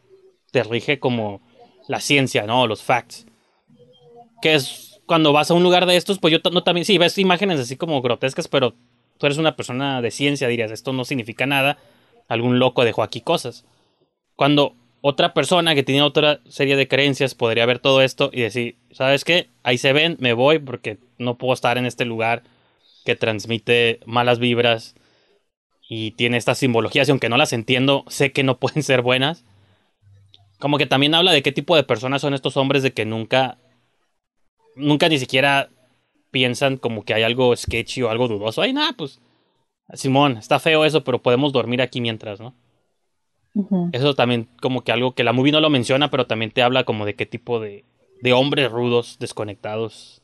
[0.50, 1.42] te rige como
[1.88, 2.66] la ciencia, ¿no?
[2.66, 3.26] Los facts.
[4.40, 7.18] Que es cuando vas a un lugar de estos, pues yo no también, sí, ves
[7.18, 8.74] imágenes así como grotescas, pero
[9.18, 11.78] tú eres una persona de ciencia, dirías, esto no significa nada,
[12.28, 13.64] algún loco dejó aquí cosas.
[14.36, 18.76] Cuando otra persona que tiene otra serie de creencias podría ver todo esto y decir,
[18.90, 19.50] ¿sabes qué?
[19.62, 22.42] Ahí se ven, me voy porque no puedo estar en este lugar
[23.04, 24.94] que transmite malas vibras
[25.86, 29.44] y tiene estas simbologías y aunque no las entiendo, sé que no pueden ser buenas.
[30.58, 33.58] Como que también habla de qué tipo de personas son estos hombres de que nunca
[34.76, 35.70] nunca ni siquiera
[36.30, 38.62] piensan como que hay algo sketchy o algo dudoso.
[38.62, 39.20] Ay, nada, pues,
[39.92, 42.54] Simón, está feo eso, pero podemos dormir aquí mientras, ¿no?
[43.92, 46.82] Eso también como que algo que la movie no lo menciona, pero también te habla
[46.82, 47.84] como de qué tipo de,
[48.20, 50.22] de hombres rudos, desconectados.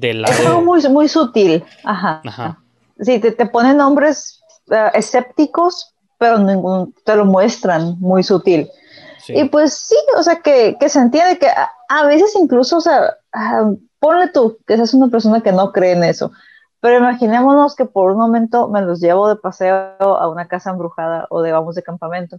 [0.00, 1.62] Es algo muy, muy sutil.
[1.84, 2.20] Ajá.
[2.24, 2.60] Ajá.
[2.98, 8.68] Sí, te, te ponen nombres uh, escépticos, pero ningún, te lo muestran muy sutil.
[9.28, 13.16] Y pues sí, o sea, que, que se entiende que a, veces incluso, o sea,
[13.34, 16.32] uh, ponle tú que seas una persona que no cree en eso,
[16.80, 21.26] pero imaginémonos que por un momento me los llevo de paseo a una casa embrujada
[21.30, 22.38] o de vamos de campamento.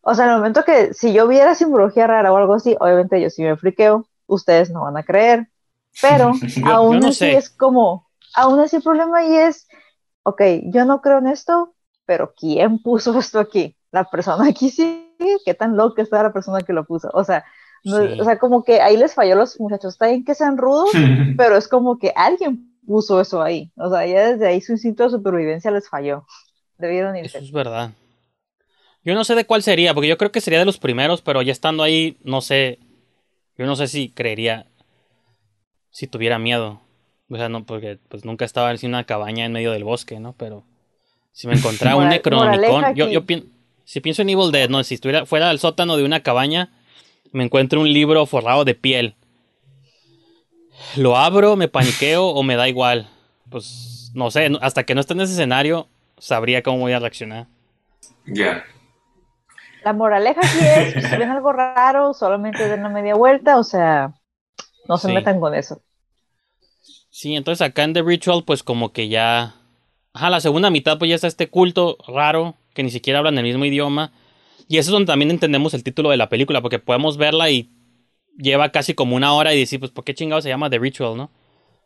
[0.00, 3.20] O sea, en el momento que si yo viera simbología rara o algo así, obviamente
[3.20, 5.48] yo sí me friqueo, ustedes no van a creer,
[6.00, 6.32] pero
[6.66, 9.68] aún así es como, aún así el problema ahí es,
[10.24, 11.74] ok, yo no creo en esto,
[12.04, 13.76] pero ¿quién puso esto aquí?
[13.92, 15.11] La persona aquí sí,
[15.44, 17.10] qué tan loca está la persona que lo puso.
[17.12, 17.44] O sea,
[17.84, 20.90] o sea, como que ahí les falló a los muchachos, está bien que sean rudos,
[21.36, 23.72] pero es como que alguien puso eso ahí.
[23.76, 26.24] O sea, ya desde ahí su instinto de supervivencia les falló.
[26.78, 27.38] Debieron irse.
[27.38, 27.92] Eso es verdad.
[29.04, 31.42] Yo no sé de cuál sería, porque yo creo que sería de los primeros, pero
[31.42, 32.78] ya estando ahí, no sé.
[33.58, 34.66] Yo no sé si creería.
[35.90, 36.80] Si tuviera miedo.
[37.28, 40.34] O sea, no, porque pues nunca estaba en una cabaña en medio del bosque, ¿no?
[40.34, 40.64] Pero
[41.32, 42.94] si me encontrara un Necronomicon.
[42.94, 43.24] Yo, yo
[43.92, 44.82] si pienso en Evil Dead, ¿no?
[44.84, 46.70] Si estuviera fuera del sótano de una cabaña,
[47.30, 49.16] me encuentro un libro forrado de piel.
[50.96, 53.10] Lo abro, me paniqueo o me da igual.
[53.50, 57.48] Pues no sé, hasta que no esté en ese escenario, sabría cómo voy a reaccionar.
[58.24, 58.64] Ya.
[59.84, 64.14] La moraleja aquí es, si ven algo raro, solamente den una media vuelta, o sea,
[64.88, 65.82] no se metan con eso.
[67.10, 69.56] Sí, entonces acá en The Ritual, pues como que ya...
[70.14, 73.44] Ajá, la segunda mitad pues ya está este culto raro, que ni siquiera hablan el
[73.44, 74.12] mismo idioma.
[74.68, 77.70] Y eso es donde también entendemos el título de la película, porque podemos verla y
[78.38, 81.16] lleva casi como una hora y decir, pues, ¿por qué chingado se llama The Ritual,
[81.16, 81.30] no?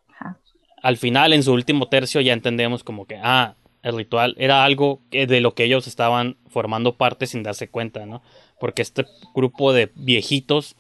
[0.09, 0.39] Ajá.
[0.83, 3.57] Al final, en su último tercio, ya entendemos como que, ah,
[3.87, 8.21] el ritual era algo de lo que ellos estaban formando parte sin darse cuenta, ¿no?
[8.59, 10.75] Porque este grupo de viejitos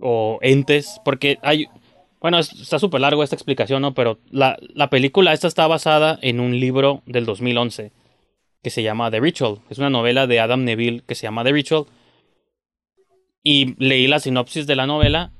[0.00, 1.66] o entes, porque hay,
[2.20, 3.92] bueno, está súper largo esta explicación, ¿no?
[3.92, 7.92] Pero la, la, película esta está basada en un libro del 2011
[8.64, 9.58] que se llama The Ritual.
[9.70, 11.84] Es una novela de Adam Neville que se llama The Ritual.
[13.44, 15.32] Y leí la sinopsis de la novela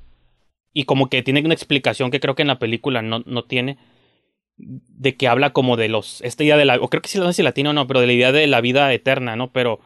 [0.75, 3.79] y como que tiene una explicación que creo que en la película no, no tiene
[4.57, 7.71] de que habla como de los esta idea de la o creo que si latino
[7.71, 9.81] o no pero de la idea de la vida eterna no pero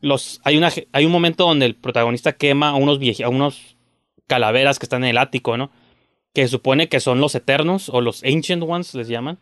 [0.00, 3.76] los hay una hay un momento donde el protagonista quema a unos a unos
[4.28, 5.72] calaveras que están en el ático no
[6.34, 9.38] que supone que son los eternos o los ancient ones les llaman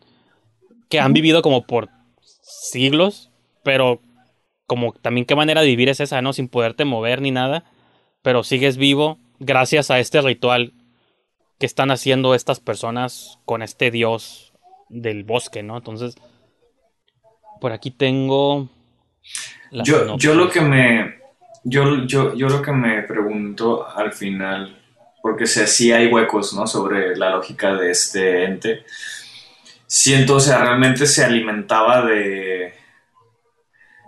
[0.89, 1.89] que han vivido como por
[2.47, 3.29] siglos
[3.63, 4.01] pero
[4.65, 7.63] como también qué manera de vivir es esa no sin poderte mover ni nada
[8.21, 10.73] pero sigues vivo gracias a este ritual
[11.59, 14.53] que están haciendo estas personas con este dios
[14.89, 15.77] del bosque, ¿no?
[15.77, 16.15] Entonces,
[17.59, 18.69] por aquí tengo...
[19.71, 21.17] Yo, yo lo que me...
[21.63, 24.79] Yo, yo, yo lo que me pregunto al final,
[25.21, 26.65] porque sé, sí hay huecos, ¿no?
[26.65, 28.85] Sobre la lógica de este ente.
[29.87, 32.73] Siento, o sea, realmente se alimentaba de...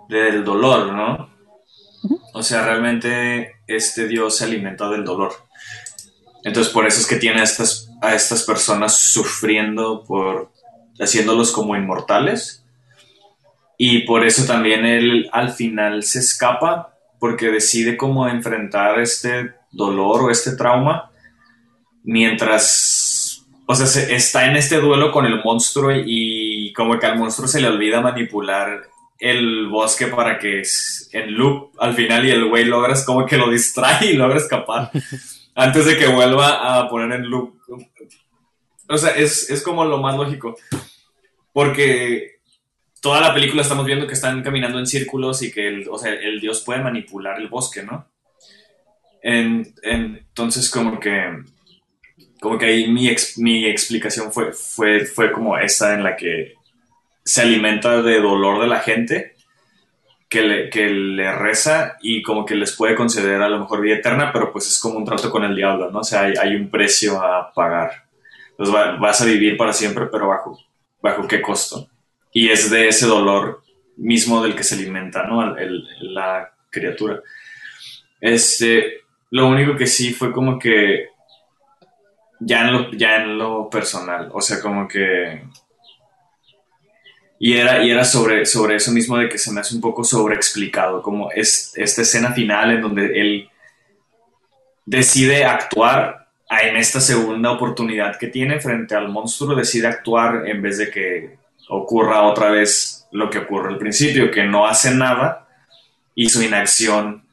[0.08, 1.30] del dolor, ¿no?
[2.32, 5.32] O sea, realmente este dios se alimenta del dolor.
[6.44, 10.50] Entonces por eso es que tiene a estas, a estas personas sufriendo por
[10.98, 12.64] haciéndolos como inmortales.
[13.76, 20.24] Y por eso también él al final se escapa porque decide cómo enfrentar este dolor
[20.24, 21.10] o este trauma
[22.02, 22.99] mientras,
[23.70, 27.60] o sea, está en este duelo con el monstruo y como que al monstruo se
[27.60, 28.82] le olvida manipular
[29.18, 30.62] el bosque para que
[31.12, 34.90] en loop al final y el güey logras como que lo distrae y logra escapar.
[35.54, 37.54] antes de que vuelva a poner en loop.
[38.88, 40.56] O sea, es, como lo más lógico.
[41.52, 42.40] Porque
[43.00, 46.12] toda la película estamos viendo que están caminando en círculos y que el, o sea,
[46.12, 48.08] el dios puede manipular el bosque, ¿no?
[49.22, 51.44] entonces, como que.
[52.40, 56.54] Como que ahí mi, mi explicación fue, fue, fue como esta en la que
[57.22, 59.34] se alimenta de dolor de la gente
[60.30, 63.96] que le, que le reza y como que les puede conceder a lo mejor vida
[63.96, 65.98] eterna, pero pues es como un trato con el diablo, ¿no?
[65.98, 68.04] O sea, hay, un precio a pagar.
[68.50, 70.56] Entonces vas a vivir para siempre, pero bajo,
[71.02, 71.88] bajo qué costo.
[72.32, 73.62] Y es de ese dolor
[73.96, 75.44] mismo del que se alimenta, ¿no?
[76.00, 77.20] la criatura.
[78.20, 79.00] Este,
[79.30, 81.08] lo único que sí fue como que
[82.40, 85.42] ya en lo, ya en lo personal, o sea, como que
[87.42, 90.04] y era, y era sobre, sobre eso mismo de que se me hace un poco
[90.04, 93.50] sobreexplicado, como es esta escena final en donde él
[94.84, 100.76] decide actuar en esta segunda oportunidad que tiene frente al monstruo, decide actuar en vez
[100.76, 101.38] de que
[101.70, 105.48] ocurra otra vez lo que ocurre al principio, que no hace nada
[106.14, 107.24] y su inacción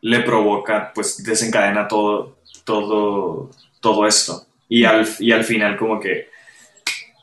[0.00, 3.50] le provoca, pues desencadena todo, todo,
[3.86, 4.46] todo esto.
[4.68, 6.28] Y al, y al final como que,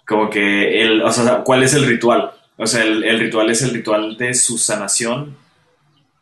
[0.08, 2.32] como que, el, o sea, ¿cuál es el ritual?
[2.56, 5.36] O sea, el, el ritual es el ritual de su sanación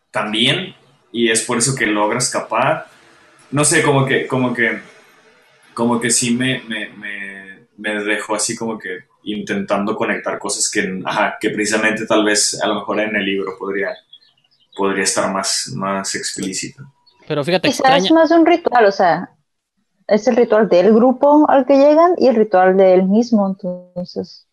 [0.10, 0.74] también,
[1.12, 2.88] y es por eso que logra escapar.
[3.52, 4.80] No sé, como que, como que,
[5.76, 11.02] como que sí me, me, me, me dejó así como que intentando conectar cosas que,
[11.06, 13.90] ajá, que precisamente tal vez a lo mejor en el libro podría,
[14.76, 16.84] podría estar más, más explícito.
[17.28, 19.30] Pero fíjate, Quizás es más un ritual, o sea,
[20.12, 24.48] es el ritual del grupo al que llegan y el ritual de él mismo, entonces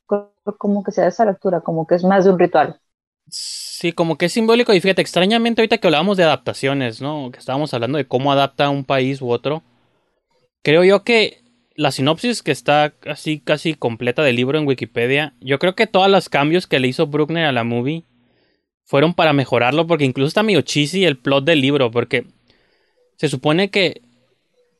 [0.57, 2.81] como que se da esa lectura, como que es más de un ritual.
[3.29, 7.31] Sí, como que es simbólico y fíjate, extrañamente ahorita que hablábamos de adaptaciones, ¿no?
[7.31, 9.63] Que estábamos hablando de cómo adapta un país u otro.
[10.63, 11.43] Creo yo que
[11.75, 16.09] la sinopsis que está así casi completa del libro en Wikipedia, yo creo que todos
[16.09, 18.05] los cambios que le hizo Bruckner a la movie
[18.85, 22.27] fueron para mejorarlo, porque incluso está medio cheesy el plot del libro, porque
[23.17, 24.01] se supone que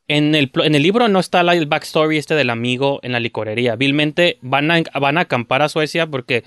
[0.09, 0.51] en el,
[0.83, 3.77] libro no está el backstory este del amigo en la licorería.
[3.77, 6.45] Vilmente van a, van a acampar a Suecia porque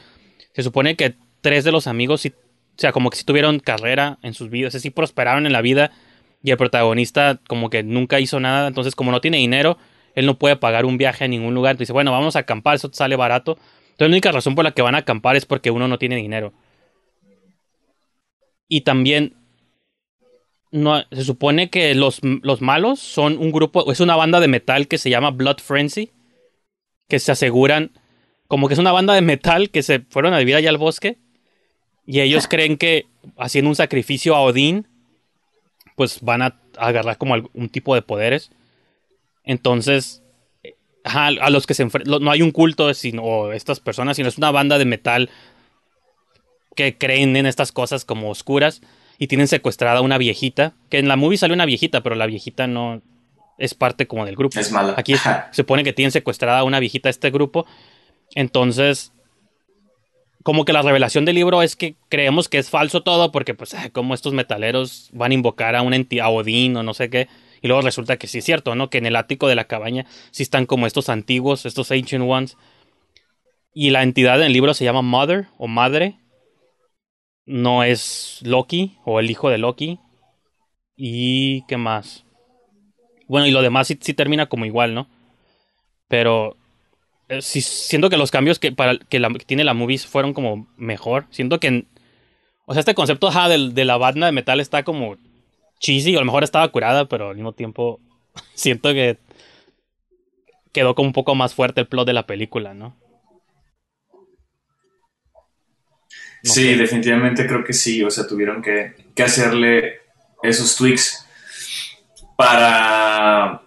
[0.54, 2.30] se supone que tres de los amigos, o
[2.76, 5.92] sea, como que sí tuvieron carrera en sus vidas, sí prosperaron en la vida
[6.42, 9.78] y el protagonista como que nunca hizo nada, entonces como no tiene dinero,
[10.16, 11.74] él no puede pagar un viaje a ningún lugar.
[11.74, 13.60] Entonces dice, bueno, vamos a acampar, eso sale barato.
[13.92, 16.16] Entonces la única razón por la que van a acampar es porque uno no tiene
[16.16, 16.52] dinero.
[18.68, 19.36] Y también
[20.72, 24.88] no, se supone que los, los malos son un grupo, es una banda de metal
[24.88, 26.12] que se llama Blood Frenzy,
[27.08, 27.92] que se aseguran,
[28.48, 31.18] como que es una banda de metal que se fueron a vivir allá al bosque,
[32.06, 33.06] y ellos creen que
[33.38, 34.88] haciendo un sacrificio a Odín,
[35.96, 38.52] pues van a agarrar como algún tipo de poderes.
[39.44, 40.24] Entonces,
[41.04, 44.52] a los que se enfrentan, no hay un culto sino estas personas, sino es una
[44.52, 45.30] banda de metal
[46.76, 48.82] que creen en estas cosas como oscuras
[49.22, 52.26] y tienen secuestrada a una viejita, que en la movie sale una viejita, pero la
[52.26, 53.04] viejita no
[53.60, 54.60] es parte como del grupo.
[54.60, 54.96] Es mala.
[54.98, 57.68] Aquí se supone que tienen secuestrada a una viejita este grupo.
[58.34, 59.14] Entonces,
[60.42, 63.76] como que la revelación del libro es que creemos que es falso todo, porque pues
[63.92, 67.28] como estos metaleros van a invocar a una entidad, a Odín o no sé qué,
[67.62, 68.90] y luego resulta que sí es cierto, ¿no?
[68.90, 72.58] Que en el ático de la cabaña sí están como estos antiguos, estos ancient ones.
[73.72, 76.16] Y la entidad en el libro se llama Mother o Madre,
[77.46, 80.00] no es Loki o el hijo de Loki.
[80.96, 82.26] ¿Y qué más?
[83.28, 85.08] Bueno, y lo demás sí, termina como igual, ¿no?
[86.08, 86.58] Pero
[87.30, 91.28] eh, siento que los cambios que, para, que, tiene la movie fueron como mejor.
[91.30, 91.86] Siento que...
[92.66, 95.18] o sea, este concepto de, la banda de metal está como
[95.80, 96.16] cheesy.
[96.16, 98.00] O a lo mejor estaba curada, pero al mismo tiempo
[98.54, 99.18] siento que
[100.74, 102.96] quedó como un poco más fuerte el plot de la película, ¿no?
[106.44, 108.04] Sí, definitivamente creo que sí.
[108.04, 110.02] O sea, tuvieron que, hacerle
[110.42, 111.28] esos tweaks
[112.36, 113.62] para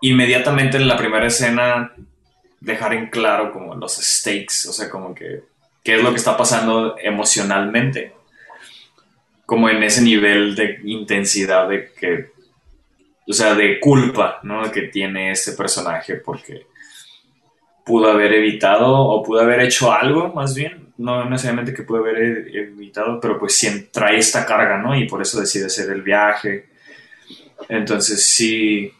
[0.00, 1.92] inmediatamente en la primera escena
[2.60, 5.44] dejar en claro como los stakes, o sea, como que
[5.84, 8.14] qué es lo que está pasando emocionalmente,
[9.46, 12.30] como en ese nivel de intensidad de que,
[13.28, 14.72] o sea, de culpa, ¿no?
[14.72, 16.66] Que tiene este personaje porque
[17.84, 22.18] pudo haber evitado o pudo haber hecho algo, más bien, no necesariamente que pudo haber
[22.18, 24.96] e-, evitado, pero pues sí trae esta carga, ¿no?
[24.96, 26.68] Y por eso decide hacer el viaje.
[27.68, 28.92] Entonces sí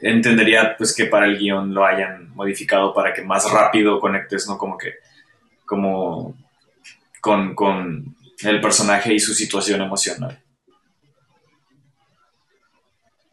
[0.00, 4.58] entendería pues que para el guion lo hayan modificado para que más rápido conectes, ¿no?
[4.58, 4.94] Como que,
[5.64, 6.36] como
[7.20, 10.42] con, con el personaje y su situación emocional.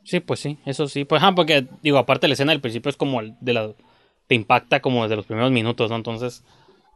[0.04, 1.06] Sí, pues sí, eso sí.
[1.06, 3.74] Pues, ah, porque, digo, aparte la escena del principio es como de la
[4.30, 5.96] te impacta como desde los primeros minutos, ¿no?
[5.96, 6.44] Entonces,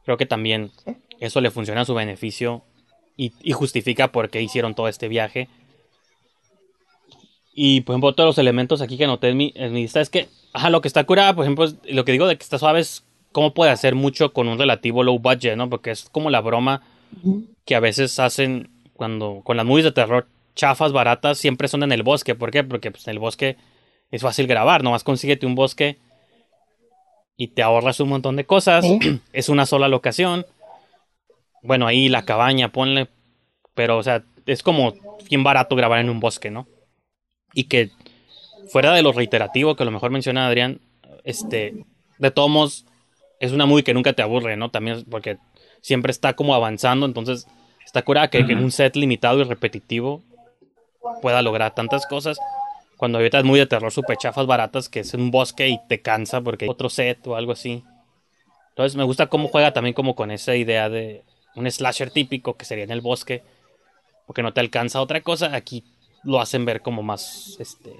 [0.05, 0.71] creo que también
[1.19, 2.63] eso le funciona a su beneficio
[3.15, 5.47] y, justifica por qué hicieron todo este viaje.
[7.53, 10.09] Y, por ejemplo, todos los elementos aquí que anoté en mi, en mi lista es
[10.09, 12.79] que, ajá, lo que está curada, por ejemplo, lo que digo de que está suave
[12.79, 15.69] es cómo puede hacer mucho con un relativo low budget, ¿no?
[15.69, 16.81] Porque es como la broma
[17.65, 21.91] que a veces hacen cuando, con las movies de terror chafas, baratas, siempre son en
[21.91, 22.35] el bosque.
[22.35, 22.63] ¿Por qué?
[22.63, 23.57] Porque pues, en el bosque
[24.11, 25.97] es fácil grabar, nomás consíguete un bosque
[27.37, 28.85] y te ahorras un montón de cosas.
[29.33, 30.45] Es una sola locación.
[31.61, 33.07] Bueno, ahí la cabaña, ponle.
[33.73, 34.93] Pero, o sea, es como
[35.29, 36.67] bien barato grabar en un bosque, ¿no?
[37.53, 37.89] Y que
[38.69, 40.79] fuera de lo reiterativo que a lo mejor menciona Adrián,
[41.23, 41.85] este,
[42.17, 42.85] de todos modos,
[43.39, 44.69] es una movie que nunca te aburre, ¿no?
[44.69, 45.37] También porque
[45.81, 47.47] siempre está como avanzando, entonces
[47.85, 50.21] está curada que, que en un set limitado y repetitivo
[51.21, 52.37] pueda lograr tantas cosas
[52.97, 56.01] cuando ahorita es muy de terror, super chafas baratas, que es un bosque y te
[56.01, 57.83] cansa porque hay otro set o algo así.
[58.69, 61.23] Entonces me gusta cómo juega también como con esa idea de
[61.55, 63.43] un slasher típico que sería en el bosque,
[64.25, 65.55] porque no te alcanza otra cosa.
[65.55, 65.83] Aquí
[66.23, 67.93] lo hacen ver como más, este,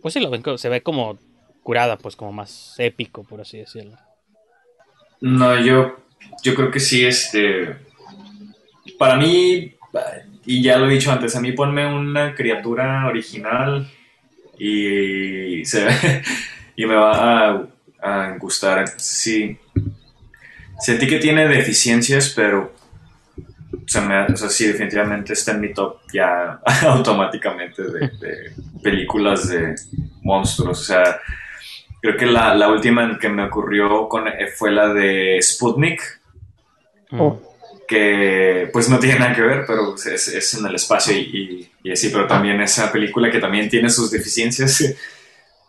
[0.00, 1.18] Pues sí, lo ven, se ve como
[1.62, 3.96] curada, pues como más épico, por así decirlo.
[5.20, 5.96] No, yo,
[6.42, 7.76] yo creo que sí, este.
[8.98, 9.74] Para mí,
[10.46, 13.90] y ya lo he dicho antes, a mí ponme una criatura original
[14.58, 15.86] y, se,
[16.76, 17.66] y me va a,
[18.02, 18.88] a gustar.
[18.96, 19.58] Sí.
[20.78, 22.72] Sentí que tiene deficiencias, pero
[23.84, 28.52] o sea, sí, definitivamente está en mi top ya automáticamente de,
[28.82, 29.74] películas de
[30.22, 30.80] monstruos.
[30.80, 31.20] O sea,
[32.00, 34.08] creo que la, la última que me ocurrió
[34.56, 36.00] fue la de Sputnik.
[37.12, 37.40] Oh.
[37.94, 41.92] Que pues no tiene nada que ver, pero es, es en el espacio y, y,
[41.92, 44.96] así, pero también esa película que también tiene sus deficiencias,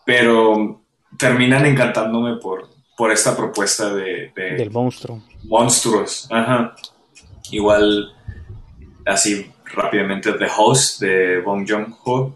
[0.04, 0.82] pero
[1.20, 5.22] terminan encantándome por, por esta propuesta de, de del monstruo.
[5.44, 6.76] Monstruos, ajá.
[7.52, 8.12] Igual,
[9.06, 12.36] así rápidamente, The Host de Bong Joon-ho,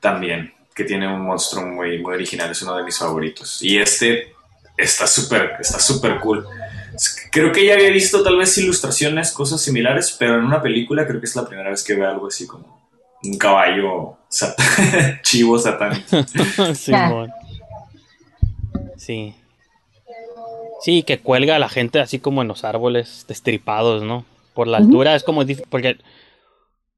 [0.00, 3.62] también, que tiene un monstruo muy, muy original, es uno de mis favoritos.
[3.62, 4.32] Y este
[4.76, 6.44] está súper está súper cool.
[7.30, 11.20] Creo que ya había visto tal vez ilustraciones, cosas similares, pero en una película creo
[11.20, 12.80] que es la primera vez que veo algo así como
[13.22, 14.16] un caballo
[15.22, 16.24] chivo satánico.
[16.74, 16.92] sí,
[18.96, 19.34] sí.
[20.80, 24.24] Sí, que cuelga a la gente así como en los árboles destripados, ¿no?
[24.54, 25.98] Por la altura es como difícil, porque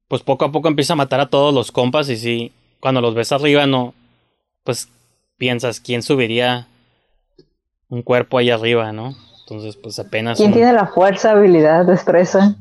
[0.07, 3.13] pues poco a poco empieza a matar a todos los compas y sí, cuando los
[3.13, 3.93] ves arriba no,
[4.63, 4.87] pues
[5.37, 6.67] piensas, ¿quién subiría
[7.89, 9.15] un cuerpo ahí arriba, no?
[9.53, 10.39] Entonces pues apenas...
[10.39, 12.55] ¿Quién tiene la fuerza, habilidad, destreza?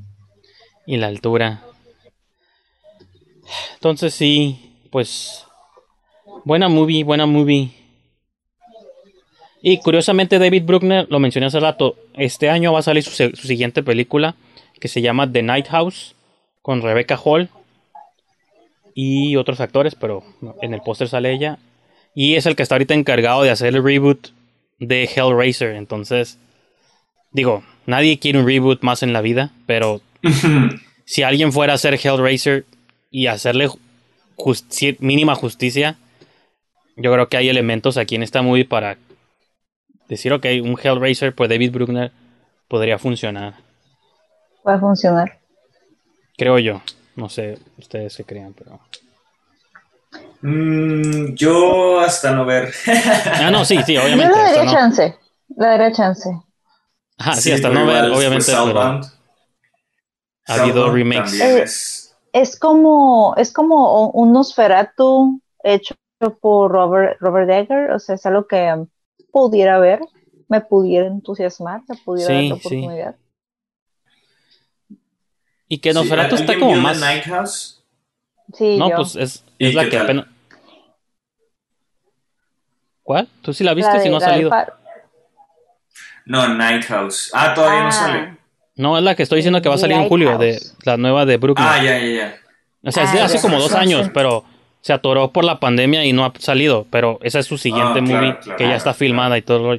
[0.86, 1.62] Y la altura.
[3.74, 5.47] Entonces sí, pues...
[6.44, 7.73] Buena movie, buena movie.
[9.62, 13.82] Y curiosamente David Bruckner, lo mencioné hace rato, este año va a salir su, siguiente
[13.82, 14.35] película
[14.78, 16.14] que se llama The Night House
[16.60, 17.48] con Rebecca Hall
[18.93, 20.24] y otros actores, pero
[20.60, 21.59] en el póster sale ella.
[22.14, 24.28] Y es el que está ahorita encargado de hacer el reboot
[24.78, 25.74] de Hellraiser.
[25.77, 26.39] Entonces,
[27.32, 30.00] digo, nadie quiere un reboot más en la vida, pero
[31.04, 32.64] si alguien fuera a hacer Hellraiser
[33.10, 33.68] y hacerle
[35.00, 35.96] mínima justicia,
[36.96, 38.98] yo creo que hay elementos aquí en esta movie para
[40.09, 42.12] decir, ok, un Hellraiser por David Bruckner
[42.68, 43.54] podría funcionar.
[44.62, 45.38] Puede funcionar.
[46.36, 46.82] Creo yo.
[47.14, 48.80] No sé ustedes qué crean, pero.
[50.40, 52.72] Mm, yo hasta no ver.
[53.34, 54.34] ah, no, sí, sí, obviamente.
[54.34, 55.16] Yo le daría chance.
[55.56, 56.30] Le daría chance.
[57.18, 58.52] Ah, sí, hasta no ver, obviamente.
[58.52, 61.40] ha habido remakes.
[61.40, 65.94] Es, es, como, es como un Nosferatu hecho
[66.40, 67.93] por Robert, Robert Egger.
[67.93, 68.86] O sea, es algo que
[69.30, 70.01] pudiera ver,
[70.48, 73.16] me pudiera entusiasmar, me pudiera dar la oportunidad.
[75.68, 77.01] Y que Nosferatu está como más.
[77.01, 77.82] Night House?
[78.52, 80.26] Sí, no, pues es, es la que apenas.
[83.02, 83.28] ¿Cuál?
[83.40, 84.51] ¿Tú sí la viste si no ha salido?
[86.26, 87.30] No, Night House.
[87.32, 87.92] Ah, todavía no ah.
[87.92, 88.36] sale.
[88.74, 91.26] No, es la que estoy diciendo que va a salir en julio, de la nueva
[91.26, 91.66] de Brooklyn.
[91.68, 92.36] Ah, ya, ya, ya.
[92.84, 94.44] O sea, es de ah, hace como dos años, pero
[94.80, 98.02] se atoró por la pandemia y no ha salido, pero esa es su siguiente ah,
[98.02, 99.78] movie que ya está filmada y todo.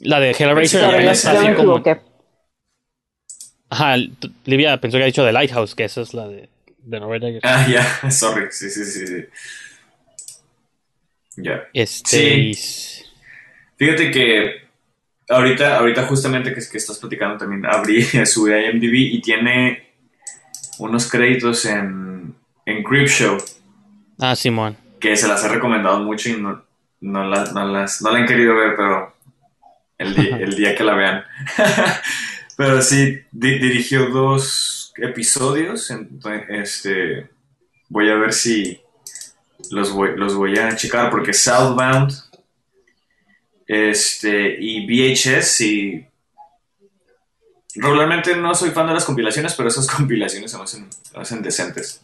[0.00, 1.82] La de Hellraiser ya está así como...
[3.70, 3.96] Ajá,
[4.44, 6.48] Livia pensó que ha dicho The Lighthouse, que esa es la de,
[6.78, 9.24] de Robert Ah, ya, sorry, sí, sí, sí, sí.
[11.36, 11.64] Ya.
[11.72, 12.52] Este...
[13.76, 14.63] Fíjate que
[15.28, 19.94] ahorita, ahorita justamente que, que estás platicando también abrí su IMDb y tiene
[20.78, 22.34] unos créditos en,
[22.66, 23.38] en Creepshow.
[24.18, 24.76] Ah, Simón.
[25.00, 26.64] Que se las he recomendado mucho y no,
[27.00, 29.14] no, las, no, las, no la han querido ver, pero
[29.98, 31.24] el, día, el día que la vean.
[32.56, 35.92] pero sí, dirigió dos episodios.
[36.48, 37.28] este,
[37.88, 38.80] voy a ver si
[39.70, 42.12] los voy, los voy a checar porque Southbound
[43.74, 46.06] este, y VHS y
[47.76, 52.02] regularmente no soy fan de las compilaciones, pero esas compilaciones se hacen, se hacen decentes.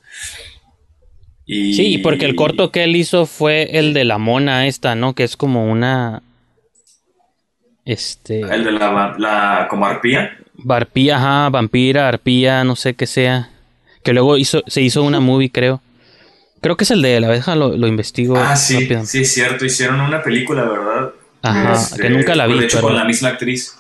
[1.46, 5.14] Sí, porque el corto que él hizo fue el de la mona esta, ¿no?
[5.14, 6.22] Que es como una...
[7.84, 8.40] Este...
[8.40, 9.16] El de la...
[9.18, 10.38] la como arpía.
[10.54, 13.50] Barpía, ajá, vampira, arpía, no sé qué sea.
[14.04, 15.82] Que luego hizo, se hizo una movie, creo.
[16.60, 18.36] Creo que es el de la abeja, lo, lo investigo.
[18.36, 19.64] Ah, sí, sí, cierto.
[19.64, 21.14] Hicieron una película, ¿verdad?
[21.42, 22.58] Ajá, este, que nunca la vi.
[22.58, 23.76] De hecho, con la misma actriz.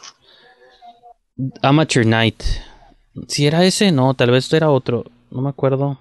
[1.62, 2.42] Amateur Night.
[3.28, 5.04] Si era ese, no, tal vez era otro.
[5.30, 5.98] No me acuerdo.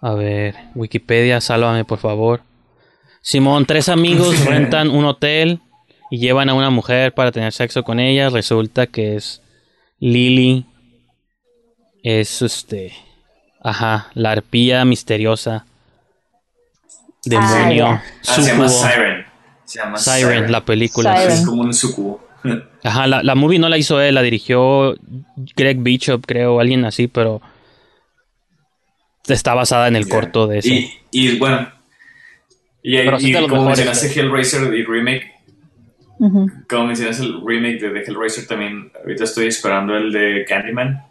[0.00, 2.42] A ver, Wikipedia, sálvame por favor.
[3.20, 5.60] Simón, tres amigos rentan un hotel
[6.10, 8.28] y llevan a una mujer para tener sexo con ella.
[8.30, 9.42] Resulta que es
[10.00, 10.66] Lily.
[12.02, 12.92] Es este.
[13.62, 15.66] Ajá, la arpía misteriosa.
[17.24, 18.68] demonio, Ah, Ah, se llama.
[18.68, 19.21] Siren.
[19.72, 21.16] Se llama Siren, la película.
[21.16, 21.32] Siren.
[21.32, 22.22] Es como un sucubo.
[22.84, 24.94] Ajá, la, la movie no la hizo él, la dirigió
[25.56, 27.40] Greg Bishop, creo, alguien así, pero
[29.26, 30.74] está basada en el corto de ese.
[30.74, 31.72] Y, y bueno.
[32.82, 35.32] Y, Pero sí y los como mencionaste Hellraiser y remake,
[36.68, 41.02] como mencionaste el remake de, de Hellraiser también, ahorita estoy esperando el de Candyman.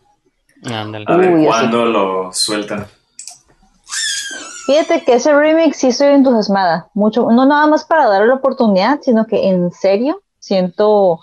[0.66, 1.06] Ándale.
[1.08, 2.86] A ver Uy, cuándo lo sueltan.
[4.66, 6.90] Fíjate que ese remake sí estoy entusiasmada.
[6.94, 11.20] Mucho, no nada más para darle la oportunidad, sino que en serio siento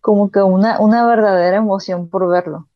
[0.00, 2.68] como que una, una verdadera emoción por verlo.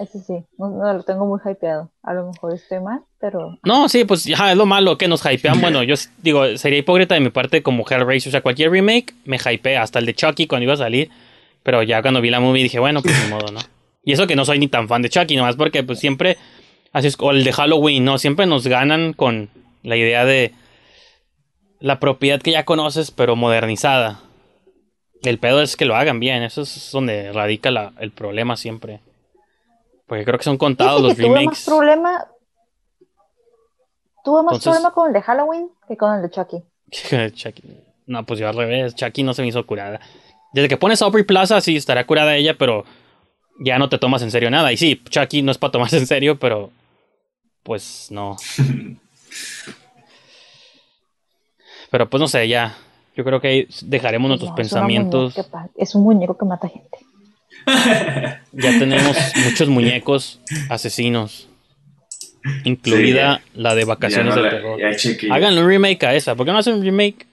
[0.00, 1.90] Ese sí, no, no, lo tengo muy hypeado.
[2.02, 5.24] A lo mejor estoy mal, pero No, sí, pues ya es lo malo que nos
[5.24, 5.60] hypean.
[5.60, 8.30] Bueno, yo digo, sería hipócrita de mi parte como Hellraiser.
[8.30, 11.10] O sea, cualquier remake me hypea, hasta el de Chucky cuando iba a salir.
[11.64, 13.60] Pero ya cuando vi la movie dije, bueno, pues ni modo, ¿no?
[14.04, 16.38] Y eso que no soy ni tan fan de Chucky, nomás porque pues siempre,
[16.92, 18.18] así es, o el de Halloween, ¿no?
[18.18, 19.50] Siempre nos ganan con
[19.82, 20.54] la idea de
[21.80, 24.20] la propiedad que ya conoces, pero modernizada.
[25.22, 29.00] El pedo es que lo hagan bien, eso es donde radica la- el problema siempre.
[30.06, 31.64] Porque creo que son contados los que tuve más remakes.
[31.66, 32.26] problema.
[34.24, 36.62] Tuve más Entonces- problema con el de Halloween que con el de Chucky.
[37.34, 37.62] Chucky.
[38.06, 38.94] No, pues yo al revés.
[38.94, 40.00] Chucky no se me hizo curada.
[40.52, 42.84] Desde que pones Aubrey Plaza, sí estará curada ella, pero
[43.58, 44.72] ya no te tomas en serio nada.
[44.72, 46.70] Y sí, Chucky no es para tomarse en serio, pero
[47.62, 48.36] pues no.
[51.90, 52.76] Pero pues no sé, ya.
[53.16, 55.34] Yo creo que ahí dejaremos nuestros No, pensamientos.
[55.74, 56.98] Es un muñeco que mata gente.
[58.52, 61.48] Ya tenemos muchos muñecos asesinos.
[62.64, 64.80] Incluida la de vacaciones no del terror.
[65.30, 66.34] Háganle un remake a esa.
[66.34, 67.26] ¿Por qué no hacen un remake?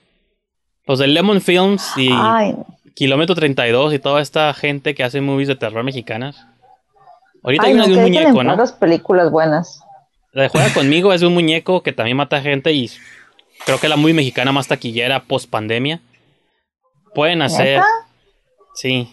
[0.88, 2.56] Los de Lemon Films y Ay,
[2.96, 6.46] Kilómetro 32 y toda esta gente que hace movies de terror mexicanas.
[7.44, 8.56] Ahorita ay, hay una no, de un muñeco, ¿no?
[8.56, 9.82] las películas buenas.
[10.32, 12.90] La de Juega conmigo es de un muñeco que también mata gente y
[13.66, 16.02] creo que la muy mexicana más taquillera post pandemia.
[17.14, 17.82] Pueden hacer.
[18.74, 19.10] Sí.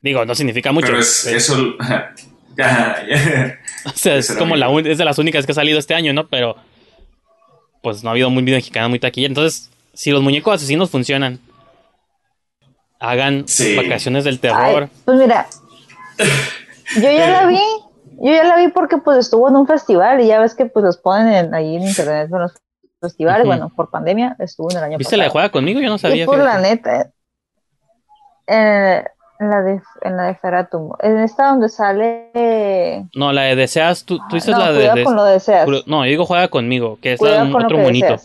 [0.00, 0.86] Digo, no significa mucho.
[0.86, 1.76] Pero es, pero- eso.
[3.84, 6.12] O sea, es como la un- es de las únicas que ha salido este año,
[6.12, 6.26] ¿no?
[6.26, 6.56] Pero
[7.82, 9.30] pues no ha habido muy mexicana muy taquillera.
[9.30, 11.38] Entonces, si los muñecos asesinos funcionan,
[13.00, 13.76] hagan Sí.
[13.76, 14.88] vacaciones del Ay, terror.
[15.04, 15.46] pues mira,
[16.96, 17.60] yo ya la vi,
[18.20, 20.84] yo ya la vi porque pues estuvo en un festival y ya ves que pues
[20.84, 22.54] los ponen en- ahí en internet en los
[23.00, 25.32] festivales, bueno, por pandemia estuvo en el año ¿Viste la de pasado.
[25.40, 25.80] Juega conmigo?
[25.80, 26.24] Yo no sabía.
[26.24, 26.52] y por fíjate.
[26.62, 27.10] la neta,
[28.46, 29.04] eh,
[29.40, 34.04] en la de en la de Feratum, en esta donde sale No, la de deseas,
[34.04, 35.68] tú, tú dices no, la de, con lo deseas.
[35.86, 38.16] No, yo digo juega conmigo, que es la de un otro monito.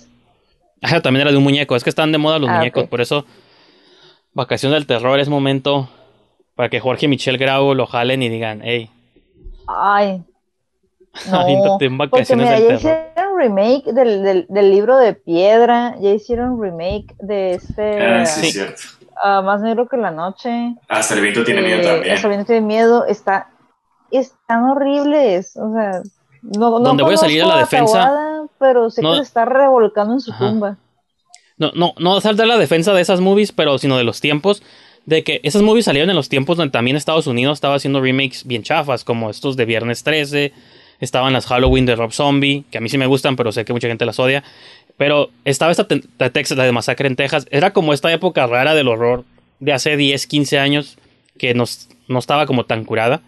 [0.82, 1.76] Ajá, también era de un muñeco.
[1.76, 3.26] Es que están de moda los Ah, muñecos, por eso
[4.34, 5.90] Vacaciones del Terror es momento
[6.56, 8.90] para que Jorge y Michelle Grau lo jalen y digan, hey,
[9.68, 10.24] Ay.
[11.32, 13.08] No, en porque Vacaciones mira, del ya Terror.
[13.14, 18.48] hicieron remake del, del, del libro de piedra, ya hicieron remake de este Ah, sí,
[18.48, 18.52] Sí.
[18.54, 18.82] cierto.
[19.24, 20.76] ah, Más negro que la noche.
[20.90, 22.16] Hasta el viento tiene miedo eh, también.
[22.16, 23.06] Hasta el viento tiene miedo.
[23.06, 23.50] Está,
[24.12, 25.56] están horribles.
[25.58, 26.02] O sea,
[26.42, 29.24] no, no Donde voy a salir a la defensa, Tahuada, pero sé no- que se
[29.24, 30.50] está revolcando en su Ajá.
[30.50, 30.78] tumba.
[31.58, 34.64] No, no, no saltar la defensa de esas movies, pero sino de los tiempos.
[35.06, 38.46] De que esas movies salieron en los tiempos donde también Estados Unidos estaba haciendo remakes
[38.46, 40.54] bien chafas, como estos de Viernes 13,
[41.02, 43.74] estaban las Halloween de Rob Zombie, que a mí sí me gustan, pero sé que
[43.74, 44.44] mucha gente las odia.
[44.96, 47.48] Pero estaba esta de Texas, la de Masacre en Texas.
[47.52, 49.26] Era como esta época rara del horror
[49.60, 50.98] de hace 10, 15 años
[51.38, 53.22] que nos, no estaba como tan curada.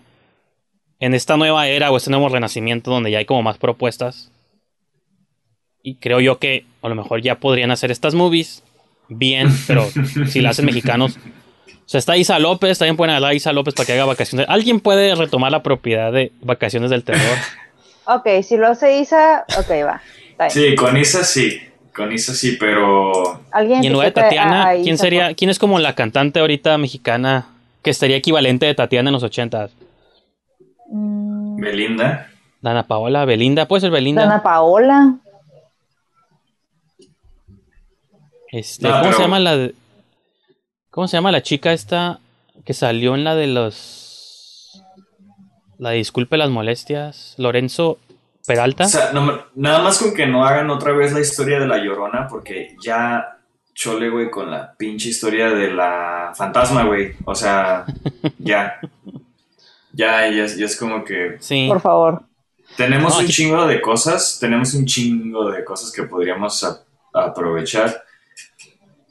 [0.99, 4.31] En esta nueva era o este nuevo renacimiento donde ya hay como más propuestas.
[5.85, 8.63] Y creo yo que a lo mejor ya podrían hacer estas movies
[9.07, 9.85] bien, pero
[10.27, 11.17] si las hacen mexicanos.
[11.67, 14.47] O sea, está Isa López, también pueden hablar a Isa López para que haga vacaciones.
[14.49, 17.37] ¿Alguien puede retomar la propiedad de vacaciones del terror?
[18.07, 20.01] Ok, si lo hace Isa, ok, va.
[20.49, 21.59] Sí, con Isa sí.
[21.95, 23.41] Con Isa sí, pero.
[23.51, 25.93] Alguien Y en que lugar de Tatiana, a ¿quién Isa, sería, quién es como la
[25.93, 27.45] cantante ahorita mexicana
[27.83, 29.71] que estaría equivalente de Tatiana en los ochentas?
[30.89, 32.31] Mm, Belinda.
[32.61, 34.23] Dana Paola, Belinda, puede ser Belinda.
[34.23, 35.19] Dana Paola.
[38.55, 39.75] Este, No, ¿cómo pero- se llama la de-
[40.89, 42.19] ¿Cómo se llama la chica esta
[42.63, 44.81] que salió en la de los
[45.77, 47.35] la de Disculpe las molestias?
[47.37, 47.99] Lorenzo
[48.47, 48.85] Peralta.
[48.85, 51.79] O sea, no- nada más con que no hagan otra vez la historia de la
[51.79, 53.39] llorona, porque ya
[53.73, 57.13] chole, güey, con la pinche historia de la fantasma, güey.
[57.25, 57.85] O sea,
[58.39, 58.79] ya.
[59.91, 61.65] Ya, ya, es- ya es como que sí.
[61.67, 62.23] Por favor.
[62.77, 66.81] tenemos No, un aquí- chingo de cosas, tenemos un chingo de cosas que podríamos a-
[67.13, 68.03] aprovechar.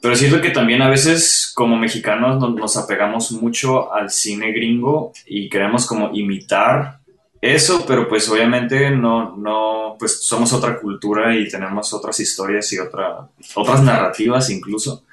[0.05, 5.49] Pero siento que también a veces como mexicanos nos, apegamos mucho al cine gringo y
[5.49, 6.99] queremos como imitar
[7.41, 12.77] eso, pero pues obviamente no, no, pues somos otra cultura y tenemos otras historias y
[12.77, 15.03] otra, otras narrativas incluso.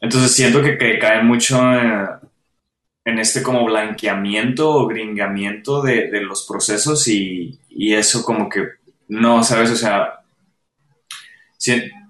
[0.00, 1.60] Entonces siento que, que cae mucho
[3.04, 8.66] en este como blanqueamiento o gringamiento de, de los procesos y, y, eso como que
[9.08, 9.70] no, ¿sabes?
[9.72, 10.20] O sea,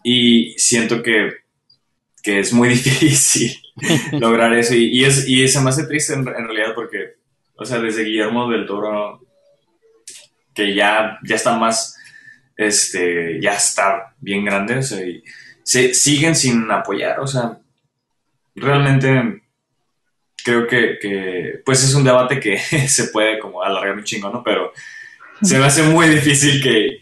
[0.04, 1.42] y siento que,
[2.24, 3.56] que es muy difícil
[4.12, 7.22] lograr eso y, y, es, y se me hace triste en realidad porque
[7.56, 9.20] o sea, desde Guillermo del Toro,
[10.52, 11.96] que ya, ya está más,
[12.56, 15.22] este, ya está bien grande, o sea, y
[15.62, 17.58] se, siguen sin apoyar, o sea,
[18.54, 19.42] realmente
[20.44, 24.42] creo que, pues es un debate que se puede como alargar un chingo, ¿no?
[24.42, 24.72] Pero
[25.42, 26.98] se me hace muy difícil que,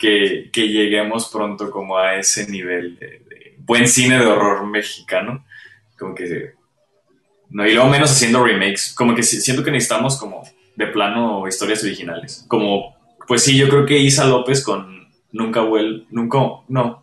[0.50, 3.21] que, lleguemos pronto como a ese nivel de,
[3.64, 5.44] buen cine de horror mexicano,
[5.98, 6.55] como que
[7.52, 8.94] no, y luego menos haciendo remakes.
[8.97, 10.43] Como que siento que necesitamos como
[10.74, 12.44] de plano historias originales.
[12.48, 12.97] Como,
[13.28, 15.02] pues sí, yo creo que Isa López con
[15.32, 17.02] Nunca vuelve, nunca, no.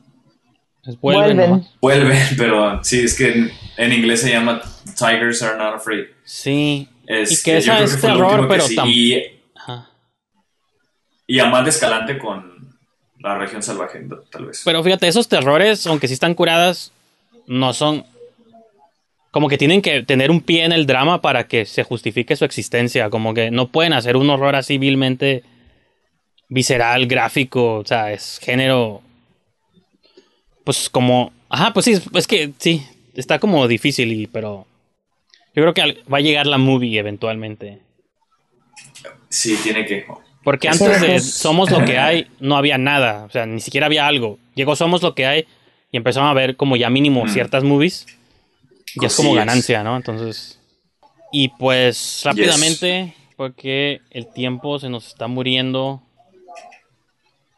[1.02, 1.66] vuelven.
[1.82, 4.62] Vuelven, pero sí, es que en, inglés se llama
[4.96, 6.06] Tigers Are Not Afraid.
[6.24, 6.88] Sí.
[7.08, 9.24] y que esa es terror, pero también.
[11.28, 12.49] Y, y Amanda Escalante con
[13.20, 14.02] la región salvaje,
[14.32, 14.62] tal vez.
[14.66, 16.92] Pero fíjate, esos terrores, aunque sí están curadas,
[17.48, 18.06] no son
[19.32, 22.46] como que tienen que tener un pie en el drama para que se justifique su
[22.46, 23.10] existencia.
[23.10, 25.44] Como que no pueden hacer un horror así vilmente
[26.48, 27.76] visceral, gráfico.
[27.76, 29.02] O sea, es género.
[30.64, 31.32] Pues como.
[31.50, 32.86] Ajá, pues sí, es que sí.
[33.14, 34.66] Está como difícil, y, pero.
[35.56, 37.80] Yo creo que va a llegar la movie eventualmente.
[39.30, 40.06] Sí, tiene que.
[40.50, 43.26] Porque antes de Somos lo que hay, no había nada.
[43.26, 44.40] O sea, ni siquiera había algo.
[44.56, 45.46] Llegó Somos lo que hay
[45.92, 48.08] y empezaron a ver como ya mínimo ciertas movies
[49.00, 49.96] ya es como ganancia, ¿no?
[49.96, 50.60] Entonces.
[51.32, 56.02] Y pues rápidamente, porque el tiempo se nos está muriendo.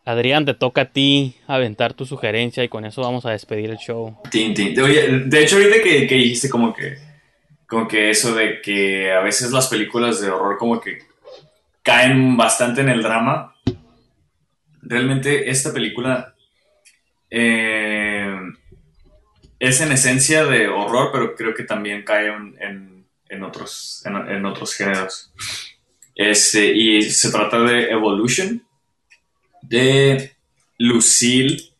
[0.03, 3.77] Adrián, te toca a ti aventar tu sugerencia y con eso vamos a despedir el
[3.77, 4.17] show.
[4.33, 6.97] Oye, de hecho, ahorita que, que dijiste como que,
[7.67, 11.09] como que eso de que a veces las películas de horror como que
[11.83, 13.55] caen bastante en el drama.
[14.81, 16.35] Realmente esta película
[17.29, 18.35] eh,
[19.59, 25.31] es en esencia de horror, pero creo que también cae en, otros, en, otros géneros.
[26.15, 28.65] Este, y se trata de Evolution,
[29.61, 30.33] de
[30.77, 31.71] Lucille,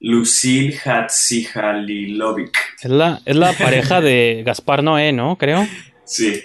[0.00, 2.56] Lucille Hatzihalilovic.
[2.82, 5.36] Es la, es la pareja de Gaspar Noé, ¿no?
[5.36, 5.66] Creo.
[6.04, 6.42] Sí.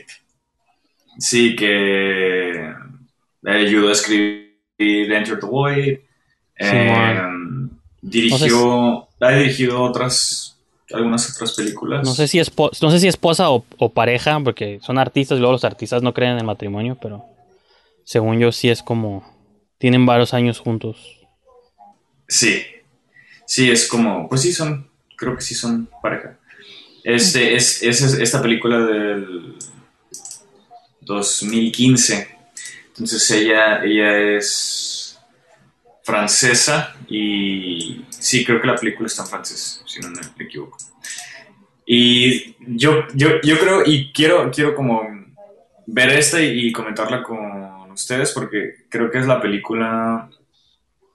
[1.19, 2.38] Sí, que
[3.45, 5.99] ayudó a escribir Enter the Void.
[6.55, 7.69] Em,
[8.01, 10.57] dirigió ha dirigido otras,
[10.91, 12.05] algunas otras películas.
[12.05, 15.53] No sé si, es no sé si esposa o, pareja, porque son artistas y luego
[15.53, 17.25] los artistas no creen en el matrimonio, pero
[18.03, 19.23] según yo sí es como,
[19.77, 20.97] tienen varios años juntos.
[22.27, 22.63] Sí,
[23.45, 26.37] sí, es como, pues sí son, creo que sí son pareja.
[27.03, 29.55] Este, es, es esta película del
[31.01, 32.38] 2015.
[32.99, 35.17] Entonces ella, ella es
[36.03, 40.77] francesa y sí, creo que la película está en francés, si no me equivoco.
[41.85, 45.03] Y yo, yo, yo creo, y quiero, quiero como
[45.85, 50.29] ver esta y, comentarla con ustedes porque creo que es la película,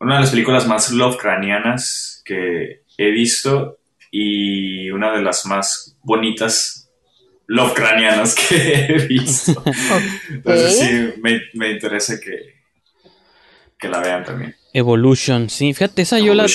[0.01, 3.79] una de las películas más Lovecraftianas que he visto
[4.11, 6.84] y una de las más bonitas
[7.47, 9.63] Lovecraftianas que he visto.
[10.31, 12.55] Entonces sí, me, me interesa que,
[13.79, 14.57] que la vean también.
[14.73, 16.47] Evolution, sí, fíjate, esa yo la...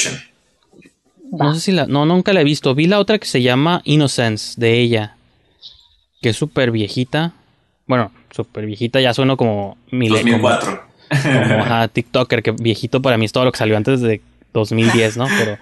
[1.31, 1.85] No sé si la...
[1.85, 2.73] No, nunca la he visto.
[2.73, 5.15] Vi la otra que se llama Innocence, de ella.
[6.21, 7.33] Que es súper viejita.
[7.85, 9.77] Bueno, súper viejita, ya suena como...
[9.91, 10.83] 2004.
[11.09, 14.21] Como, TikToker, que viejito para mí es todo lo que salió antes de
[14.53, 15.27] 2010, ¿no?
[15.37, 15.57] Pero...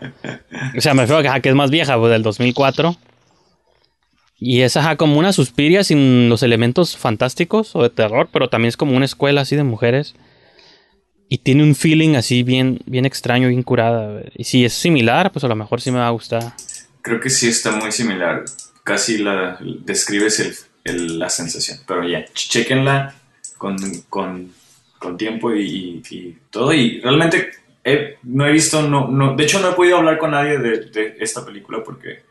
[0.78, 2.95] O sea, me refiero a que es más vieja, pues del 2004.
[4.40, 8.70] Y es ajá, como una suspiria sin los elementos fantásticos o de terror, pero también
[8.70, 10.16] es como una escuela así de mujeres.
[11.30, 14.22] Y tiene un feeling así bien, bien extraño, bien curada.
[14.36, 16.54] Y si es similar, pues a lo mejor sí me va a gustar.
[17.02, 18.46] Creo que sí está muy similar.
[18.84, 21.80] Casi la describes el, la sensación.
[21.86, 23.16] Pero ya, chequenla
[23.58, 23.76] con,
[24.08, 24.54] con,
[25.00, 26.74] con tiempo y, todo.
[26.74, 27.50] Y realmente
[28.24, 31.18] no he visto, no, no, de hecho no he podido hablar con nadie de, de
[31.20, 32.28] esta película porque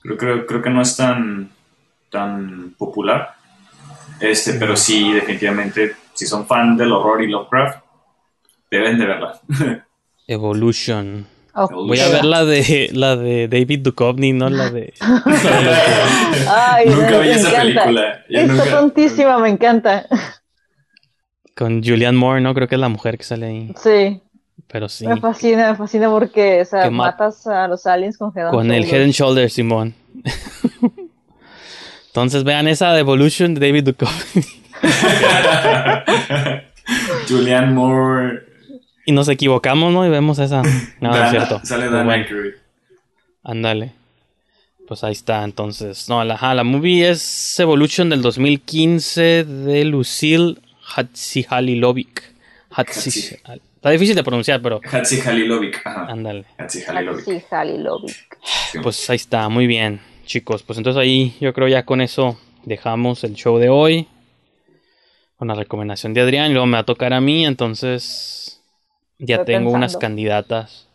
[0.00, 1.50] creo, creo, creo, que no es tan,
[2.10, 3.34] tan popular.
[4.20, 7.88] Este, pero sí, definitivamente, si son fan del horror y Lovecraft,
[8.70, 9.40] Deben de verla.
[10.26, 11.26] Evolution.
[11.70, 14.94] Voy a ver la de la de David Duchovny, no la de.
[15.00, 18.24] Ay, nunca vi esa película.
[18.28, 20.06] Está tontísima, me encanta.
[21.56, 22.54] Con Julianne Moore, ¿no?
[22.54, 23.74] Creo que es la mujer que sale ahí.
[23.82, 24.22] Sí.
[24.66, 25.06] Pero sí.
[25.06, 28.70] Me fascina, me fascina porque, o sea, matas a los aliens con Head and Con
[28.70, 28.84] el.
[28.84, 29.94] Head and Shoulders, Simón.
[32.08, 34.44] Entonces vean esa de Evolution de David Duchovny.
[37.28, 38.42] Julianne Moore.
[39.06, 40.06] y nos equivocamos, ¿no?
[40.06, 40.62] Y vemos esa.
[40.62, 40.70] No,
[41.00, 41.60] no es Dan- cierto.
[41.64, 42.22] Sale Dan bueno.
[42.24, 42.52] Aykroyd.
[43.44, 43.92] Ándale.
[44.86, 46.08] Pues ahí está, entonces.
[46.08, 50.56] No, la, ajá, la movie es Evolution del 2015 de Lucille
[50.96, 52.22] Hatzihalilovic.
[52.70, 53.38] Hatzi-
[53.78, 55.80] Está difícil de pronunciar, pero Hatzi Halilovic.
[55.84, 56.06] Ajá.
[56.06, 56.46] ándale.
[56.58, 57.24] Hatzi Halilovic.
[57.24, 58.38] Sí, Halilovic.
[58.72, 58.78] Sí.
[58.82, 60.64] Pues ahí está, muy bien, chicos.
[60.64, 64.08] Pues entonces ahí yo creo ya con eso dejamos el show de hoy.
[65.36, 66.50] Con la recomendación de Adrián.
[66.50, 68.60] Y luego me va a tocar a mí, entonces
[69.16, 70.88] ya Estoy tengo unas candidatas.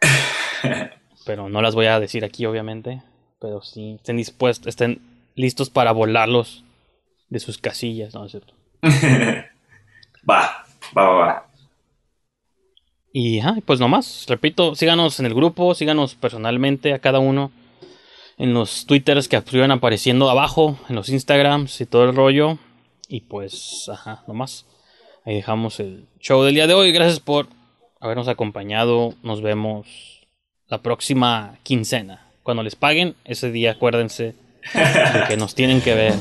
[1.26, 3.02] pero no las voy a decir aquí, obviamente.
[3.42, 5.02] Pero sí, estén dispuestos, estén
[5.34, 6.64] listos para volarlos
[7.28, 8.54] de sus casillas, ¿no es cierto?
[10.28, 10.64] va,
[10.96, 11.49] va, va, va.
[13.12, 17.50] Y ajá, pues nomás, repito, síganos en el grupo, síganos personalmente a cada uno
[18.38, 22.58] en los twitters que estuvieron apareciendo abajo, en los instagrams y todo el rollo.
[23.08, 24.66] Y pues, ajá, nomás.
[25.26, 26.92] Ahí dejamos el show del día de hoy.
[26.92, 27.48] Gracias por
[28.00, 29.14] habernos acompañado.
[29.22, 29.86] Nos vemos
[30.68, 32.28] la próxima quincena.
[32.42, 34.34] Cuando les paguen, ese día acuérdense
[34.74, 36.14] de que nos tienen que ver.